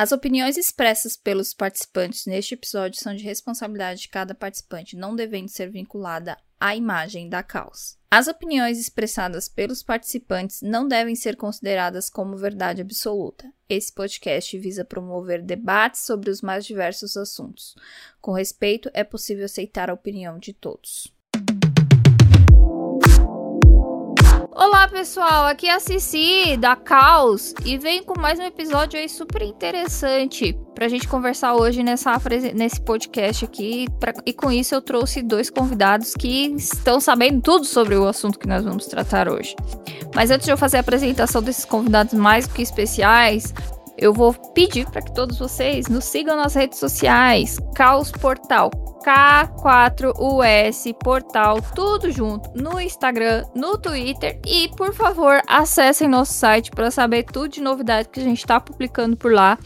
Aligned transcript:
As 0.00 0.12
opiniões 0.12 0.56
expressas 0.56 1.16
pelos 1.16 1.52
participantes 1.52 2.24
neste 2.24 2.54
episódio 2.54 3.00
são 3.02 3.16
de 3.16 3.24
responsabilidade 3.24 4.02
de 4.02 4.08
cada 4.08 4.32
participante, 4.32 4.96
não 4.96 5.16
devendo 5.16 5.48
ser 5.48 5.72
vinculada 5.72 6.38
à 6.60 6.76
imagem 6.76 7.28
da 7.28 7.42
causa. 7.42 7.96
As 8.08 8.28
opiniões 8.28 8.78
expressadas 8.78 9.48
pelos 9.48 9.82
participantes 9.82 10.62
não 10.62 10.86
devem 10.86 11.16
ser 11.16 11.34
consideradas 11.34 12.08
como 12.08 12.36
verdade 12.36 12.80
absoluta. 12.80 13.52
Esse 13.68 13.92
podcast 13.92 14.56
visa 14.56 14.84
promover 14.84 15.42
debates 15.42 16.02
sobre 16.02 16.30
os 16.30 16.42
mais 16.42 16.64
diversos 16.64 17.16
assuntos. 17.16 17.74
Com 18.20 18.30
respeito, 18.30 18.88
é 18.94 19.02
possível 19.02 19.46
aceitar 19.46 19.90
a 19.90 19.94
opinião 19.94 20.38
de 20.38 20.52
todos. 20.52 21.12
Olá 24.68 24.86
pessoal, 24.86 25.46
aqui 25.46 25.66
é 25.66 25.74
a 25.74 25.80
Cici 25.80 26.54
da 26.58 26.76
Caos 26.76 27.54
e 27.64 27.78
venho 27.78 28.04
com 28.04 28.20
mais 28.20 28.38
um 28.38 28.42
episódio 28.42 29.00
aí 29.00 29.08
super 29.08 29.40
interessante 29.40 30.54
pra 30.74 30.88
gente 30.88 31.08
conversar 31.08 31.54
hoje 31.54 31.82
nessa, 31.82 32.20
nesse 32.54 32.78
podcast 32.78 33.46
aqui. 33.46 33.86
Pra, 33.98 34.12
e 34.26 34.32
com 34.34 34.52
isso 34.52 34.74
eu 34.74 34.82
trouxe 34.82 35.22
dois 35.22 35.48
convidados 35.48 36.12
que 36.12 36.48
estão 36.48 37.00
sabendo 37.00 37.40
tudo 37.40 37.64
sobre 37.64 37.96
o 37.96 38.06
assunto 38.06 38.38
que 38.38 38.46
nós 38.46 38.62
vamos 38.62 38.84
tratar 38.84 39.26
hoje. 39.26 39.56
Mas 40.14 40.30
antes 40.30 40.44
de 40.44 40.52
eu 40.52 40.58
fazer 40.58 40.76
a 40.76 40.80
apresentação 40.80 41.40
desses 41.42 41.64
convidados 41.64 42.12
mais 42.12 42.46
do 42.46 42.52
que 42.52 42.60
especiais, 42.60 43.54
eu 43.98 44.12
vou 44.12 44.32
pedir 44.54 44.88
para 44.88 45.02
que 45.02 45.12
todos 45.12 45.38
vocês 45.38 45.88
nos 45.88 46.04
sigam 46.04 46.36
nas 46.36 46.54
redes 46.54 46.78
sociais, 46.78 47.58
Caos 47.74 48.12
Portal, 48.12 48.70
K4US 49.04 50.94
Portal, 51.02 51.60
tudo 51.74 52.10
junto, 52.10 52.50
no 52.54 52.80
Instagram, 52.80 53.44
no 53.54 53.76
Twitter. 53.76 54.40
E, 54.46 54.68
por 54.76 54.94
favor, 54.94 55.42
acessem 55.46 56.08
nosso 56.08 56.32
site 56.32 56.70
para 56.70 56.90
saber 56.90 57.24
tudo 57.24 57.48
de 57.48 57.60
novidade 57.60 58.08
que 58.08 58.20
a 58.20 58.24
gente 58.24 58.38
está 58.38 58.60
publicando 58.60 59.16
por 59.16 59.32
lá. 59.32 59.58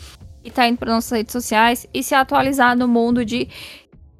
E 0.42 0.51
tá 0.51 0.66
indo 0.66 0.78
para 0.78 0.92
nossas 0.92 1.12
redes 1.12 1.32
sociais. 1.32 1.87
E 1.92 2.02
se 2.02 2.14
atualizar 2.14 2.76
no 2.76 2.88
mundo 2.88 3.24
de 3.24 3.48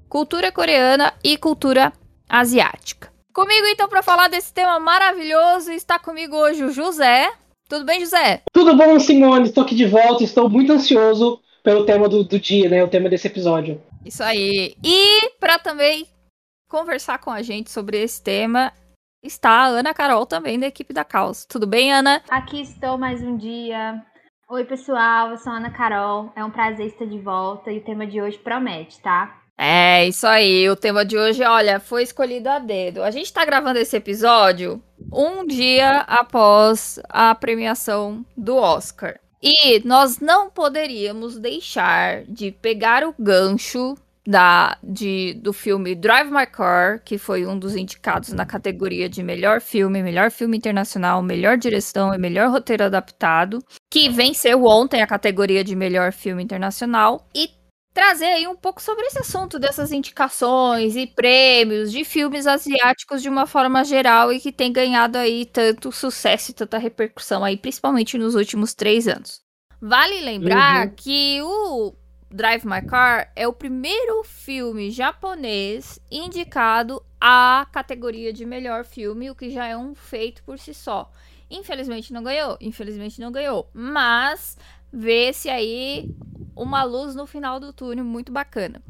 cultura 0.09 0.53
coreana 0.53 1.13
e 1.25 1.39
cultura 1.39 1.93
asiática. 2.29 3.11
Comigo 3.33 3.67
então 3.69 3.89
para 3.89 4.03
falar 4.03 4.29
desse 4.29 4.53
tema 4.53 4.79
maravilhoso 4.79 5.73
está 5.73 5.99
comigo 5.99 6.37
hoje 6.37 6.65
o 6.65 6.71
José. 6.71 7.33
Tudo 7.73 7.87
bem, 7.87 8.01
José? 8.01 8.43
Tudo 8.53 8.77
bom, 8.77 9.01
Simone? 9.01 9.49
Estou 9.49 9.65
aqui 9.65 9.75
de 9.75 9.87
volta, 9.87 10.23
estou 10.23 10.47
muito 10.47 10.71
ansioso 10.71 11.41
pelo 11.65 11.87
tema 11.87 12.07
do, 12.07 12.23
do 12.23 12.39
dia, 12.39 12.69
né? 12.69 12.85
O 12.85 12.89
tema 12.89 13.09
desse 13.09 13.29
episódio. 13.29 13.81
Isso 14.05 14.23
aí. 14.23 14.77
E 14.85 15.31
para 15.41 15.59
também 15.59 16.07
conversar 16.69 17.17
com 17.17 17.31
a 17.31 17.41
gente 17.41 17.71
sobre 17.71 17.97
esse 17.97 18.23
tema 18.23 18.75
está 19.23 19.63
a 19.63 19.67
Ana 19.69 19.95
Carol 19.95 20.27
também 20.27 20.61
da 20.61 20.67
equipe 20.67 20.93
da 20.93 21.03
Caos. 21.03 21.47
Tudo 21.47 21.67
bem, 21.67 21.91
Ana? 21.91 22.23
Aqui 22.29 22.61
estou 22.61 22.99
mais 22.99 23.23
um 23.23 23.39
dia. 23.39 24.05
Oi, 24.51 24.67
pessoal, 24.67 25.31
eu 25.31 25.39
sou 25.39 25.51
a 25.51 25.57
Ana 25.57 25.71
Carol. 25.71 26.31
É 26.37 26.45
um 26.45 26.51
prazer 26.51 26.89
estar 26.89 27.07
de 27.07 27.19
volta 27.21 27.73
e 27.73 27.79
o 27.79 27.85
tema 27.85 28.07
de 28.07 28.21
hoje 28.21 28.37
promete, 28.37 29.01
tá? 29.01 29.42
É, 29.59 30.07
isso 30.07 30.27
aí. 30.27 30.69
O 30.69 30.77
tema 30.77 31.05
de 31.05 31.17
hoje, 31.17 31.43
olha, 31.45 31.79
foi 31.79 32.03
escolhido 32.03 32.49
a 32.49 32.59
dedo. 32.59 33.03
A 33.03 33.11
gente 33.11 33.33
tá 33.33 33.45
gravando 33.45 33.79
esse 33.79 33.97
episódio 33.97 34.83
um 35.13 35.47
dia 35.47 36.01
após 36.01 36.99
a 37.09 37.35
premiação 37.35 38.25
do 38.37 38.57
Oscar. 38.57 39.19
E 39.43 39.81
nós 39.85 40.21
não 40.21 40.49
poderíamos 40.49 41.39
deixar 41.39 42.23
de 42.25 42.53
pegar 42.53 43.05
o 43.05 43.15
gancho 43.19 43.97
da, 44.25 44.79
de, 44.83 45.35
do 45.35 45.53
filme 45.53 45.95
Drive 45.95 46.31
My 46.31 46.47
Car, 46.47 47.01
que 47.05 47.19
foi 47.19 47.45
um 47.45 47.59
dos 47.59 47.75
indicados 47.75 48.33
na 48.33 48.47
categoria 48.47 49.09
de 49.09 49.23
melhor 49.23 49.61
filme, 49.61 50.03
melhor 50.03 50.31
filme 50.31 50.57
internacional, 50.57 51.23
melhor 51.23 51.57
direção 51.57 52.15
e 52.15 52.19
melhor 52.19 52.51
roteiro 52.51 52.85
adaptado, 52.85 53.59
que 53.91 54.09
venceu 54.09 54.65
ontem 54.65 55.03
a 55.03 55.07
categoria 55.07 55.65
de 55.65 55.75
melhor 55.75 56.13
filme 56.13 56.43
internacional, 56.43 57.27
e 57.35 57.51
trazer 57.93 58.27
aí 58.27 58.49
um 58.49 58.57
pouco 58.57 58.81
sobre 58.81 59.05
esse 59.07 59.19
assunto 59.19 59.59
dessas 59.59 59.93
indicações 59.93 60.97
e 60.97 61.07
prêmios 61.07 61.93
de 61.93 62.05
filmes 62.05 62.47
asiáticos 62.47 63.21
de 63.21 63.29
uma 63.29 63.47
forma 63.47 63.85
geral 63.85 64.33
e 64.33 64.41
que 64.41 64.51
tem 64.51 64.73
ganhado 64.73 65.19
aí 65.19 65.45
tanto 65.45 65.93
sucesso 65.93 66.51
e 66.51 66.55
tanta 66.55 66.79
repercussão 66.79 67.45
aí, 67.45 67.57
principalmente 67.57 68.17
nos 68.17 68.35
últimos 68.35 68.73
três 68.75 69.07
anos. 69.07 69.41
Vale 69.81 70.21
lembrar 70.21 70.87
uhum. 70.87 70.95
que 70.97 71.41
o 71.43 71.93
Drive 72.31 72.65
My 72.65 72.81
Car 72.83 73.31
é 73.37 73.47
o 73.47 73.53
primeiro 73.53 74.25
filme 74.25 74.91
japonês 74.91 76.01
indicado 76.11 77.03
à 77.21 77.67
categoria 77.71 78.33
de 78.33 78.47
melhor 78.47 78.85
filme, 78.85 79.31
o 79.31 79.35
que 79.35 79.51
já 79.51 79.67
é 79.67 79.77
um 79.77 79.95
feito 79.95 80.43
por 80.45 80.59
si 80.59 80.73
só. 80.73 81.11
Infelizmente 81.51 82.13
não 82.13 82.23
ganhou, 82.23 82.57
infelizmente 82.61 83.21
não 83.21 83.31
ganhou, 83.31 83.69
mas 83.75 84.57
vê-se 84.91 85.51
aí 85.51 86.09
uma 86.55 86.83
luz 86.85 87.15
no 87.15 87.27
final 87.27 87.59
do 87.59 87.73
túnel 87.73 88.05
muito 88.05 88.33
bacana. 88.33 88.83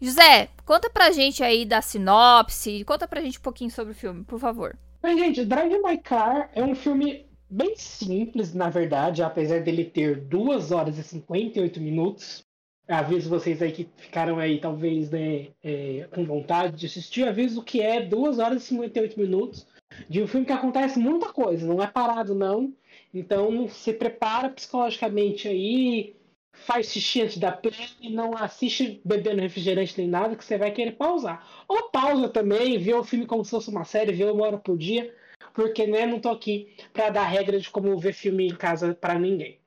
José, 0.00 0.48
conta 0.64 0.90
pra 0.90 1.10
gente 1.10 1.42
aí 1.42 1.64
da 1.64 1.80
sinopse, 1.80 2.84
conta 2.84 3.08
pra 3.08 3.20
gente 3.20 3.38
um 3.38 3.42
pouquinho 3.42 3.70
sobre 3.70 3.92
o 3.92 3.96
filme, 3.96 4.24
por 4.24 4.38
favor. 4.38 4.76
Gente, 5.02 5.44
Drive 5.44 5.78
My 5.82 5.96
Car 5.98 6.50
é 6.52 6.62
um 6.62 6.74
filme 6.74 7.26
bem 7.48 7.76
simples, 7.76 8.52
na 8.52 8.68
verdade, 8.68 9.22
apesar 9.22 9.62
dele 9.62 9.84
ter 9.84 10.20
2 10.20 10.72
horas 10.72 10.98
e 10.98 11.02
58 11.02 11.80
minutos. 11.80 12.44
Aviso 12.88 13.28
vocês 13.28 13.62
aí 13.62 13.72
que 13.72 13.88
ficaram 13.96 14.38
aí, 14.38 14.60
talvez, 14.60 15.10
né, 15.10 15.48
é, 15.62 16.08
com 16.12 16.24
vontade 16.24 16.76
de 16.76 16.86
assistir. 16.86 17.26
Aviso 17.26 17.62
que 17.62 17.80
é 17.80 18.00
2 18.04 18.38
horas 18.38 18.62
e 18.62 18.66
58 18.66 19.18
minutos 19.18 19.66
de 20.08 20.22
um 20.22 20.26
filme 20.26 20.46
que 20.46 20.52
acontece 20.52 20.98
muita 20.98 21.32
coisa, 21.32 21.66
não 21.66 21.82
é 21.82 21.86
parado, 21.86 22.34
não. 22.34 22.72
Então, 23.14 23.68
se 23.68 23.92
prepara 23.92 24.50
psicologicamente 24.50 25.48
aí, 25.48 26.16
faz 26.64 26.90
xixi 26.90 27.22
antes 27.22 27.38
da 27.38 27.52
play, 27.52 27.74
não 28.10 28.36
assiste 28.36 29.00
bebendo 29.04 29.42
refrigerante 29.42 29.94
nem 29.98 30.08
nada, 30.08 30.34
que 30.34 30.44
você 30.44 30.56
vai 30.56 30.70
querer 30.70 30.92
pausar. 30.92 31.46
Ou 31.68 31.90
pausa 31.90 32.28
também, 32.28 32.78
vê 32.78 32.94
o 32.94 33.04
filme 33.04 33.26
como 33.26 33.44
se 33.44 33.50
fosse 33.50 33.70
uma 33.70 33.84
série, 33.84 34.12
vê 34.12 34.24
uma 34.24 34.44
hora 34.44 34.58
por 34.58 34.76
dia, 34.76 35.14
porque 35.54 35.86
né, 35.86 36.06
não 36.06 36.18
tô 36.18 36.30
aqui 36.30 36.74
para 36.92 37.10
dar 37.10 37.24
regra 37.24 37.60
de 37.60 37.70
como 37.70 37.96
ver 37.98 38.12
filme 38.12 38.48
em 38.48 38.54
casa 38.54 38.94
para 38.94 39.18
ninguém. 39.18 39.58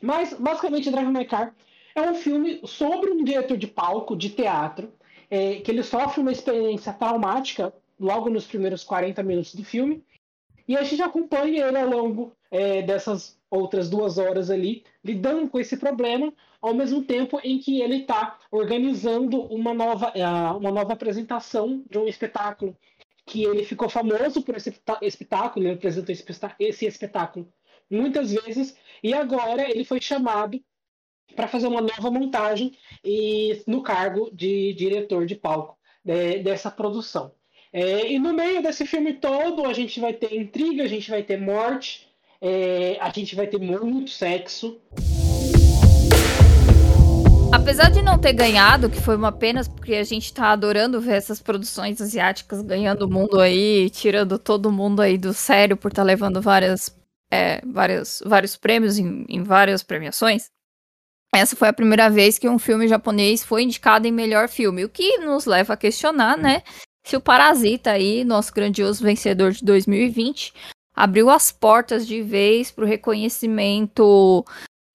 Mas, 0.00 0.32
basicamente, 0.32 0.90
Drive 0.90 1.08
My 1.08 1.24
Car 1.24 1.54
é 1.94 2.02
um 2.02 2.14
filme 2.14 2.60
sobre 2.64 3.10
um 3.10 3.24
diretor 3.24 3.56
de 3.56 3.66
palco, 3.66 4.16
de 4.16 4.30
teatro, 4.30 4.92
é, 5.28 5.56
que 5.56 5.70
ele 5.70 5.82
sofre 5.82 6.20
uma 6.20 6.32
experiência 6.32 6.92
traumática 6.92 7.72
logo 7.98 8.30
nos 8.30 8.46
primeiros 8.46 8.82
40 8.82 9.22
minutos 9.22 9.54
do 9.54 9.64
filme, 9.64 10.02
e 10.66 10.76
a 10.76 10.82
gente 10.82 11.02
acompanha 11.02 11.66
ele 11.66 11.76
ao 11.76 11.88
longo 11.88 12.32
é, 12.50 12.80
dessas 12.82 13.39
outras 13.50 13.90
duas 13.90 14.16
horas 14.16 14.50
ali, 14.50 14.84
lidando 15.04 15.48
com 15.48 15.58
esse 15.58 15.76
problema, 15.76 16.32
ao 16.62 16.72
mesmo 16.72 17.02
tempo 17.02 17.40
em 17.42 17.58
que 17.58 17.80
ele 17.80 18.02
está 18.02 18.38
organizando 18.50 19.42
uma 19.46 19.74
nova, 19.74 20.10
uh, 20.10 20.56
uma 20.56 20.70
nova 20.70 20.92
apresentação 20.92 21.84
de 21.90 21.98
um 21.98 22.06
espetáculo 22.06 22.76
que 23.26 23.44
ele 23.44 23.64
ficou 23.64 23.88
famoso 23.88 24.42
por 24.42 24.56
esse 24.56 24.74
espetáculo, 25.02 25.66
ele 25.66 25.74
apresentou 25.74 26.14
esse 26.58 26.86
espetáculo 26.86 27.52
muitas 27.90 28.32
vezes, 28.32 28.76
e 29.02 29.12
agora 29.12 29.68
ele 29.68 29.84
foi 29.84 30.00
chamado 30.00 30.60
para 31.34 31.48
fazer 31.48 31.66
uma 31.66 31.80
nova 31.80 32.10
montagem 32.10 32.72
e 33.04 33.62
no 33.66 33.82
cargo 33.82 34.30
de 34.32 34.72
diretor 34.74 35.26
de 35.26 35.34
palco 35.34 35.76
de, 36.04 36.38
dessa 36.38 36.70
produção. 36.70 37.32
É, 37.72 38.10
e 38.10 38.18
no 38.18 38.32
meio 38.32 38.62
desse 38.62 38.84
filme 38.84 39.14
todo, 39.14 39.64
a 39.64 39.72
gente 39.72 40.00
vai 40.00 40.12
ter 40.12 40.34
intriga, 40.34 40.82
a 40.82 40.88
gente 40.88 41.08
vai 41.08 41.22
ter 41.22 41.40
morte, 41.40 42.09
é, 42.40 42.96
a 43.00 43.10
gente 43.10 43.36
vai 43.36 43.46
ter 43.46 43.58
muito 43.58 44.10
sexo. 44.10 44.80
Apesar 47.52 47.90
de 47.90 48.00
não 48.00 48.18
ter 48.18 48.32
ganhado, 48.32 48.88
que 48.88 49.00
foi 49.00 49.16
uma 49.16 49.32
pena, 49.32 49.62
porque 49.76 49.94
a 49.94 50.04
gente 50.04 50.32
tá 50.32 50.52
adorando 50.52 51.00
ver 51.00 51.14
essas 51.14 51.42
produções 51.42 52.00
asiáticas 52.00 52.62
ganhando 52.62 53.02
o 53.02 53.10
mundo 53.10 53.40
aí, 53.40 53.90
tirando 53.90 54.38
todo 54.38 54.72
mundo 54.72 55.02
aí 55.02 55.18
do 55.18 55.34
sério 55.34 55.76
por 55.76 55.90
estar 55.90 56.02
tá 56.02 56.06
levando 56.06 56.40
várias, 56.40 56.96
é, 57.30 57.60
vários, 57.66 58.22
vários 58.24 58.56
prêmios 58.56 58.98
em, 58.98 59.26
em 59.28 59.42
várias 59.42 59.82
premiações. 59.82 60.48
Essa 61.34 61.56
foi 61.56 61.68
a 61.68 61.72
primeira 61.72 62.08
vez 62.08 62.38
que 62.38 62.48
um 62.48 62.58
filme 62.58 62.88
japonês 62.88 63.44
foi 63.44 63.62
indicado 63.64 64.06
em 64.06 64.12
melhor 64.12 64.48
filme, 64.48 64.84
o 64.84 64.88
que 64.88 65.18
nos 65.18 65.44
leva 65.44 65.74
a 65.74 65.76
questionar, 65.76 66.36
né, 66.36 66.62
se 67.04 67.16
o 67.16 67.20
Parasita 67.20 67.92
aí, 67.92 68.24
nosso 68.24 68.52
grandioso 68.52 69.02
vencedor 69.02 69.52
de 69.52 69.64
2020, 69.64 70.52
abriu 71.00 71.30
as 71.30 71.50
portas 71.50 72.06
de 72.06 72.20
vez 72.20 72.70
para 72.70 72.84
o 72.84 72.86
reconhecimento 72.86 74.44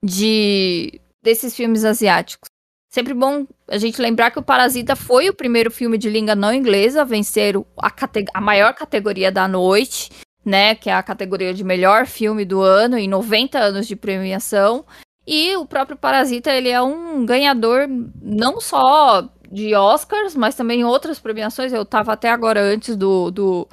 de 0.03 1.01
desses 1.23 1.55
filmes 1.55 1.83
asiáticos. 1.83 2.47
Sempre 2.93 3.13
bom 3.13 3.47
a 3.67 3.77
gente 3.79 3.99
lembrar 3.99 4.29
que 4.29 4.37
o 4.37 4.43
Parasita 4.43 4.95
foi 4.95 5.27
o 5.27 5.33
primeiro 5.33 5.71
filme 5.71 5.97
de 5.97 6.09
língua 6.09 6.35
não 6.35 6.53
inglesa 6.53 7.01
a 7.01 7.05
vencer 7.05 7.55
a, 7.81 7.91
a 8.35 8.41
maior 8.41 8.73
categoria 8.75 9.31
da 9.31 9.47
noite, 9.47 10.11
né, 10.45 10.75
que 10.75 10.89
é 10.91 10.93
a 10.93 11.01
categoria 11.01 11.53
de 11.53 11.63
melhor 11.63 12.05
filme 12.05 12.45
do 12.45 12.61
ano 12.61 12.97
em 12.97 13.07
90 13.07 13.57
anos 13.57 13.87
de 13.87 13.95
premiação. 13.95 14.85
E 15.25 15.55
o 15.55 15.65
próprio 15.65 15.97
Parasita, 15.97 16.51
ele 16.51 16.69
é 16.69 16.79
um 16.79 17.25
ganhador 17.25 17.87
não 18.21 18.61
só 18.61 19.27
de 19.51 19.73
Oscars, 19.73 20.35
mas 20.35 20.53
também 20.53 20.85
outras 20.85 21.19
premiações. 21.19 21.73
Eu 21.73 21.83
tava 21.83 22.13
até 22.13 22.29
agora 22.29 22.61
antes 22.61 22.95
do, 22.95 23.31
do 23.31 23.67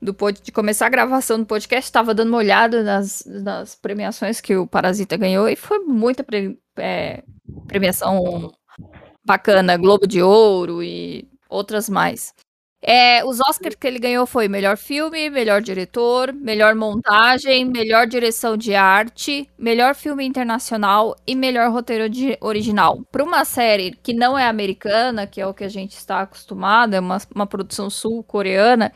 do 0.00 0.14
de 0.32 0.52
começar 0.52 0.86
a 0.86 0.90
gravação 0.90 1.38
do 1.38 1.46
podcast, 1.46 1.88
estava 1.88 2.14
dando 2.14 2.28
uma 2.28 2.38
olhada 2.38 2.82
nas, 2.82 3.24
nas 3.26 3.74
premiações 3.74 4.40
que 4.40 4.56
o 4.56 4.66
Parasita 4.66 5.16
ganhou 5.16 5.48
e 5.48 5.56
foi 5.56 5.80
muita 5.80 6.22
pre, 6.22 6.58
é, 6.76 7.22
premiação 7.66 8.52
bacana, 9.24 9.76
Globo 9.76 10.06
de 10.06 10.22
Ouro 10.22 10.82
e 10.82 11.28
outras 11.48 11.88
mais. 11.88 12.32
É, 12.80 13.24
os 13.24 13.40
Oscars 13.40 13.74
que 13.74 13.86
ele 13.88 13.98
ganhou 13.98 14.24
foi 14.24 14.46
melhor 14.46 14.76
filme, 14.76 15.28
melhor 15.28 15.60
diretor, 15.60 16.32
melhor 16.32 16.76
montagem, 16.76 17.64
melhor 17.64 18.06
direção 18.06 18.56
de 18.56 18.72
arte, 18.72 19.50
melhor 19.58 19.96
filme 19.96 20.24
internacional 20.24 21.16
e 21.26 21.34
melhor 21.34 21.72
roteiro 21.72 22.04
original. 22.40 23.04
Para 23.10 23.24
uma 23.24 23.44
série 23.44 23.90
que 23.90 24.12
não 24.12 24.38
é 24.38 24.46
americana, 24.46 25.26
que 25.26 25.40
é 25.40 25.46
o 25.46 25.52
que 25.52 25.64
a 25.64 25.68
gente 25.68 25.96
está 25.96 26.20
acostumado, 26.20 26.94
é 26.94 27.00
uma, 27.00 27.18
uma 27.34 27.48
produção 27.48 27.90
sul-coreana, 27.90 28.92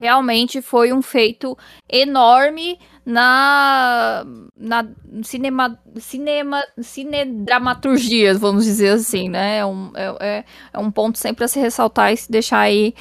realmente 0.00 0.60
foi 0.60 0.92
um 0.92 1.02
feito 1.02 1.56
enorme 1.88 2.78
na, 3.04 4.24
na 4.56 4.88
cinema, 5.22 5.80
cinema, 5.96 6.62
cinedramaturgia, 6.80 8.34
vamos 8.34 8.64
dizer 8.64 8.90
assim, 8.90 9.28
né? 9.28 9.58
É 9.58 9.66
um, 9.66 9.92
é, 9.94 10.16
é, 10.20 10.44
é 10.72 10.78
um 10.78 10.90
ponto 10.90 11.18
sempre 11.18 11.44
a 11.44 11.48
se 11.48 11.58
ressaltar 11.60 12.12
e 12.12 12.16
se 12.16 12.30
deixar 12.30 12.60
aí 12.60 12.94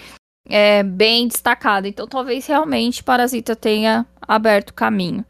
é, 0.47 0.83
bem 0.83 1.27
destacado. 1.27 1.88
Então, 1.88 2.07
talvez 2.07 2.45
realmente 2.45 3.03
Parasita 3.03 3.56
tenha 3.56 4.06
aberto 4.21 4.74
caminho. 4.74 5.25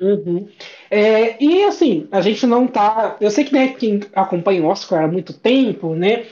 Uhum. 0.00 0.48
É, 0.90 1.42
e 1.42 1.64
assim, 1.64 2.08
a 2.10 2.20
gente 2.20 2.46
não 2.46 2.66
tá. 2.66 3.16
Eu 3.20 3.30
sei 3.30 3.44
que 3.44 3.52
né, 3.52 3.68
quem 3.68 4.00
acompanha 4.12 4.62
o 4.62 4.66
Oscar 4.66 5.04
há 5.04 5.08
muito 5.08 5.32
tempo, 5.32 5.94
né? 5.94 6.26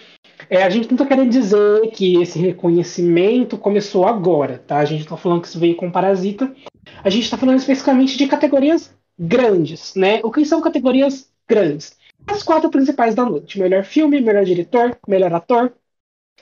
É, 0.48 0.62
a 0.62 0.70
gente 0.70 0.90
não 0.90 0.96
tá 0.96 1.06
querendo 1.06 1.30
dizer 1.30 1.90
que 1.92 2.20
esse 2.20 2.38
reconhecimento 2.38 3.56
começou 3.58 4.06
agora, 4.06 4.58
tá? 4.58 4.78
A 4.78 4.84
gente 4.84 5.06
tá 5.06 5.16
falando 5.16 5.42
que 5.42 5.48
isso 5.48 5.58
veio 5.58 5.76
com 5.76 5.90
Parasita. 5.90 6.54
A 7.02 7.10
gente 7.10 7.30
tá 7.30 7.36
falando 7.36 7.58
especificamente 7.58 8.16
de 8.16 8.26
categorias 8.26 8.94
grandes, 9.18 9.94
né? 9.94 10.20
O 10.22 10.30
que 10.30 10.44
são 10.44 10.60
categorias 10.60 11.30
grandes? 11.48 11.96
As 12.26 12.42
quatro 12.42 12.70
principais 12.70 13.14
da 13.14 13.24
noite: 13.24 13.58
melhor 13.58 13.84
filme, 13.84 14.20
melhor 14.20 14.44
diretor, 14.44 14.96
melhor 15.06 15.32
ator 15.32 15.72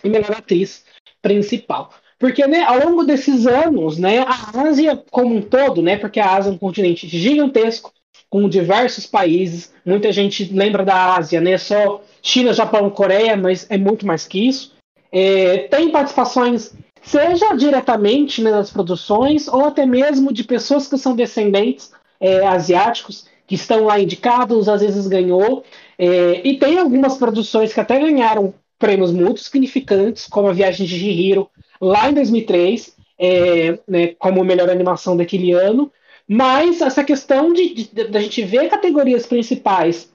e 0.03 0.09
melhor 0.09 0.33
atriz 0.33 0.85
principal. 1.23 1.91
Porque, 2.19 2.47
né, 2.47 2.63
ao 2.65 2.87
longo 2.87 3.05
desses 3.05 3.47
anos, 3.47 3.97
né, 3.97 4.19
a 4.19 4.69
Ásia 4.69 5.03
como 5.11 5.35
um 5.35 5.41
todo, 5.41 5.81
né, 5.81 5.97
porque 5.97 6.21
a 6.21 6.35
Ásia 6.35 6.51
é 6.51 6.53
um 6.53 6.59
continente 6.59 7.09
gigantesco, 7.09 7.93
com 8.29 8.49
diversos 8.49 9.07
países, 9.07 9.73
muita 9.85 10.13
gente 10.13 10.45
lembra 10.53 10.85
da 10.85 11.17
Ásia, 11.17 11.41
né, 11.41 11.57
só 11.59 12.03
China, 12.23 12.53
Japão, 12.53 12.91
Coreia, 12.91 13.37
mas 13.37 13.67
é 13.71 13.79
muito 13.79 14.07
mais 14.07 14.27
que 14.27 14.49
isso. 14.49 14.75
É, 15.13 15.69
tem 15.69 15.91
participações, 15.91 16.73
seja 17.03 17.55
diretamente 17.55 18.43
né, 18.43 18.51
nas 18.51 18.71
produções, 18.71 19.49
ou 19.49 19.65
até 19.65 19.85
mesmo 19.87 20.33
de 20.33 20.45
pessoas 20.45 20.87
que 20.87 20.99
são 20.99 21.15
descendentes 21.15 21.91
é, 22.21 22.47
asiáticos, 22.47 23.27
que 23.47 23.55
estão 23.55 23.85
lá 23.85 23.99
indicados, 23.99 24.69
às 24.69 24.81
vezes 24.81 25.07
ganhou. 25.07 25.65
É, 25.99 26.41
e 26.47 26.59
tem 26.59 26.79
algumas 26.79 27.17
produções 27.17 27.73
que 27.73 27.81
até 27.81 27.99
ganharam 27.99 28.55
prêmios 28.79 29.13
muito 29.13 29.41
significantes, 29.41 30.27
como 30.27 30.49
a 30.49 30.53
Viagem 30.53 30.87
de 30.87 30.99
Chihiro, 30.99 31.49
lá 31.81 32.11
em 32.11 32.15
2003, 32.15 32.95
é, 33.19 33.79
né, 33.87 34.15
como 34.19 34.43
melhor 34.43 34.71
animação 34.71 35.17
daquele 35.17 35.53
ano. 35.53 35.93
Mas 36.27 36.81
essa 36.81 37.03
questão 37.03 37.53
de, 37.53 37.75
de, 37.75 37.85
de, 37.85 38.17
a 38.17 38.21
gente 38.21 38.43
ver 38.43 38.69
categorias 38.69 39.27
principais, 39.27 40.10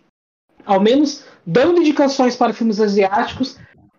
ao 0.66 0.80
menos 0.80 1.24
dando 1.46 1.80
indicações 1.80 2.36
para 2.36 2.54
filmes 2.54 2.80
asiáticos, 2.80 3.58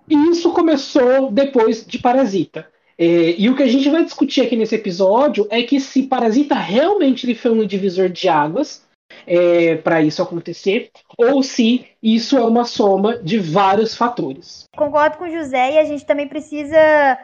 e 0.08 0.14
isso 0.30 0.52
começou 0.52 1.30
depois 1.30 1.84
de 1.86 1.98
Parasita. 1.98 2.66
É, 2.98 3.34
e 3.38 3.48
o 3.50 3.56
que 3.56 3.62
a 3.62 3.68
gente 3.68 3.90
vai 3.90 4.04
discutir 4.04 4.40
aqui 4.40 4.56
nesse 4.56 4.74
episódio 4.74 5.46
é 5.50 5.62
que 5.62 5.78
se 5.78 6.04
Parasita 6.04 6.54
realmente 6.54 7.26
ele 7.26 7.34
foi 7.34 7.50
um 7.50 7.66
divisor 7.66 8.08
de 8.08 8.28
águas, 8.28 8.86
é, 9.26 9.76
para 9.76 10.02
isso 10.02 10.22
acontecer, 10.22 10.90
ou 11.18 11.42
se 11.42 11.86
isso 12.02 12.36
é 12.36 12.44
uma 12.44 12.64
soma 12.64 13.18
de 13.18 13.38
vários 13.38 13.94
fatores. 13.94 14.64
Concordo 14.76 15.18
com 15.18 15.24
o 15.24 15.30
José 15.30 15.74
e 15.74 15.78
a 15.78 15.84
gente 15.84 16.04
também 16.04 16.28
precisa 16.28 17.18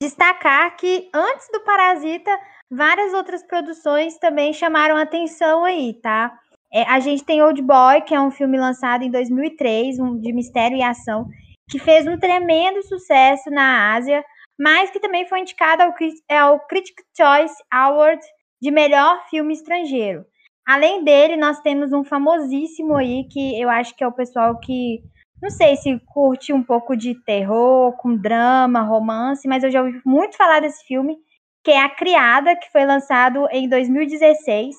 destacar 0.00 0.76
que 0.76 1.08
antes 1.12 1.48
do 1.52 1.60
Parasita, 1.60 2.30
várias 2.70 3.12
outras 3.12 3.42
produções 3.42 4.16
também 4.18 4.52
chamaram 4.52 4.96
atenção 4.96 5.64
aí, 5.64 5.94
tá? 5.94 6.38
É, 6.72 6.82
a 6.82 7.00
gente 7.00 7.24
tem 7.24 7.42
Old 7.42 7.60
Boy, 7.62 8.02
que 8.02 8.14
é 8.14 8.20
um 8.20 8.30
filme 8.30 8.58
lançado 8.58 9.02
em 9.02 9.10
2003, 9.10 9.98
um 9.98 10.18
de 10.18 10.32
mistério 10.32 10.76
e 10.76 10.82
ação, 10.82 11.26
que 11.68 11.78
fez 11.78 12.06
um 12.06 12.18
tremendo 12.18 12.82
sucesso 12.82 13.50
na 13.50 13.94
Ásia, 13.94 14.24
mas 14.58 14.90
que 14.90 15.00
também 15.00 15.26
foi 15.26 15.40
indicado 15.40 15.82
ao, 15.82 15.94
ao 16.38 16.60
Critics' 16.66 17.04
Choice 17.16 17.54
Award 17.70 18.20
de 18.60 18.70
melhor 18.70 19.24
filme 19.28 19.54
estrangeiro. 19.54 20.24
Além 20.66 21.02
dele, 21.02 21.36
nós 21.36 21.60
temos 21.60 21.92
um 21.92 22.04
famosíssimo 22.04 22.96
aí, 22.96 23.24
que 23.30 23.58
eu 23.58 23.70
acho 23.70 23.96
que 23.96 24.04
é 24.04 24.06
o 24.06 24.12
pessoal 24.12 24.58
que, 24.58 25.00
não 25.40 25.48
sei 25.48 25.76
se 25.76 25.98
curte 26.06 26.52
um 26.52 26.62
pouco 26.62 26.94
de 26.94 27.14
terror, 27.24 27.96
com 27.96 28.14
drama, 28.14 28.82
romance, 28.82 29.48
mas 29.48 29.64
eu 29.64 29.70
já 29.70 29.82
ouvi 29.82 30.00
muito 30.04 30.36
falar 30.36 30.60
desse 30.60 30.84
filme, 30.84 31.16
que 31.64 31.70
é 31.70 31.80
A 31.80 31.88
Criada, 31.88 32.54
que 32.56 32.70
foi 32.70 32.84
lançado 32.84 33.46
em 33.50 33.68
2016. 33.68 34.76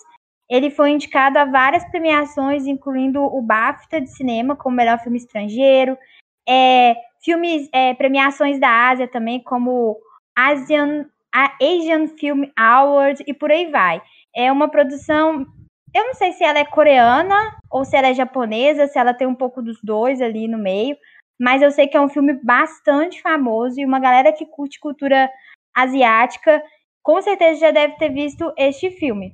Ele 0.50 0.69
foi 0.72 0.92
indicado 0.92 1.38
a 1.38 1.46
várias 1.46 1.84
premiações, 1.92 2.66
incluindo 2.66 3.22
o 3.22 3.42
BAFTA 3.42 4.01
de 4.01 4.10
cinema, 4.10 4.56
como 4.56 4.75
melhor 4.75 5.00
filme 5.00 5.18
estrangeiro, 5.18 5.98
é, 6.48 6.96
filmes, 7.24 7.69
é, 7.72 7.94
premiações 7.94 8.60
da 8.60 8.90
Ásia 8.90 9.07
também, 9.07 9.44
como 9.44 9.98
Asian, 10.36 11.06
Asian 11.62 12.07
Film 12.18 12.46
Award 12.57 13.24
e 13.28 13.34
por 13.34 13.51
aí 13.51 13.69
vai. 13.69 14.01
É 14.36 14.51
uma 14.51 14.68
produção 14.69 15.46
eu 15.94 16.06
não 16.06 16.13
sei 16.13 16.31
se 16.34 16.44
ela 16.44 16.60
é 16.60 16.66
coreana 16.66 17.57
ou 17.69 17.84
se 17.84 17.96
ela 17.96 18.07
é 18.10 18.13
japonesa, 18.13 18.88
se 18.88 19.00
ela 19.00 19.13
tem 19.13 19.28
um 19.28 19.36
pouco 19.36 19.62
dos 19.62 19.80
dois 19.84 20.22
ali 20.22 20.48
no 20.48 20.57
meio. 20.57 20.96
Mas 21.40 21.62
eu 21.62 21.72
sei 21.72 21.88
que 21.88 21.98
é 21.98 22.01
um 22.01 22.10
filme 22.10 22.34
bastante 22.44 23.22
famoso 23.22 23.80
e 23.80 23.86
uma 23.86 24.00
galera 24.00 24.31
que 24.31 24.46
curte 24.46 24.80
cultura 24.80 25.30
asiática 25.75 26.62
com 27.01 27.22
certeza 27.22 27.62
já 27.62 27.72
deve 27.72 27.96
ter 27.96 28.10
visto 28.10 28.54
este 28.57 28.92
filme. 28.92 29.34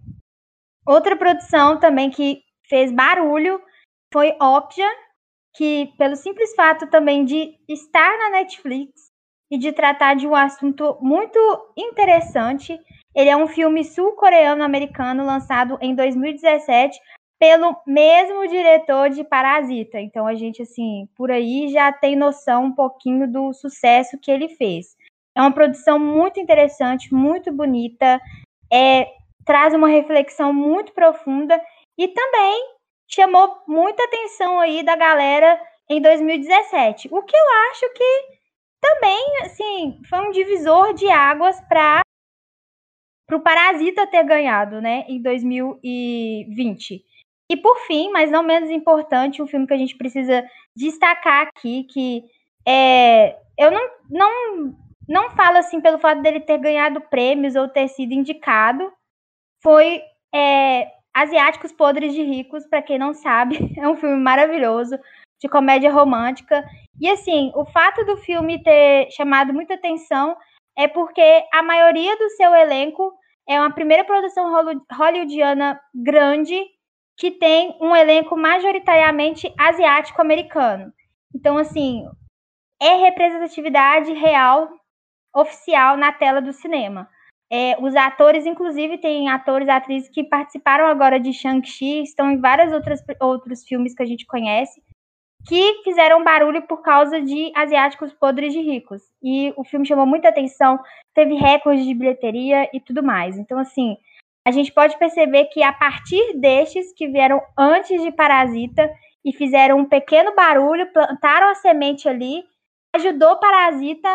Outra 0.85 1.15
produção 1.15 1.79
também 1.79 2.09
que 2.09 2.41
fez 2.69 2.91
barulho 2.91 3.59
foi 4.13 4.35
Okja, 4.39 4.89
que 5.55 5.93
pelo 5.97 6.15
simples 6.15 6.53
fato 6.55 6.87
também 6.87 7.25
de 7.25 7.55
estar 7.67 8.17
na 8.17 8.29
Netflix 8.29 9.11
e 9.49 9.57
de 9.57 9.71
tratar 9.71 10.15
de 10.15 10.27
um 10.27 10.35
assunto 10.35 10.97
muito 11.01 11.39
interessante, 11.77 12.79
ele 13.15 13.29
é 13.29 13.37
um 13.37 13.47
filme 13.47 13.83
sul-coreano-americano 13.83 15.25
lançado 15.25 15.77
em 15.81 15.95
2017 15.95 16.99
pelo 17.39 17.75
mesmo 17.85 18.47
diretor 18.47 19.09
de 19.09 19.23
Parasita. 19.23 19.99
Então 19.99 20.27
a 20.27 20.35
gente 20.35 20.61
assim, 20.61 21.07
por 21.15 21.31
aí 21.31 21.69
já 21.69 21.91
tem 21.91 22.15
noção 22.15 22.65
um 22.65 22.75
pouquinho 22.75 23.31
do 23.31 23.53
sucesso 23.53 24.17
que 24.19 24.31
ele 24.31 24.49
fez. 24.49 24.95
É 25.35 25.41
uma 25.41 25.51
produção 25.51 25.99
muito 25.99 26.39
interessante, 26.39 27.13
muito 27.13 27.51
bonita, 27.51 28.21
é, 28.71 29.07
traz 29.45 29.73
uma 29.73 29.87
reflexão 29.87 30.51
muito 30.51 30.91
profunda 30.93 31.61
e 31.97 32.07
também 32.07 32.75
chamou 33.07 33.61
muita 33.67 34.03
atenção 34.03 34.59
aí 34.59 34.83
da 34.83 34.95
galera 34.95 35.61
em 35.89 36.01
2017. 36.01 37.07
O 37.11 37.21
que 37.21 37.35
eu 37.35 37.71
acho 37.71 37.93
que 37.93 38.35
também, 38.81 39.37
assim, 39.43 40.01
foi 40.09 40.19
um 40.19 40.31
divisor 40.31 40.93
de 40.93 41.09
águas 41.09 41.59
para 41.61 42.01
o 43.31 43.39
Parasita 43.39 44.05
ter 44.07 44.23
ganhado, 44.23 44.81
né, 44.81 45.05
em 45.07 45.21
2020. 45.21 47.03
E 47.49 47.57
por 47.57 47.77
fim, 47.85 48.11
mas 48.11 48.31
não 48.31 48.43
menos 48.43 48.69
importante, 48.69 49.41
um 49.41 49.47
filme 49.47 49.67
que 49.67 49.73
a 49.73 49.77
gente 49.77 49.95
precisa 49.95 50.43
destacar 50.75 51.47
aqui, 51.47 51.83
que 51.83 52.23
é, 52.67 53.37
eu 53.57 53.71
não, 53.71 53.89
não, 54.09 54.75
não 55.07 55.29
falo 55.31 55.57
assim 55.57 55.79
pelo 55.79 55.99
fato 55.99 56.21
dele 56.21 56.39
ter 56.39 56.57
ganhado 56.57 57.01
prêmios 57.01 57.55
ou 57.55 57.67
ter 57.67 57.87
sido 57.87 58.13
indicado, 58.13 58.91
foi 59.65 60.03
é, 60.31 60.91
Asiáticos 61.11 61.71
Podres 61.71 62.13
de 62.13 62.21
Ricos, 62.21 62.67
para 62.67 62.83
quem 62.83 62.99
não 62.99 63.15
sabe, 63.15 63.57
é 63.75 63.89
um 63.89 63.95
filme 63.95 64.15
maravilhoso, 64.15 64.95
de 65.41 65.49
comédia 65.49 65.91
romântica. 65.91 66.63
E 67.01 67.09
assim, 67.09 67.51
o 67.55 67.65
fato 67.65 68.05
do 68.05 68.15
filme 68.15 68.61
ter 68.61 69.09
chamado 69.09 69.51
muita 69.51 69.73
atenção 69.73 70.37
é 70.77 70.87
porque 70.87 71.43
a 71.51 71.63
maioria 71.63 72.15
do 72.15 72.29
seu 72.29 72.53
elenco 72.53 73.11
é 73.49 73.59
uma 73.59 73.71
primeira 73.71 74.03
produção 74.03 74.53
hollywoodiana 74.93 75.79
grande 75.95 76.63
que 77.17 77.31
tem 77.31 77.75
um 77.81 77.95
elenco 77.95 78.37
majoritariamente 78.37 79.51
asiático-americano. 79.57 80.93
Então, 81.33 81.57
assim, 81.57 82.05
é 82.79 82.95
representatividade 82.97 84.13
real, 84.13 84.69
oficial 85.33 85.97
na 85.97 86.11
tela 86.11 86.39
do 86.39 86.53
cinema. 86.53 87.09
É, 87.51 87.77
os 87.79 87.95
atores, 87.95 88.45
inclusive, 88.45 88.97
tem 88.97 89.29
atores 89.29 89.67
e 89.67 89.71
atrizes 89.71 90.09
que 90.09 90.23
participaram 90.23 90.87
agora 90.87 91.19
de 91.19 91.31
Shang-Chi, 91.31 92.01
estão 92.01 92.31
em 92.31 92.39
vários 92.39 92.73
outros, 92.73 92.99
outros 93.21 93.63
filmes 93.63 93.93
que 93.93 94.03
a 94.03 94.05
gente 94.05 94.25
conhece. 94.25 94.81
que 95.47 95.83
fizeram 95.83 96.23
barulho 96.23 96.63
por 96.63 96.81
causa 96.81 97.21
de 97.21 97.51
asiáticos 97.55 98.11
podres 98.13 98.51
de 98.51 98.61
ricos. 98.61 99.03
E 99.21 99.53
o 99.55 99.63
filme 99.63 99.85
chamou 99.85 100.05
muita 100.05 100.29
atenção, 100.29 100.79
teve 101.13 101.35
recordes 101.35 101.85
de 101.85 101.93
bilheteria 101.93 102.67
e 102.73 102.79
tudo 102.79 103.03
mais. 103.03 103.37
Então, 103.37 103.59
assim, 103.59 103.95
a 104.47 104.51
gente 104.51 104.71
pode 104.73 104.97
perceber 104.97 105.45
que 105.45 105.61
a 105.61 105.71
partir 105.71 106.39
destes 106.39 106.91
que 106.93 107.07
vieram 107.07 107.41
antes 107.57 108.01
de 108.01 108.11
Parasita 108.11 108.91
e 109.23 109.33
fizeram 109.33 109.79
um 109.79 109.85
pequeno 109.85 110.35
barulho, 110.35 110.91
plantaram 110.91 111.49
a 111.49 111.55
semente 111.55 112.09
ali, 112.09 112.43
ajudou 112.95 113.39
Parasita 113.39 114.09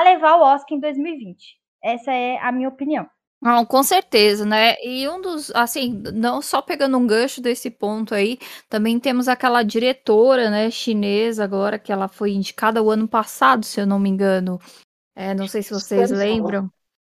a 0.00 0.04
levar 0.04 0.36
o 0.36 0.42
Oscar 0.42 0.76
em 0.76 0.80
2020. 0.80 1.63
Essa 1.84 2.12
é 2.12 2.38
a 2.38 2.50
minha 2.50 2.68
opinião. 2.68 3.06
Não, 3.42 3.66
com 3.66 3.82
certeza, 3.82 4.46
né? 4.46 4.74
E 4.82 5.06
um 5.06 5.20
dos, 5.20 5.50
assim, 5.54 6.02
não 6.14 6.40
só 6.40 6.62
pegando 6.62 6.96
um 6.96 7.06
gancho 7.06 7.42
desse 7.42 7.70
ponto 7.70 8.14
aí, 8.14 8.38
também 8.70 8.98
temos 8.98 9.28
aquela 9.28 9.62
diretora, 9.62 10.48
né, 10.48 10.70
chinesa 10.70 11.44
agora, 11.44 11.78
que 11.78 11.92
ela 11.92 12.08
foi 12.08 12.32
indicada 12.32 12.82
o 12.82 12.90
ano 12.90 13.06
passado, 13.06 13.66
se 13.66 13.78
eu 13.78 13.86
não 13.86 13.98
me 13.98 14.08
engano. 14.08 14.58
É, 15.14 15.34
não 15.34 15.46
sei 15.46 15.62
se 15.62 15.74
vocês 15.74 16.10
lembram. 16.10 16.70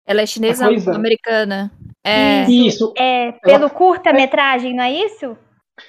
Ela 0.04 0.22
é 0.22 0.26
chinesa 0.26 0.66
americana. 0.92 1.70
É, 2.04 2.42
isso. 2.50 2.92
É, 2.96 3.30
pelo 3.32 3.64
ela... 3.64 3.70
curta-metragem, 3.70 4.74
não 4.74 4.82
é 4.82 4.92
isso? 4.92 5.38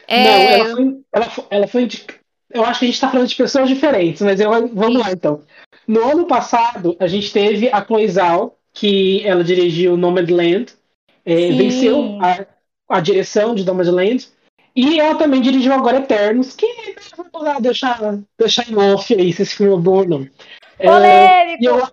É... 0.08 0.24
Não, 0.24 0.32
ela 0.32 0.76
foi, 0.76 1.02
ela 1.12 1.26
foi, 1.30 1.46
ela 1.50 1.68
foi 1.68 1.84
indicada. 1.84 2.20
Eu 2.50 2.64
acho 2.64 2.80
que 2.80 2.86
a 2.86 2.88
gente 2.88 2.96
está 2.96 3.10
falando 3.10 3.28
de 3.28 3.36
pessoas 3.36 3.68
diferentes, 3.68 4.22
mas 4.22 4.40
eu, 4.40 4.50
vamos 4.70 5.00
lá 5.00 5.12
então. 5.12 5.44
No 5.88 6.10
ano 6.10 6.26
passado, 6.26 6.96
a 7.00 7.06
gente 7.06 7.32
teve 7.34 7.70
a 7.70 7.84
Chloe 7.84 8.08
Zhao, 8.08 8.57
que 8.80 9.26
ela 9.26 9.44
dirigiu 9.44 9.98
Nomadland, 9.98 10.72
é, 11.26 11.52
venceu 11.52 12.20
a, 12.22 12.46
a 12.88 13.00
direção 13.00 13.56
de 13.56 13.66
Nomadland, 13.66 14.28
e 14.76 15.00
ela 15.00 15.16
também 15.16 15.42
dirigiu 15.42 15.74
agora 15.74 15.98
Eternos, 15.98 16.56
que 16.56 16.68
vamos 17.16 17.32
lá 17.42 17.60
deixar, 17.60 18.00
deixar 18.38 18.70
em 18.70 18.76
off 18.76 19.12
aí 19.16 19.34
se 19.34 19.42
esse 19.42 19.56
filme 19.56 19.74
é 19.74 19.78
bom 19.78 19.98
ou 19.98 20.08
não. 20.08 20.28
É, 20.78 20.88
polêmico! 20.88 21.64
É, 21.64 21.68
eu, 21.68 21.88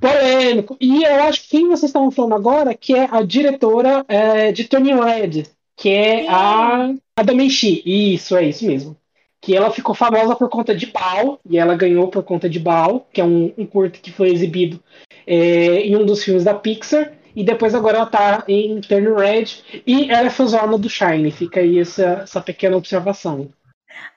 polêmico! 0.00 0.76
E 0.80 1.04
eu 1.04 1.22
acho 1.24 1.42
que 1.42 1.48
quem 1.48 1.68
vocês 1.68 1.90
estavam 1.90 2.10
falando 2.10 2.34
agora, 2.34 2.74
que 2.74 2.94
é 2.94 3.06
a 3.10 3.20
diretora 3.20 4.02
é, 4.08 4.50
de 4.50 4.64
Turning 4.64 4.98
Red, 4.98 5.44
que 5.76 5.90
é 5.90 6.22
Sim. 6.22 6.28
a, 6.30 6.94
a 7.16 7.22
Damenchi. 7.22 7.82
Isso, 7.84 8.34
é 8.34 8.44
isso 8.44 8.66
mesmo. 8.66 8.96
Que 9.40 9.56
ela 9.56 9.70
ficou 9.70 9.94
famosa 9.94 10.36
por 10.36 10.48
conta 10.48 10.74
de 10.74 10.86
Bao, 10.86 11.40
e 11.48 11.58
ela 11.58 11.74
ganhou 11.74 12.08
por 12.08 12.22
conta 12.22 12.48
de 12.48 12.58
Bao, 12.58 13.06
que 13.12 13.20
é 13.20 13.24
um, 13.24 13.52
um 13.56 13.66
curto 13.66 14.00
que 14.00 14.12
foi 14.12 14.28
exibido 14.30 14.82
é, 15.26 15.80
em 15.80 15.96
um 15.96 16.04
dos 16.04 16.22
filmes 16.22 16.44
da 16.44 16.54
Pixar. 16.54 17.12
E 17.34 17.44
depois 17.44 17.74
agora 17.74 17.98
ela 17.98 18.06
tá 18.06 18.44
em 18.48 18.80
Turn 18.80 19.14
Red 19.14 19.62
e 19.86 20.10
ela 20.10 20.26
é 20.26 20.30
fãzona 20.30 20.76
do 20.76 20.90
Shine. 20.90 21.30
Fica 21.30 21.60
aí 21.60 21.78
essa, 21.78 22.20
essa 22.22 22.40
pequena 22.40 22.76
observação. 22.76 23.48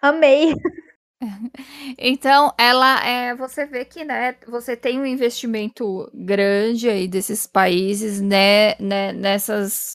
Amei. 0.01 0.53
Então, 1.97 2.53
ela 2.57 3.01
é, 3.07 3.33
você 3.33 3.65
vê 3.65 3.85
que, 3.85 4.03
né, 4.03 4.35
você 4.45 4.75
tem 4.75 4.99
um 4.99 5.05
investimento 5.05 6.11
grande 6.13 6.89
aí 6.89 7.07
desses 7.07 7.47
países, 7.47 8.19
né, 8.19 8.75
né 8.77 9.13
nessas 9.13 9.93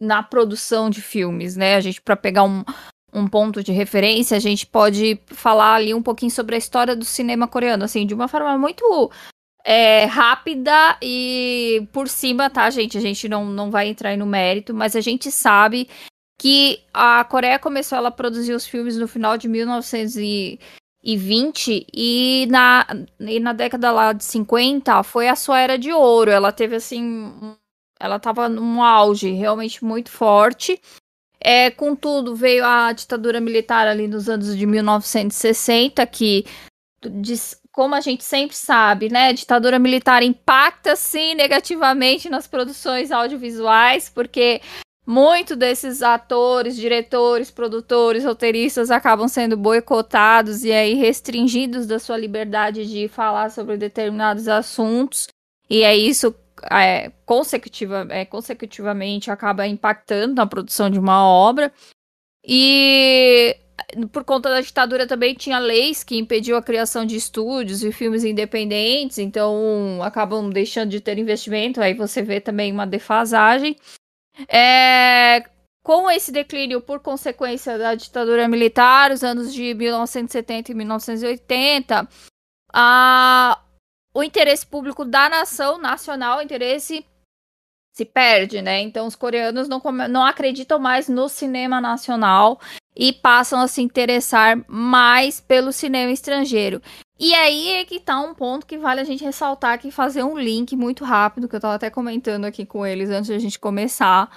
na 0.00 0.22
produção 0.22 0.90
de 0.90 1.00
filmes, 1.00 1.56
né? 1.56 1.76
A 1.76 1.80
gente 1.80 2.00
para 2.00 2.16
pegar 2.16 2.44
um, 2.44 2.64
um 3.14 3.28
ponto 3.28 3.62
de 3.62 3.70
referência, 3.70 4.36
a 4.36 4.40
gente 4.40 4.66
pode 4.66 5.20
falar 5.28 5.76
ali 5.76 5.94
um 5.94 6.02
pouquinho 6.02 6.32
sobre 6.32 6.56
a 6.56 6.58
história 6.58 6.96
do 6.96 7.04
cinema 7.04 7.46
coreano, 7.46 7.84
assim, 7.84 8.04
de 8.04 8.12
uma 8.12 8.26
forma 8.26 8.58
muito 8.58 9.12
é, 9.64 10.04
rápida 10.04 10.98
e 11.00 11.88
por 11.92 12.08
cima, 12.08 12.50
tá, 12.50 12.68
gente? 12.68 12.98
A 12.98 13.00
gente 13.00 13.28
não, 13.28 13.46
não 13.46 13.70
vai 13.70 13.88
entrar 13.88 14.16
no 14.16 14.26
mérito, 14.26 14.74
mas 14.74 14.96
a 14.96 15.00
gente 15.00 15.30
sabe 15.30 15.88
que 16.38 16.80
a 16.92 17.24
Coreia 17.24 17.58
começou 17.58 17.96
ela 17.96 18.08
a 18.08 18.12
produzir 18.12 18.52
os 18.52 18.66
filmes 18.66 18.98
no 18.98 19.08
final 19.08 19.38
de 19.38 19.48
1920 19.48 21.86
e 21.94 22.46
na, 22.50 22.86
e 23.20 23.40
na 23.40 23.52
década 23.52 23.92
lá 23.92 24.12
de 24.12 24.24
50 24.24 25.02
foi 25.04 25.28
a 25.28 25.36
sua 25.36 25.60
era 25.60 25.78
de 25.78 25.92
ouro. 25.92 26.30
Ela 26.30 26.52
teve 26.52 26.76
assim. 26.76 27.32
Ela 27.98 28.18
tava 28.18 28.48
num 28.48 28.82
auge 28.82 29.30
realmente 29.30 29.84
muito 29.84 30.10
forte. 30.10 30.80
É, 31.46 31.70
contudo, 31.70 32.34
veio 32.34 32.64
a 32.64 32.90
ditadura 32.92 33.38
militar 33.38 33.86
ali 33.86 34.08
nos 34.08 34.30
anos 34.30 34.56
de 34.56 34.64
1960, 34.64 36.06
que 36.06 36.46
como 37.70 37.94
a 37.94 38.00
gente 38.00 38.24
sempre 38.24 38.56
sabe, 38.56 39.10
né, 39.10 39.28
a 39.28 39.32
ditadura 39.32 39.78
militar 39.78 40.22
impacta 40.22 40.96
sim 40.96 41.34
negativamente 41.34 42.30
nas 42.30 42.46
produções 42.46 43.12
audiovisuais, 43.12 44.08
porque 44.08 44.62
muito 45.06 45.54
desses 45.54 46.00
atores, 46.00 46.76
diretores, 46.76 47.50
produtores, 47.50 48.24
roteiristas 48.24 48.90
acabam 48.90 49.28
sendo 49.28 49.54
boicotados 49.54 50.64
e 50.64 50.72
aí 50.72 50.94
restringidos 50.94 51.86
da 51.86 51.98
sua 51.98 52.16
liberdade 52.16 52.86
de 52.86 53.06
falar 53.06 53.50
sobre 53.50 53.76
determinados 53.76 54.48
assuntos. 54.48 55.26
E 55.68 55.82
é 55.82 55.94
isso 55.94 56.34
é, 56.70 57.10
consecutiva, 57.24 58.06
é, 58.10 58.24
consecutivamente 58.24 59.30
acaba 59.30 59.66
impactando 59.66 60.34
na 60.34 60.46
produção 60.46 60.90
de 60.90 60.98
uma 60.98 61.26
obra. 61.26 61.72
E 62.46 63.56
por 64.12 64.24
conta 64.24 64.50
da 64.50 64.60
ditadura 64.60 65.06
também 65.06 65.34
tinha 65.34 65.58
leis 65.58 66.04
que 66.04 66.16
impediu 66.16 66.56
a 66.56 66.62
criação 66.62 67.04
de 67.04 67.16
estúdios 67.16 67.82
e 67.82 67.92
filmes 67.92 68.24
independentes, 68.24 69.18
então 69.18 70.00
acabam 70.02 70.50
deixando 70.50 70.90
de 70.90 71.00
ter 71.00 71.18
investimento, 71.18 71.80
aí 71.80 71.94
você 71.94 72.22
vê 72.22 72.40
também 72.40 72.72
uma 72.72 72.86
defasagem. 72.86 73.76
É, 74.48 75.44
com 75.82 76.10
esse 76.10 76.32
declínio 76.32 76.80
por 76.80 77.00
consequência 77.00 77.78
da 77.78 77.94
ditadura 77.94 78.48
militar, 78.48 79.12
os 79.12 79.22
anos 79.22 79.52
de 79.52 79.74
1970 79.74 80.72
e 80.72 80.74
1980, 80.74 82.08
a, 82.72 83.63
o 84.14 84.22
interesse 84.22 84.64
público 84.64 85.04
da 85.04 85.28
nação 85.28 85.76
nacional, 85.76 86.38
o 86.38 86.42
interesse 86.42 87.04
se 87.92 88.04
perde, 88.04 88.62
né? 88.62 88.80
Então 88.80 89.06
os 89.06 89.16
coreanos 89.16 89.68
não, 89.68 89.80
não 90.08 90.24
acreditam 90.24 90.78
mais 90.78 91.08
no 91.08 91.28
cinema 91.28 91.80
nacional 91.80 92.60
e 92.96 93.12
passam 93.12 93.60
a 93.60 93.68
se 93.68 93.82
interessar 93.82 94.64
mais 94.68 95.40
pelo 95.40 95.72
cinema 95.72 96.12
estrangeiro. 96.12 96.80
E 97.18 97.32
aí 97.34 97.70
é 97.72 97.84
que 97.84 98.00
tá 98.00 98.20
um 98.20 98.34
ponto 98.34 98.66
que 98.66 98.78
vale 98.78 99.00
a 99.00 99.04
gente 99.04 99.24
ressaltar 99.24 99.74
aqui, 99.74 99.90
fazer 99.90 100.24
um 100.24 100.36
link 100.36 100.74
muito 100.74 101.04
rápido, 101.04 101.48
que 101.48 101.54
eu 101.54 101.60
tava 101.60 101.74
até 101.74 101.88
comentando 101.88 102.44
aqui 102.44 102.66
com 102.66 102.84
eles 102.84 103.10
antes 103.10 103.26
de 103.26 103.34
a 103.34 103.38
gente 103.38 103.58
começar, 103.58 104.28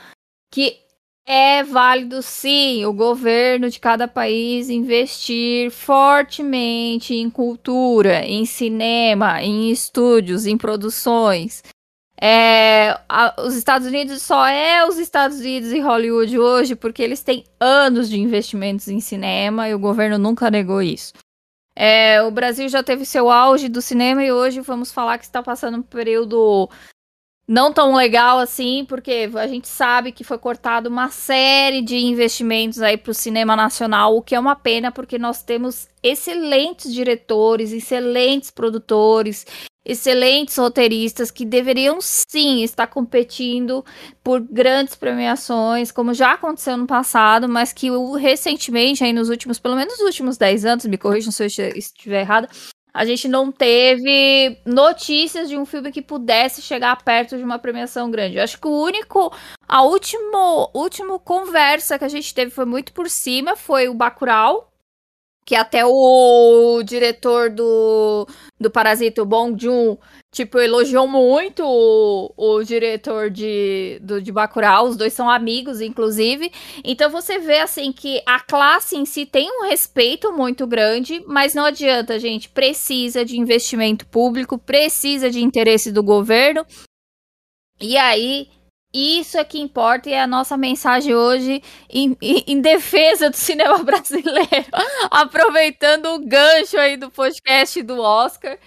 que 0.51 0.87
é 1.27 1.62
válido 1.62 2.22
sim 2.22 2.86
o 2.86 2.93
governo 2.93 3.69
de 3.69 3.81
cada 3.81 4.07
país 4.07 4.69
investir 4.69 5.69
fortemente 5.69 7.13
em 7.13 7.29
cultura, 7.29 8.24
em 8.24 8.46
cinema, 8.46 9.43
em 9.43 9.69
estúdios, 9.69 10.46
em 10.46 10.57
produções. 10.57 11.62
É, 12.19 12.98
a, 13.10 13.36
os 13.46 13.55
Estados 13.55 13.86
Unidos 13.86 14.22
só 14.22 14.48
é 14.48 14.88
os 14.88 14.98
Estados 14.98 15.39
Unidos 15.39 15.72
e 15.74 15.79
Hollywood 15.81 16.39
hoje 16.39 16.75
porque 16.75 17.03
eles 17.03 17.22
têm 17.22 17.43
anos 17.60 18.10
de 18.10 18.17
investimentos 18.17 18.88
em 18.88 19.01
cinema 19.01 19.67
e 19.67 19.75
o 19.75 19.79
governo 19.79 20.17
nunca 20.17 20.50
negou 20.50 20.81
isso. 20.81 21.13
É, 21.75 22.24
o 22.24 22.31
Brasil 22.31 22.67
já 22.69 22.81
teve 22.81 23.05
seu 23.05 23.29
auge 23.29 23.67
do 23.67 23.81
cinema 23.81 24.24
e 24.24 24.31
hoje 24.31 24.62
vamos 24.62 24.93
falar 24.93 25.17
que 25.17 25.25
está 25.25 25.43
passando 25.43 25.77
um 25.77 25.84
período 25.84 26.69
não 27.48 27.72
tão 27.72 27.96
legal 27.96 28.39
assim, 28.39 28.86
porque 28.86 29.30
a 29.36 29.48
gente 29.48 29.68
sabe 29.68 30.12
que 30.12 30.24
foi 30.24 30.38
cortado 30.38 30.89
uma 30.89 31.10
série 31.10 31.82
de 31.82 31.96
investimentos 31.96 32.82
aí 32.82 32.98
para 32.98 33.12
o 33.12 33.13
cinema 33.13 33.56
nacional, 33.56 34.18
o 34.18 34.22
que 34.22 34.36
é 34.36 34.39
uma 34.39 34.56
pena 34.56 34.92
porque 34.92 35.18
nós 35.18 35.42
temos 35.44 35.88
excelentes 36.04 36.94
diretores, 36.94 37.72
excelentes 37.72 38.51
produtores 38.51 39.46
excelentes 39.88 40.58
roteiristas 40.58 41.32
que 41.32 41.46
deveriam 41.46 42.00
sim 42.01 42.62
estar 42.62 42.88
competindo 42.88 43.86
por 44.22 44.42
grandes 44.42 44.96
premiações, 44.96 45.94
como 45.94 46.13
já 46.13 46.34
aconteceu 46.34 46.75
no 46.75 46.86
passado, 46.86 47.48
mas 47.48 47.72
que 47.72 47.88
recentemente, 48.20 49.01
aí 49.01 49.13
nos 49.13 49.30
últimos, 49.30 49.58
pelo 49.58 49.77
menos 49.77 49.98
nos 49.98 50.08
últimos 50.08 50.38
10 50.38 50.66
anos, 50.66 50.86
me 50.86 50.98
corrijam 50.98 51.32
se 51.32 51.42
eu 51.42 51.48
estiver 51.48 52.20
errada, 52.20 52.50
a 52.98 53.06
gente 53.06 53.27
não 53.27 53.51
teve 53.51 54.58
notícias 54.66 55.48
de 55.48 55.56
um 55.56 55.68
filme 55.68 55.92
que 55.92 56.01
pudesse 56.01 56.63
chegar 56.63 56.96
perto 57.04 57.38
de 57.38 57.44
uma 57.44 57.60
premiação 57.60 58.10
grande. 58.10 58.38
Eu 58.38 58.44
acho 58.44 58.60
que 58.60 58.68
o 58.68 58.72
único, 58.72 59.32
a 59.68 59.84
último, 59.84 60.72
último 60.74 61.20
conversa 61.20 62.00
que 62.00 62.06
a 62.06 62.10
gente 62.10 62.34
teve 62.34 62.50
foi 62.50 62.66
muito 62.66 62.92
por 62.94 63.08
cima, 63.08 63.56
foi 63.56 63.88
o 63.88 63.94
Bacurau, 63.94 64.66
que 65.48 65.56
até 65.56 65.86
o 65.86 66.84
diretor 66.84 67.50
do, 67.50 68.27
do 68.60 68.70
Parasita, 68.70 69.24
Bong 69.24 69.56
Joon, 69.58 69.96
tipo, 70.30 70.60
elogiou 70.60 71.08
muito 71.08 71.63
o, 71.66 72.34
o 72.36 72.63
diretor 72.66 73.30
de, 73.30 73.98
do, 74.04 74.22
de 74.22 74.30
Bacurau, 74.30 74.88
os 74.88 74.98
dois 74.98 75.13
são 75.13 75.30
amigos, 75.30 75.80
inclusive, 75.80 76.51
então 76.84 77.10
você 77.10 77.39
vê, 77.39 77.60
assim, 77.60 77.94
que 77.94 78.22
a 78.25 78.42
classe 78.42 78.98
em 78.98 79.06
si 79.06 79.25
tem 79.25 79.50
um 79.50 79.70
respeito 79.70 80.34
muito 80.34 80.68
grande, 80.68 81.24
mas 81.25 81.56
não 81.56 81.63
adianta, 81.63 82.20
gente, 82.20 82.50
precisa 82.50 83.24
de 83.24 83.39
investimento 83.39 84.06
público, 84.06 84.58
precisa 84.58 85.32
de 85.32 85.42
interesse 85.42 85.94
do 85.94 86.04
governo, 86.04 86.66
e 87.80 87.96
aí 87.96 88.50
Isso 88.94 89.38
é 89.38 89.44
que 89.44 89.60
importa 89.60 90.10
e 90.10 90.13
é 90.13 90.22
a 90.22 90.27
nossa 90.27 90.56
mensagem 90.56 91.13
hoje 91.13 91.62
em, 91.89 92.17
em, 92.22 92.44
em 92.48 92.62
defesa 92.62 93.29
do 93.29 93.36
cinema 93.36 93.77
brasileiro. 93.84 94.48
Aproveitando 95.12 96.08
o 96.08 96.25
gancho 96.25 96.77
aí 96.77 96.96
do 96.96 97.12
podcast 97.12 97.82
do 97.84 98.00
Oscar. 98.00 98.58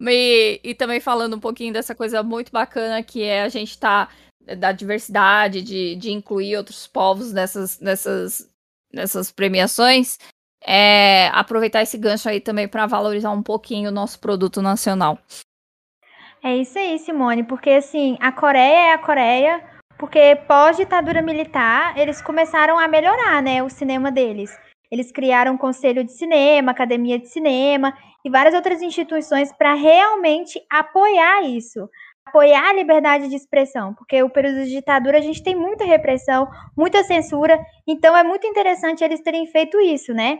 E, 0.00 0.60
e, 0.62 0.74
também 0.74 1.00
falando 1.00 1.36
um 1.36 1.40
pouquinho 1.40 1.72
dessa 1.72 1.94
coisa 1.94 2.22
muito 2.22 2.52
bacana 2.52 3.02
que 3.02 3.22
é 3.22 3.42
a 3.42 3.48
gente 3.48 3.76
tá 3.76 4.08
da 4.56 4.72
diversidade, 4.72 5.60
de, 5.60 5.96
de 5.96 6.10
incluir 6.10 6.56
outros 6.56 6.86
povos 6.86 7.32
nessas, 7.32 7.80
nessas, 7.80 8.48
nessas 8.92 9.30
premiações. 9.30 10.18
É, 10.64 11.28
aproveitar 11.28 11.82
esse 11.82 11.96
gancho 11.96 12.28
aí 12.28 12.40
também 12.40 12.66
para 12.66 12.86
valorizar 12.86 13.30
um 13.30 13.42
pouquinho 13.42 13.90
o 13.90 13.92
nosso 13.92 14.18
produto 14.18 14.60
nacional. 14.60 15.18
É 16.42 16.56
isso 16.56 16.78
aí, 16.78 16.98
Simone, 16.98 17.42
porque 17.42 17.70
assim, 17.70 18.16
a 18.20 18.30
Coreia 18.30 18.90
é 18.90 18.92
a 18.92 18.98
Coreia, 18.98 19.62
porque 19.98 20.36
pós-ditadura 20.46 21.20
militar, 21.20 21.98
eles 21.98 22.22
começaram 22.22 22.78
a 22.78 22.86
melhorar, 22.86 23.42
né, 23.42 23.62
o 23.62 23.68
cinema 23.68 24.12
deles. 24.12 24.56
Eles 24.90 25.10
criaram 25.10 25.54
um 25.54 25.58
conselho 25.58 26.04
de 26.04 26.12
cinema, 26.12 26.70
academia 26.70 27.18
de 27.18 27.28
cinema 27.28 27.92
e 28.24 28.30
várias 28.30 28.54
outras 28.54 28.80
instituições 28.80 29.52
para 29.52 29.74
realmente 29.74 30.60
apoiar 30.70 31.42
isso, 31.42 31.90
apoiar 32.24 32.70
a 32.70 32.72
liberdade 32.72 33.28
de 33.28 33.34
expressão, 33.34 33.92
porque 33.94 34.22
o 34.22 34.30
período 34.30 34.64
de 34.64 34.70
ditadura 34.70 35.18
a 35.18 35.20
gente 35.20 35.42
tem 35.42 35.56
muita 35.56 35.84
repressão, 35.84 36.48
muita 36.76 37.02
censura, 37.02 37.58
então 37.86 38.16
é 38.16 38.22
muito 38.22 38.46
interessante 38.46 39.02
eles 39.02 39.20
terem 39.20 39.46
feito 39.46 39.80
isso, 39.80 40.14
né? 40.14 40.38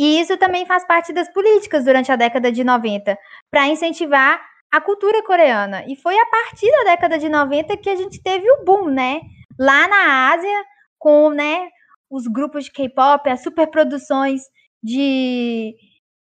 E 0.00 0.20
isso 0.20 0.36
também 0.38 0.64
faz 0.64 0.86
parte 0.86 1.12
das 1.12 1.30
políticas 1.32 1.84
durante 1.84 2.10
a 2.10 2.16
década 2.16 2.50
de 2.50 2.64
90, 2.64 3.16
para 3.50 3.68
incentivar 3.68 4.51
a 4.72 4.80
cultura 4.80 5.22
coreana. 5.22 5.84
E 5.86 5.94
foi 5.94 6.18
a 6.18 6.26
partir 6.26 6.70
da 6.70 6.84
década 6.84 7.18
de 7.18 7.28
90 7.28 7.76
que 7.76 7.90
a 7.90 7.96
gente 7.96 8.22
teve 8.22 8.50
o 8.50 8.64
boom, 8.64 8.88
né? 8.88 9.20
Lá 9.58 9.86
na 9.86 10.32
Ásia, 10.32 10.64
com 10.98 11.28
né, 11.28 11.68
os 12.10 12.26
grupos 12.26 12.64
de 12.64 12.72
K-pop, 12.72 13.28
as 13.28 13.42
superproduções 13.42 14.40
de 14.82 15.76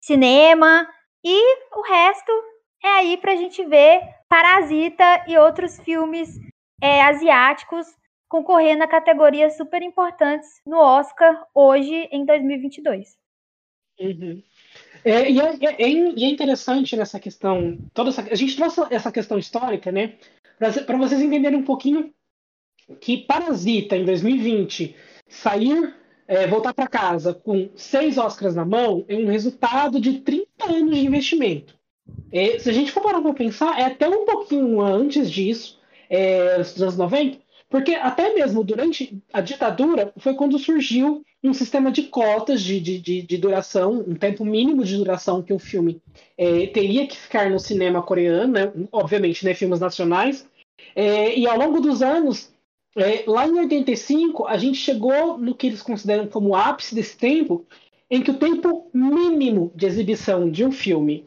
cinema, 0.02 0.88
e 1.22 1.56
o 1.76 1.82
resto 1.82 2.32
é 2.82 2.88
aí 2.88 3.16
para 3.18 3.32
a 3.32 3.36
gente 3.36 3.62
ver 3.64 4.00
Parasita 4.28 5.24
e 5.26 5.36
outros 5.36 5.78
filmes 5.80 6.38
é, 6.80 7.02
asiáticos 7.02 7.86
concorrendo 8.28 8.84
a 8.84 8.88
categorias 8.88 9.56
super 9.56 9.82
importantes 9.82 10.48
no 10.66 10.78
Oscar 10.78 11.46
hoje, 11.54 12.08
em 12.12 12.24
2022. 12.24 13.16
Uhum. 13.98 14.42
É, 15.04 15.30
e, 15.30 15.40
é, 15.40 15.56
é, 15.60 15.82
é, 15.82 15.90
e, 15.90 16.24
é, 16.24 16.28
interessante 16.28 16.96
nessa 16.96 17.20
questão, 17.20 17.78
toda 17.94 18.10
essa, 18.10 18.22
a 18.22 18.34
gente 18.34 18.56
trouxe 18.56 18.80
essa 18.90 19.12
questão 19.12 19.38
histórica, 19.38 19.92
né, 19.92 20.14
para 20.58 20.98
vocês 20.98 21.20
entenderem 21.20 21.58
um 21.58 21.64
pouquinho 21.64 22.12
que 23.00 23.18
Parasita, 23.18 23.96
em 23.96 24.04
2020, 24.04 24.96
sair, 25.28 25.94
é, 26.26 26.46
voltar 26.46 26.74
para 26.74 26.86
casa 26.86 27.32
com 27.32 27.70
seis 27.76 28.18
Oscars 28.18 28.54
na 28.54 28.64
mão 28.64 29.04
é 29.08 29.14
um 29.14 29.26
resultado 29.26 30.00
de 30.00 30.20
30 30.20 30.48
anos 30.66 30.96
de 30.96 31.06
investimento. 31.06 31.74
É, 32.32 32.58
se 32.58 32.68
a 32.68 32.72
gente 32.72 32.90
for 32.90 33.02
parar 33.02 33.20
para 33.20 33.34
pensar, 33.34 33.78
é 33.78 33.84
até 33.84 34.08
um 34.08 34.24
pouquinho 34.24 34.80
antes 34.80 35.30
disso, 35.30 35.78
é, 36.08 36.58
dos 36.58 36.82
anos 36.82 36.96
90, 36.96 37.38
porque 37.68 37.94
até 37.94 38.34
mesmo 38.34 38.64
durante 38.64 39.22
a 39.32 39.40
ditadura 39.40 40.12
foi 40.16 40.34
quando 40.34 40.58
surgiu 40.58 41.22
um 41.44 41.52
sistema 41.52 41.92
de 41.92 42.04
cotas 42.04 42.62
de, 42.62 42.80
de, 42.80 42.98
de, 42.98 43.22
de 43.22 43.36
duração, 43.36 44.04
um 44.06 44.14
tempo 44.14 44.44
mínimo 44.44 44.84
de 44.84 44.96
duração 44.96 45.42
que 45.42 45.52
o 45.52 45.58
filme 45.58 46.00
é, 46.36 46.66
teria 46.68 47.06
que 47.06 47.16
ficar 47.16 47.50
no 47.50 47.60
cinema 47.60 48.02
coreano, 48.02 48.52
né? 48.52 48.72
obviamente, 48.90 49.44
né, 49.44 49.54
filmes 49.54 49.80
nacionais. 49.80 50.48
É, 50.96 51.38
e 51.38 51.46
ao 51.46 51.58
longo 51.58 51.80
dos 51.80 52.02
anos, 52.02 52.50
é, 52.96 53.24
lá 53.26 53.46
em 53.46 53.52
85, 53.52 54.46
a 54.46 54.56
gente 54.56 54.78
chegou 54.78 55.38
no 55.38 55.54
que 55.54 55.66
eles 55.66 55.82
consideram 55.82 56.26
como 56.26 56.56
ápice 56.56 56.94
desse 56.94 57.16
tempo, 57.16 57.66
em 58.10 58.22
que 58.22 58.30
o 58.30 58.38
tempo 58.38 58.90
mínimo 58.92 59.70
de 59.74 59.86
exibição 59.86 60.50
de 60.50 60.64
um 60.64 60.72
filme 60.72 61.26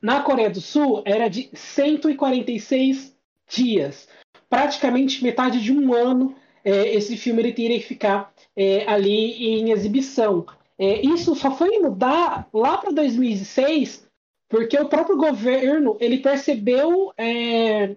na 0.00 0.20
Coreia 0.20 0.50
do 0.50 0.60
Sul 0.60 1.02
era 1.06 1.28
de 1.28 1.48
146 1.54 3.16
dias 3.48 4.06
praticamente 4.52 5.24
metade 5.24 5.62
de 5.62 5.72
um 5.72 5.94
ano 5.94 6.34
é, 6.62 6.94
esse 6.94 7.16
filme 7.16 7.40
ele 7.40 7.54
teria 7.54 7.78
que 7.78 7.86
ficar 7.86 8.34
é, 8.54 8.86
ali 8.86 9.60
em 9.60 9.70
exibição. 9.70 10.44
É, 10.78 11.00
isso 11.00 11.34
só 11.34 11.56
foi 11.56 11.78
mudar 11.78 12.46
lá 12.52 12.76
para 12.76 12.92
2006, 12.92 14.06
porque 14.50 14.78
o 14.78 14.90
próprio 14.90 15.16
governo 15.16 15.96
ele 15.98 16.18
percebeu, 16.18 17.14
é, 17.16 17.96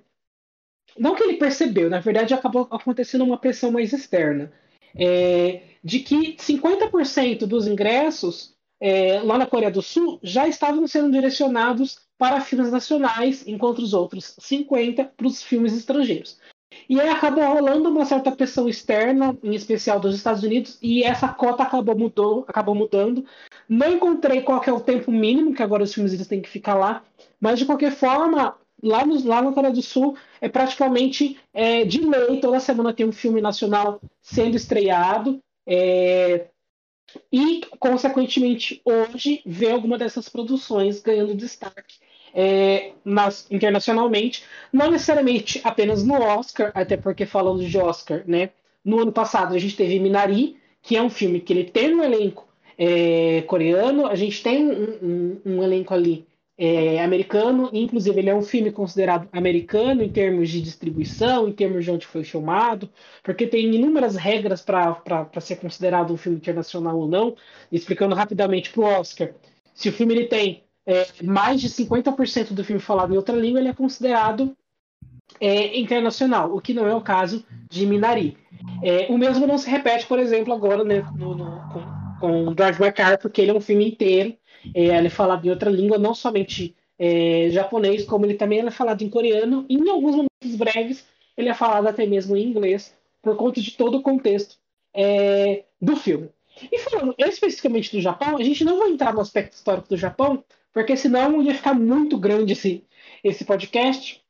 não 0.97 1.13
que 1.13 1.23
ele 1.23 1.35
percebeu, 1.35 1.89
na 1.89 1.99
verdade 1.99 2.33
acabou 2.33 2.69
acontecendo 2.71 3.25
uma 3.25 3.37
pressão 3.37 3.69
mais 3.69 3.91
externa, 3.91 4.49
é, 4.97 5.61
de 5.83 5.99
que 5.99 6.37
50% 6.37 7.45
dos 7.45 7.67
ingressos 7.67 8.55
é, 8.79 9.19
lá 9.19 9.37
na 9.37 9.45
Coreia 9.45 9.71
do 9.71 9.81
Sul 9.81 10.21
já 10.23 10.47
estavam 10.47 10.87
sendo 10.87 11.11
direcionados 11.11 12.04
para 12.17 12.41
filmes 12.41 12.71
nacionais, 12.71 13.47
enquanto 13.47 13.79
os 13.79 13.93
outros 13.93 14.35
50 14.39 15.03
para 15.15 15.27
os 15.27 15.43
filmes 15.43 15.73
estrangeiros. 15.73 16.39
E 16.89 16.99
aí 16.99 17.09
acabou 17.09 17.43
rolando 17.43 17.89
uma 17.89 18.05
certa 18.05 18.31
pressão 18.31 18.67
externa, 18.67 19.37
em 19.43 19.55
especial 19.55 19.99
dos 19.99 20.15
Estados 20.15 20.43
Unidos, 20.43 20.77
e 20.81 21.03
essa 21.03 21.27
cota 21.27 21.63
acabou, 21.63 21.97
mudou, 21.97 22.45
acabou 22.47 22.75
mudando. 22.75 23.25
Não 23.67 23.93
encontrei 23.93 24.41
qual 24.41 24.61
é 24.65 24.71
o 24.71 24.79
tempo 24.79 25.11
mínimo, 25.11 25.53
que 25.53 25.63
agora 25.63 25.83
os 25.83 25.93
filmes 25.93 26.13
eles 26.13 26.27
têm 26.27 26.41
que 26.41 26.49
ficar 26.49 26.75
lá, 26.75 27.03
mas 27.39 27.59
de 27.59 27.65
qualquer 27.65 27.91
forma, 27.91 28.55
lá, 28.81 29.05
no, 29.05 29.25
lá 29.25 29.41
na 29.41 29.51
Coreia 29.51 29.73
do 29.73 29.81
Sul, 29.81 30.15
é 30.39 30.49
praticamente 30.49 31.39
é, 31.53 31.85
de 31.85 32.01
lei, 32.01 32.39
toda 32.39 32.59
semana 32.59 32.93
tem 32.93 33.05
um 33.05 33.11
filme 33.11 33.41
nacional 33.41 33.99
sendo 34.21 34.55
estreado. 34.55 35.39
É, 35.67 36.47
e, 37.31 37.61
consequentemente, 37.79 38.81
hoje 38.83 39.41
vê 39.45 39.71
alguma 39.71 39.97
dessas 39.97 40.29
produções 40.29 41.01
ganhando 41.01 41.35
destaque 41.35 41.95
é, 42.33 42.91
nas, 43.03 43.49
internacionalmente, 43.49 44.43
não 44.71 44.91
necessariamente 44.91 45.61
apenas 45.63 46.05
no 46.05 46.15
Oscar, 46.21 46.71
até 46.73 46.97
porque 46.97 47.25
falando 47.25 47.65
de 47.65 47.77
Oscar, 47.77 48.23
né? 48.27 48.49
No 48.83 48.99
ano 48.99 49.11
passado 49.11 49.55
a 49.55 49.57
gente 49.57 49.75
teve 49.75 49.99
Minari, 49.99 50.57
que 50.81 50.95
é 50.95 51.01
um 51.01 51.09
filme 51.09 51.39
que 51.39 51.53
ele 51.53 51.63
tem 51.63 51.95
um 51.95 52.03
elenco 52.03 52.47
é, 52.77 53.41
coreano, 53.43 54.05
a 54.05 54.15
gente 54.15 54.43
tem 54.43 54.65
um, 54.67 54.97
um, 55.01 55.41
um 55.45 55.63
elenco 55.63 55.93
ali 55.93 56.27
é, 56.57 57.03
americano, 57.03 57.69
inclusive 57.73 58.17
ele 58.17 58.29
é 58.29 58.35
um 58.35 58.41
filme 58.41 58.71
considerado 58.71 59.27
americano 59.31 60.01
em 60.01 60.09
termos 60.09 60.49
de 60.49 60.61
distribuição, 60.61 61.47
em 61.47 61.51
termos 61.51 61.83
de 61.83 61.91
onde 61.91 62.05
foi 62.05 62.23
filmado, 62.23 62.89
porque 63.23 63.45
tem 63.45 63.75
inúmeras 63.75 64.15
regras 64.15 64.61
para 64.61 65.29
ser 65.41 65.57
considerado 65.57 66.13
um 66.13 66.17
filme 66.17 66.37
internacional 66.37 66.97
ou 66.97 67.07
não. 67.07 67.35
Explicando 67.71 68.15
rapidamente 68.15 68.71
para 68.71 68.81
o 68.81 68.85
Oscar, 68.85 69.33
se 69.73 69.89
o 69.89 69.93
filme 69.93 70.13
ele 70.13 70.27
tem 70.27 70.63
é, 70.85 71.07
mais 71.23 71.59
de 71.59 71.69
50% 71.69 72.53
do 72.53 72.63
filme 72.63 72.81
falado 72.81 73.13
em 73.13 73.17
outra 73.17 73.35
língua 73.35 73.59
ele 73.59 73.69
é 73.69 73.73
considerado 73.73 74.55
é, 75.39 75.77
internacional, 75.77 76.55
o 76.55 76.61
que 76.61 76.73
não 76.73 76.87
é 76.87 76.95
o 76.95 77.01
caso 77.01 77.45
de 77.69 77.85
Minari. 77.85 78.37
É, 78.81 79.07
o 79.09 79.17
mesmo 79.17 79.45
não 79.45 79.57
se 79.57 79.69
repete, 79.69 80.05
por 80.05 80.19
exemplo, 80.19 80.53
agora 80.53 80.83
né, 80.83 81.05
no, 81.17 81.35
no, 81.35 81.61
com, 81.73 82.19
com 82.19 82.55
George 82.57 82.81
McCarthy, 82.81 83.21
porque 83.21 83.41
ele 83.41 83.51
é 83.51 83.53
um 83.53 83.61
filme 83.61 83.89
inteiro, 83.89 84.37
é, 84.73 84.97
ele 84.97 85.07
é 85.07 85.09
falado 85.09 85.45
em 85.45 85.49
outra 85.49 85.69
língua, 85.69 85.97
não 85.97 86.13
somente 86.13 86.75
é, 86.97 87.49
japonês, 87.51 88.05
como 88.05 88.25
ele 88.25 88.35
também 88.35 88.59
é 88.59 88.71
falado 88.71 89.01
em 89.01 89.09
coreano, 89.09 89.65
e 89.69 89.75
em 89.75 89.89
alguns 89.89 90.15
momentos 90.15 90.55
breves 90.57 91.05
ele 91.37 91.49
é 91.49 91.53
falado 91.53 91.87
até 91.87 92.05
mesmo 92.05 92.35
em 92.35 92.43
inglês, 92.43 92.93
por 93.21 93.35
conta 93.35 93.59
de 93.61 93.71
todo 93.71 93.97
o 93.97 94.01
contexto 94.01 94.57
é, 94.93 95.63
do 95.81 95.95
filme. 95.95 96.29
E 96.71 96.79
falando 96.79 97.13
especificamente 97.17 97.91
do 97.91 98.01
Japão, 98.01 98.37
a 98.37 98.43
gente 98.43 98.63
não 98.63 98.79
vai 98.79 98.89
entrar 98.89 99.13
no 99.13 99.19
aspecto 99.19 99.53
histórico 99.53 99.89
do 99.89 99.97
Japão, 99.97 100.43
porque 100.71 100.95
senão 100.95 101.41
ia 101.41 101.53
ficar 101.53 101.73
muito 101.73 102.17
grande 102.17 102.53
esse, 102.53 102.83
esse 103.23 103.43
podcast. 103.43 104.23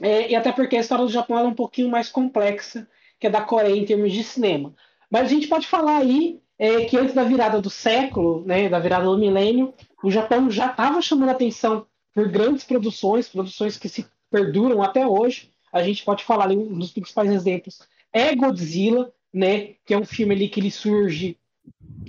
É, 0.00 0.30
e 0.30 0.34
até 0.34 0.52
porque 0.52 0.76
a 0.76 0.80
história 0.80 1.04
do 1.04 1.10
Japão 1.10 1.38
é 1.38 1.44
um 1.44 1.54
pouquinho 1.54 1.88
mais 1.88 2.08
complexa 2.08 2.86
que 3.18 3.26
a 3.26 3.30
da 3.30 3.40
Coreia 3.40 3.76
em 3.76 3.84
termos 3.84 4.12
de 4.12 4.22
cinema. 4.24 4.74
Mas 5.10 5.26
a 5.26 5.28
gente 5.28 5.46
pode 5.46 5.66
falar 5.66 5.98
aí 5.98 6.40
é, 6.58 6.84
que 6.84 6.96
antes 6.96 7.14
da 7.14 7.24
virada 7.24 7.60
do 7.60 7.70
século, 7.70 8.44
né, 8.46 8.68
da 8.68 8.78
virada 8.78 9.06
do 9.06 9.18
milênio, 9.18 9.74
o 10.02 10.10
Japão 10.10 10.50
já 10.50 10.66
estava 10.66 11.00
chamando 11.02 11.30
atenção 11.30 11.86
por 12.14 12.28
grandes 12.28 12.64
produções, 12.64 13.28
produções 13.28 13.76
que 13.76 13.88
se 13.88 14.06
perduram 14.30 14.82
até 14.82 15.06
hoje. 15.06 15.50
A 15.72 15.82
gente 15.82 16.04
pode 16.04 16.22
falar 16.24 16.44
ali, 16.44 16.56
um 16.56 16.78
dos 16.78 16.92
principais 16.92 17.30
exemplos 17.30 17.80
é 18.12 18.34
Godzilla, 18.34 19.12
né, 19.32 19.74
que 19.84 19.92
é 19.92 19.98
um 19.98 20.04
filme 20.04 20.34
ali 20.34 20.48
que 20.48 20.60
ele 20.60 20.70
surge 20.70 21.36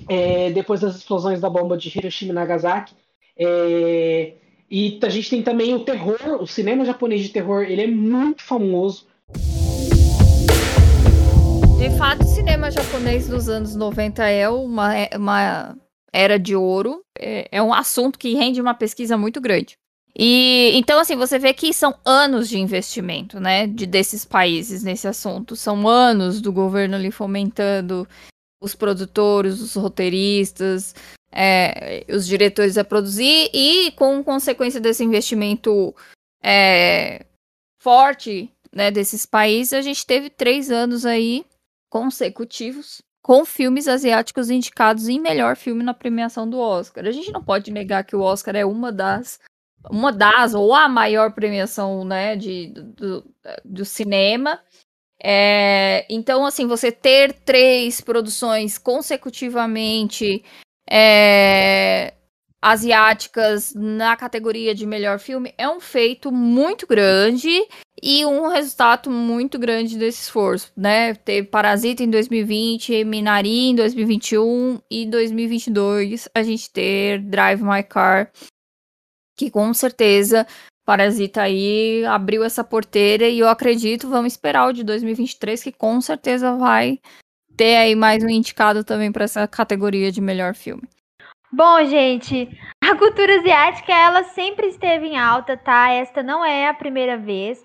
é, 0.08 0.51
depois 0.51 0.81
das 0.81 0.95
explosões 0.95 1.41
da 1.41 1.49
bomba 1.49 1.75
de 1.75 1.89
Hiroshima 1.97 2.31
e 2.31 2.36
Nagasaki. 2.36 2.93
É, 3.36 4.34
e 4.69 4.99
a 5.01 5.10
gente 5.10 5.29
tem 5.29 5.41
também 5.41 5.73
o 5.73 5.84
terror, 5.84 6.41
o 6.41 6.45
cinema 6.45 6.86
japonês 6.86 7.23
de 7.23 7.29
terror, 7.29 7.63
ele 7.63 7.81
é 7.81 7.88
muito 7.88 8.43
famoso. 8.43 9.08
De 11.78 11.90
fato, 11.98 12.24
o 12.24 12.28
cinema 12.28 12.72
japonês 12.72 13.28
dos 13.28 13.50
anos 13.50 13.76
90 13.76 14.24
é 14.28 14.50
uma, 14.50 14.94
uma 15.16 15.78
era 16.12 16.40
de 16.40 16.56
ouro. 16.56 17.04
É, 17.18 17.48
é 17.52 17.62
um 17.62 17.74
assunto 17.74 18.18
que 18.18 18.34
rende 18.34 18.62
uma 18.62 18.74
pesquisa 18.74 19.18
muito 19.18 19.42
grande. 19.42 19.78
E 20.18 20.72
então, 20.76 20.98
assim, 21.00 21.16
você 21.16 21.38
vê 21.38 21.54
que 21.54 21.74
são 21.74 21.94
anos 22.06 22.48
de 22.48 22.58
investimento, 22.58 23.40
né? 23.40 23.68
De, 23.68 23.86
desses 23.86 24.24
países 24.24 24.84
nesse 24.84 25.08
assunto. 25.08 25.56
São 25.56 25.88
anos 25.88 26.40
do 26.40 26.54
governo 26.54 26.96
ali 26.96 27.12
fomentando 27.12 28.08
os 28.62 28.74
produtores, 28.74 29.60
os 29.60 29.76
roteiristas, 29.76 30.96
é, 31.32 32.06
os 32.10 32.26
diretores 32.26 32.78
a 32.78 32.86
produzir, 32.86 33.50
e 33.54 33.92
com 33.92 34.24
consequência 34.24 34.80
desse 34.80 35.04
investimento 35.04 35.94
é, 36.42 37.26
forte 37.82 38.50
né, 38.74 38.90
desses 38.92 39.26
países, 39.26 39.74
a 39.74 39.82
gente 39.82 40.06
teve 40.06 40.30
três 40.30 40.72
anos 40.72 41.06
aí 41.06 41.46
consecutivos 41.89 43.02
com 43.21 43.43
filmes 43.43 43.88
asiáticos 43.88 44.52
indicados 44.52 45.08
em 45.08 45.19
melhor 45.19 45.56
filme 45.56 45.84
na 45.84 45.93
premiação 45.93 46.48
do 46.48 46.60
Oscar. 46.60 47.06
A 47.06 47.12
gente 47.12 47.32
não 47.32 47.43
pode 47.43 47.71
negar 47.71 48.04
que 48.04 48.15
o 48.15 48.21
Oscar 48.21 48.56
é 48.56 48.65
uma 48.65 48.91
das 48.91 49.39
uma 49.89 50.12
das 50.12 50.54
ou 50.54 50.74
a 50.74 50.88
maior 50.89 51.32
premiação 51.32 52.04
né 52.04 52.36
de, 52.36 52.67
do, 52.67 53.24
do 53.63 53.86
cinema 53.86 54.60
é, 55.21 56.06
então 56.10 56.45
assim 56.45 56.67
você 56.67 56.91
ter 56.91 57.34
três 57.34 58.02
produções 58.02 58.78
consecutivamente 58.80 60.43
é, 60.89 62.15
asiáticas 62.62 63.74
na 63.76 64.15
categoria 64.15 64.74
de 64.74 64.86
melhor 64.86 65.20
filme 65.20 65.54
é 65.58 65.70
um 65.70 65.80
feito 65.80 66.32
muito 66.32 66.88
grande 66.88 67.50
e 68.02 68.26
um 68.26 68.48
resultado 68.48 69.10
muito 69.10 69.60
grande 69.60 69.98
desse 69.98 70.24
esforço, 70.24 70.72
né? 70.76 71.13
Teve 71.13 71.48
Parasita 71.48 72.04
em 72.04 72.10
2020, 72.10 73.04
Minari 73.04 73.70
em 73.70 73.76
2021 73.76 74.80
e 74.89 75.06
2022 75.06 76.28
a 76.34 76.44
gente 76.44 76.72
ter 76.72 77.20
Drive 77.22 77.63
My 77.63 77.84
Car 77.84 78.32
que 79.38 79.52
com 79.52 79.74
certeza 79.74 80.48
Parasita 80.86 81.41
aí 81.41 82.06
abriu 82.06 82.44
essa 82.44 82.63
porteira 82.63 83.28
e 83.28 83.39
eu 83.39 83.50
acredito, 83.50 84.08
vamos 84.08 84.34
esperar 84.34 84.68
o 84.68 84.74
de 84.74 84.84
2023 84.84 85.63
que 85.63 85.72
com 85.72 86.00
certeza 86.00 86.56
vai 86.56 87.00
ter 87.58 87.78
aí 87.78 87.96
mais 87.96 88.24
um 88.24 88.30
indicado 88.30 88.84
também 88.84 89.12
para 89.12 89.24
essa 89.26 89.48
categoria 89.48 90.12
de 90.12 90.22
melhor 90.22 90.54
filme. 90.54 90.84
Bom, 91.51 91.84
gente, 91.86 92.49
a 92.81 92.97
cultura 92.97 93.39
asiática 93.39 93.93
ela 93.93 94.23
sempre 94.23 94.67
esteve 94.67 95.08
em 95.08 95.17
alta, 95.17 95.55
tá? 95.55 95.91
Esta 95.91 96.21
não 96.21 96.43
é 96.43 96.67
a 96.67 96.73
primeira 96.73 97.17
vez. 97.17 97.63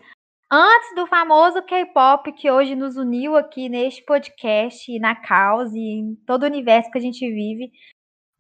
Antes 0.53 0.95
do 0.95 1.07
famoso 1.07 1.63
K-pop 1.63 2.33
que 2.33 2.51
hoje 2.51 2.75
nos 2.75 2.97
uniu 2.97 3.37
aqui 3.37 3.69
neste 3.69 4.05
podcast, 4.05 4.99
na 4.99 5.15
causa 5.15 5.77
e 5.77 6.01
em 6.01 6.17
todo 6.27 6.43
o 6.43 6.47
universo 6.47 6.91
que 6.91 6.99
a 6.99 7.01
gente 7.01 7.21
vive, 7.21 7.71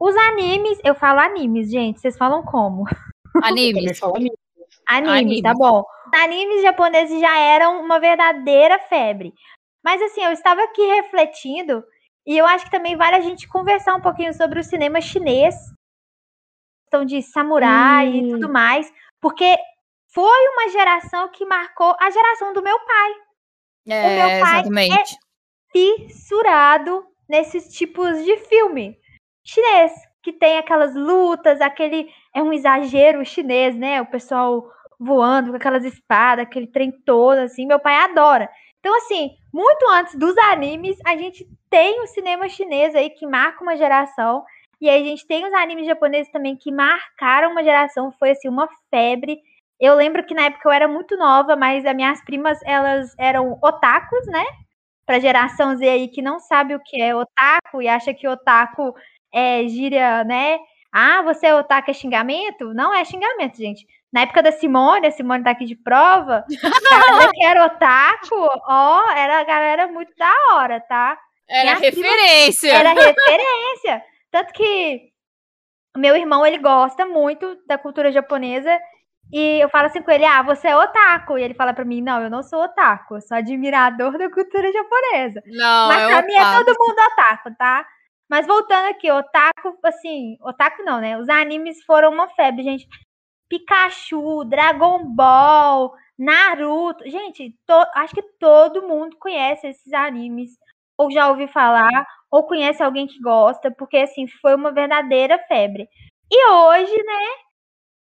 os 0.00 0.16
animes, 0.16 0.78
eu 0.84 0.94
falo 0.94 1.20
animes, 1.20 1.70
gente, 1.70 2.00
vocês 2.00 2.16
falam 2.16 2.42
como? 2.42 2.84
Animes. 3.44 4.02
Animes, 4.02 4.32
Anime. 4.88 5.42
tá 5.42 5.54
bom. 5.54 5.84
Animes 6.12 6.62
japoneses 6.62 7.20
já 7.20 7.38
eram 7.38 7.84
uma 7.84 8.00
verdadeira 8.00 8.78
febre. 8.88 9.32
Mas 9.84 10.02
assim, 10.02 10.22
eu 10.22 10.32
estava 10.32 10.62
aqui 10.64 10.82
refletindo 10.82 11.84
e 12.30 12.38
eu 12.38 12.46
acho 12.46 12.66
que 12.66 12.70
também 12.70 12.96
vale 12.96 13.16
a 13.16 13.20
gente 13.20 13.48
conversar 13.48 13.96
um 13.96 14.00
pouquinho 14.00 14.32
sobre 14.32 14.60
o 14.60 14.62
cinema 14.62 15.00
chinês. 15.00 15.56
Questão 16.84 17.04
de 17.04 17.20
samurai 17.22 18.08
hum. 18.08 18.14
e 18.14 18.30
tudo 18.30 18.48
mais. 18.48 18.88
Porque 19.20 19.58
foi 20.14 20.48
uma 20.50 20.68
geração 20.68 21.28
que 21.30 21.44
marcou 21.44 21.92
a 21.98 22.08
geração 22.08 22.52
do 22.52 22.62
meu 22.62 22.78
pai. 22.86 23.10
É, 23.88 24.06
o 24.06 24.10
meu 24.10 24.46
pai 24.46 24.60
exatamente. 24.60 24.92
é 24.92 25.04
fissurado 25.72 27.04
nesses 27.28 27.72
tipos 27.72 28.24
de 28.24 28.36
filme 28.36 28.96
chinês 29.44 29.92
que 30.22 30.32
tem 30.32 30.56
aquelas 30.56 30.94
lutas, 30.94 31.60
aquele 31.60 32.08
é 32.32 32.40
um 32.40 32.52
exagero 32.52 33.24
chinês, 33.24 33.74
né? 33.74 34.00
O 34.00 34.06
pessoal 34.06 34.70
voando 35.00 35.50
com 35.50 35.56
aquelas 35.56 35.84
espadas, 35.84 36.46
aquele 36.46 36.68
trem 36.68 36.92
todo 36.92 37.38
assim, 37.38 37.66
meu 37.66 37.80
pai 37.80 37.96
adora. 37.96 38.48
Então 38.78 38.96
assim, 38.98 39.30
muito 39.52 39.88
antes 39.90 40.14
dos 40.14 40.36
animes, 40.38 40.98
a 41.04 41.16
gente 41.16 41.46
tem 41.68 42.00
o 42.02 42.06
cinema 42.06 42.48
chinês 42.48 42.94
aí 42.94 43.10
que 43.10 43.26
marca 43.26 43.62
uma 43.62 43.76
geração. 43.76 44.44
E 44.80 44.88
aí 44.88 45.02
a 45.02 45.04
gente 45.04 45.26
tem 45.26 45.46
os 45.46 45.52
animes 45.52 45.86
japoneses 45.86 46.32
também 46.32 46.56
que 46.56 46.72
marcaram 46.72 47.50
uma 47.50 47.62
geração, 47.62 48.10
foi 48.12 48.30
assim 48.30 48.48
uma 48.48 48.68
febre. 48.90 49.38
Eu 49.78 49.94
lembro 49.94 50.24
que 50.24 50.34
na 50.34 50.44
época 50.44 50.68
eu 50.68 50.72
era 50.72 50.88
muito 50.88 51.16
nova, 51.16 51.56
mas 51.56 51.84
as 51.84 51.94
minhas 51.94 52.22
primas, 52.24 52.58
elas 52.64 53.14
eram 53.18 53.58
otakus, 53.62 54.26
né? 54.26 54.44
Pra 55.06 55.18
geração 55.18 55.76
Z 55.76 55.88
aí 55.88 56.08
que 56.08 56.22
não 56.22 56.38
sabe 56.38 56.74
o 56.74 56.80
que 56.80 57.00
é 57.00 57.14
otaku 57.14 57.82
e 57.82 57.88
acha 57.88 58.14
que 58.14 58.28
otaku 58.28 58.94
é, 59.32 59.66
gíria, 59.68 60.24
né? 60.24 60.58
Ah, 60.92 61.22
você 61.22 61.46
é 61.48 61.54
otaku 61.54 61.90
é 61.90 61.94
xingamento? 61.94 62.74
Não 62.74 62.94
é 62.94 63.04
xingamento, 63.04 63.56
gente. 63.56 63.86
Na 64.12 64.22
época 64.22 64.42
da 64.42 64.52
Simone, 64.52 65.06
a 65.06 65.10
Simone 65.10 65.44
tá 65.44 65.50
aqui 65.50 65.64
de 65.64 65.76
prova, 65.76 66.44
a 66.90 67.06
galera 67.06 67.30
que 67.32 67.44
era 67.44 67.64
otaku, 67.66 68.48
ó, 68.66 69.10
era 69.12 69.40
a 69.40 69.44
galera 69.44 69.86
muito 69.86 70.12
da 70.16 70.32
hora, 70.52 70.80
tá? 70.80 71.18
Era 71.48 71.74
referência. 71.74 72.72
Era 72.72 72.92
referência. 72.92 74.02
Tanto 74.30 74.52
que 74.52 75.10
meu 75.96 76.16
irmão, 76.16 76.46
ele 76.46 76.58
gosta 76.58 77.04
muito 77.06 77.56
da 77.66 77.76
cultura 77.76 78.12
japonesa 78.12 78.78
e 79.32 79.62
eu 79.62 79.68
falo 79.68 79.86
assim 79.86 80.02
com 80.02 80.10
ele, 80.10 80.24
ah, 80.24 80.42
você 80.42 80.68
é 80.68 80.76
otaku. 80.76 81.38
E 81.38 81.42
ele 81.42 81.54
fala 81.54 81.72
pra 81.72 81.84
mim, 81.84 82.00
não, 82.00 82.22
eu 82.22 82.30
não 82.30 82.42
sou 82.42 82.62
otaku, 82.62 83.16
eu 83.16 83.20
sou 83.20 83.36
admirador 83.36 84.16
da 84.18 84.30
cultura 84.30 84.72
japonesa. 84.72 85.42
Não, 85.46 85.88
Mas 85.88 86.02
é 86.02 86.06
pra 86.08 86.22
mim 86.22 86.34
é 86.34 86.56
todo 86.56 86.78
mundo 86.78 86.98
otaku, 87.12 87.54
tá? 87.56 87.86
Mas 88.28 88.46
voltando 88.46 88.88
aqui, 88.88 89.10
otaku, 89.10 89.76
assim, 89.84 90.36
otaku 90.40 90.84
não, 90.84 91.00
né? 91.00 91.18
Os 91.18 91.28
animes 91.28 91.82
foram 91.84 92.12
uma 92.12 92.28
febre, 92.30 92.62
gente. 92.62 92.86
Pikachu, 93.50 94.44
Dragon 94.44 95.04
Ball, 95.04 95.92
Naruto. 96.16 97.04
Gente, 97.10 97.54
to, 97.66 97.74
acho 97.96 98.14
que 98.14 98.22
todo 98.38 98.86
mundo 98.86 99.16
conhece 99.18 99.66
esses 99.66 99.92
animes. 99.92 100.52
Ou 100.96 101.10
já 101.10 101.28
ouviu 101.28 101.48
falar, 101.48 102.06
ou 102.30 102.46
conhece 102.46 102.82
alguém 102.82 103.06
que 103.06 103.20
gosta, 103.20 103.70
porque 103.70 103.96
assim, 103.96 104.28
foi 104.28 104.54
uma 104.54 104.70
verdadeira 104.70 105.38
febre. 105.48 105.88
E 106.30 106.46
hoje, 106.46 106.96
né, 107.02 107.26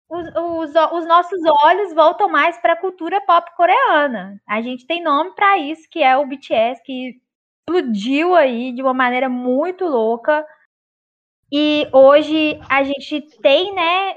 os, 0.09 0.27
os, 0.35 0.93
os 0.93 1.07
nossos 1.07 1.39
olhos 1.65 1.93
voltam 1.95 2.29
mais 2.29 2.59
para 2.59 2.73
a 2.73 2.81
cultura 2.81 3.21
pop 3.21 3.55
coreana. 3.57 4.41
A 4.49 4.61
gente 4.61 4.87
tem 4.87 5.03
nome 5.03 5.35
para 5.35 5.59
isso, 5.59 5.89
que 5.91 6.03
é 6.03 6.17
o 6.17 6.27
BTS, 6.27 6.83
que 6.83 7.21
explodiu 7.69 8.35
aí 8.35 8.73
de 8.73 8.83
uma 8.83 8.95
maneira 8.95 9.29
muito 9.29 9.85
louca. 9.85 10.45
E 11.53 11.87
hoje 11.93 12.59
a 12.69 12.83
gente 12.83 13.21
tem, 13.43 13.75
né, 13.75 14.17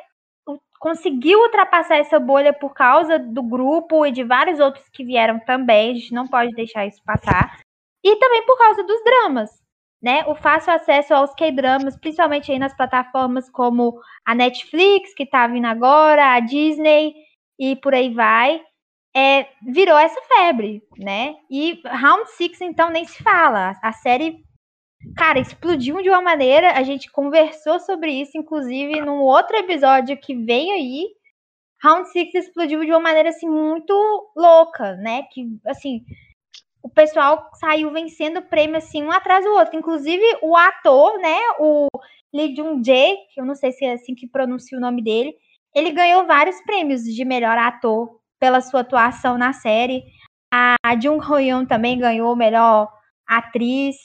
conseguiu 0.82 1.40
ultrapassar 1.42 1.98
essa 1.98 2.20
bolha 2.20 2.52
por 2.52 2.74
causa 2.74 3.20
do 3.20 3.44
grupo 3.44 4.04
e 4.04 4.12
de 4.12 4.24
vários 4.24 4.60
outros 4.60 4.84
que 4.90 5.06
vieram 5.06 5.40
também. 5.40 5.92
A 5.92 5.94
gente 5.94 6.12
não 6.12 6.28
pode 6.28 6.52
deixar 6.54 6.88
isso 6.88 7.02
passar. 7.06 7.60
E 8.04 8.16
também 8.16 8.44
por 8.48 8.58
causa 8.58 8.84
dos 8.84 9.04
dramas, 9.04 9.52
né? 10.02 10.26
O 10.26 10.34
fácil 10.34 10.74
acesso 10.74 11.14
aos 11.14 11.36
K-dramas, 11.36 11.96
principalmente 12.00 12.52
aí 12.52 12.58
nas 12.58 12.76
plataformas 12.76 13.48
como 13.52 14.00
a 14.26 14.34
Netflix, 14.34 15.14
que 15.14 15.24
tá 15.24 15.46
vindo 15.46 15.68
agora, 15.68 16.34
a 16.34 16.40
Disney 16.40 17.14
e 17.60 17.76
por 17.76 17.94
aí 17.94 18.12
vai 18.12 18.60
é, 19.16 19.48
virou 19.62 19.98
essa 20.00 20.20
febre, 20.22 20.82
né? 20.98 21.36
E 21.48 21.80
Round 21.86 22.28
Six 22.32 22.60
então, 22.62 22.90
nem 22.90 23.06
se 23.06 23.22
fala. 23.22 23.78
A 23.84 23.92
série, 23.92 24.44
cara, 25.16 25.40
explodiu 25.40 26.02
de 26.02 26.10
uma 26.10 26.22
maneira. 26.22 26.74
A 26.74 26.84
gente 26.84 27.12
conversou 27.12 27.80
sobre 27.80 28.12
isso, 28.12 28.38
inclusive, 28.38 29.02
num 29.02 29.22
outro 29.22 29.56
episódio 29.58 30.18
que 30.18 30.36
veio 30.36 30.74
aí. 30.74 31.08
Round 31.84 32.10
Six 32.10 32.36
explodiu 32.36 32.86
de 32.86 32.92
uma 32.92 33.00
maneira, 33.00 33.30
assim, 33.30 33.50
muito 33.50 33.94
louca, 34.36 34.96
né? 34.98 35.24
Que, 35.32 35.48
assim, 35.66 36.04
o 36.84 36.90
pessoal 36.90 37.50
saiu 37.56 37.92
vencendo 37.92 38.42
prêmio, 38.42 38.78
assim, 38.78 39.04
um 39.04 39.12
atrás 39.12 39.44
do 39.44 39.52
outro. 39.52 39.78
Inclusive, 39.78 40.24
o 40.42 40.56
ator, 40.56 41.18
né? 41.20 41.38
O 41.60 41.88
Lee 42.34 42.56
Jung-jae, 42.56 43.18
que 43.34 43.42
eu 43.42 43.46
não 43.46 43.56
sei 43.56 43.72
se 43.72 43.86
é 43.86 43.94
assim 43.94 44.16
que 44.16 44.28
pronuncia 44.28 44.78
o 44.78 44.82
nome 44.82 45.04
dele, 45.04 45.36
ele 45.76 45.92
ganhou 45.92 46.26
vários 46.26 46.62
prêmios 46.62 47.04
de 47.04 47.26
melhor 47.26 47.58
ator 47.58 48.20
pela 48.40 48.62
sua 48.62 48.82
atuação 48.82 49.38
na 49.38 49.54
série. 49.54 50.04
A 50.54 50.76
Jung 51.02 51.24
Ho-yeon 51.24 51.66
também 51.66 51.98
ganhou 51.98 52.36
melhor 52.36 52.92
atriz. 53.28 53.96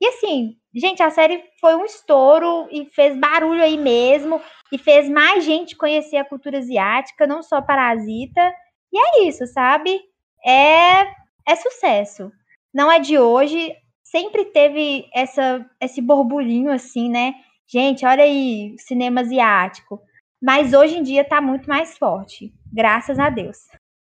E 0.00 0.06
assim, 0.06 0.56
gente, 0.74 1.02
a 1.02 1.10
série 1.10 1.42
foi 1.60 1.74
um 1.74 1.84
estouro 1.84 2.68
e 2.70 2.86
fez 2.86 3.16
barulho 3.16 3.62
aí 3.62 3.76
mesmo 3.76 4.40
e 4.72 4.78
fez 4.78 5.08
mais 5.08 5.44
gente 5.44 5.76
conhecer 5.76 6.16
a 6.16 6.24
cultura 6.24 6.58
asiática, 6.58 7.26
não 7.26 7.42
só 7.42 7.60
Parasita. 7.60 8.52
E 8.92 8.98
é 8.98 9.28
isso, 9.28 9.46
sabe? 9.46 10.00
É 10.44 11.06
é 11.46 11.56
sucesso. 11.56 12.30
Não 12.72 12.92
é 12.92 13.00
de 13.00 13.18
hoje, 13.18 13.74
sempre 14.02 14.44
teve 14.46 15.08
essa 15.14 15.64
esse 15.80 16.00
borbulhinho 16.02 16.70
assim, 16.70 17.08
né? 17.08 17.34
Gente, 17.66 18.04
olha 18.06 18.24
aí, 18.24 18.74
cinema 18.78 19.22
asiático. 19.22 20.00
Mas 20.40 20.72
hoje 20.72 20.96
em 20.98 21.02
dia 21.02 21.24
tá 21.24 21.40
muito 21.40 21.68
mais 21.68 21.98
forte, 21.98 22.52
graças 22.72 23.18
a 23.18 23.28
Deus. 23.30 23.58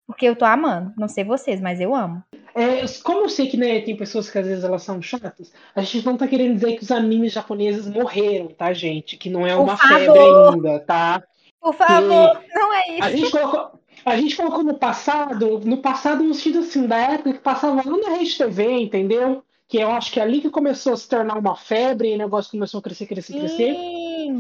Porque 0.08 0.26
eu 0.26 0.36
tô 0.36 0.46
amando. 0.46 0.94
Não 0.98 1.08
sei 1.08 1.24
vocês, 1.24 1.60
mas 1.60 1.82
eu 1.82 1.96
amo. 1.96 2.24
É, 2.54 2.86
como 3.04 3.22
eu 3.22 3.30
sei 3.30 3.48
que 3.48 3.58
né, 3.58 3.82
tem 3.82 3.98
pessoas 3.98 4.30
que 4.30 4.38
às 4.38 4.48
vezes 4.48 4.64
elas 4.64 4.84
são 4.84 5.02
chatas, 5.02 5.52
a 5.76 5.82
gente 5.82 6.06
não 6.06 6.16
tá 6.16 6.26
querendo 6.28 6.54
dizer 6.54 6.78
que 6.78 6.84
os 6.84 6.92
animes 6.92 7.34
japoneses 7.34 7.88
morreram, 7.88 8.48
tá, 8.48 8.72
gente? 8.72 9.18
Que 9.18 9.30
não 9.30 9.46
é 9.46 9.56
uma 9.56 9.76
febre 9.76 10.18
ainda, 10.18 10.80
tá? 10.80 11.22
Por 11.60 11.74
favor, 11.74 12.40
não 12.54 12.74
é 12.74 12.92
isso. 12.92 13.04
A 13.04 13.12
gente 13.12 13.32
colocou, 13.32 13.80
a 14.06 14.18
gente 14.18 14.38
colocou 14.38 14.64
no 14.64 14.76
passado, 14.76 15.60
no 15.60 15.78
passado 15.78 16.24
no 16.24 16.34
sentido 16.34 16.60
assim, 16.60 16.86
da 16.86 16.98
época 16.98 17.34
que 17.34 17.40
passava 17.40 17.82
lá 17.84 17.98
na 17.98 18.16
Rede 18.16 18.38
TV, 18.38 18.72
entendeu? 18.80 19.44
Que 19.68 19.80
eu 19.80 19.92
acho 19.92 20.12
que 20.12 20.20
é 20.20 20.24
ali 20.24 20.42
que 20.42 20.50
começou 20.50 20.94
a 20.94 20.98
se 20.98 21.10
tornar 21.10 21.38
uma 21.38 21.56
febre 21.56 22.12
e 22.12 22.16
o 22.16 22.18
negócio 22.18 22.52
começou 22.52 22.80
a 22.80 22.84
crescer, 22.84 23.08
crescer, 23.08 23.34
Sim. 23.34 23.40
crescer. 23.40 23.76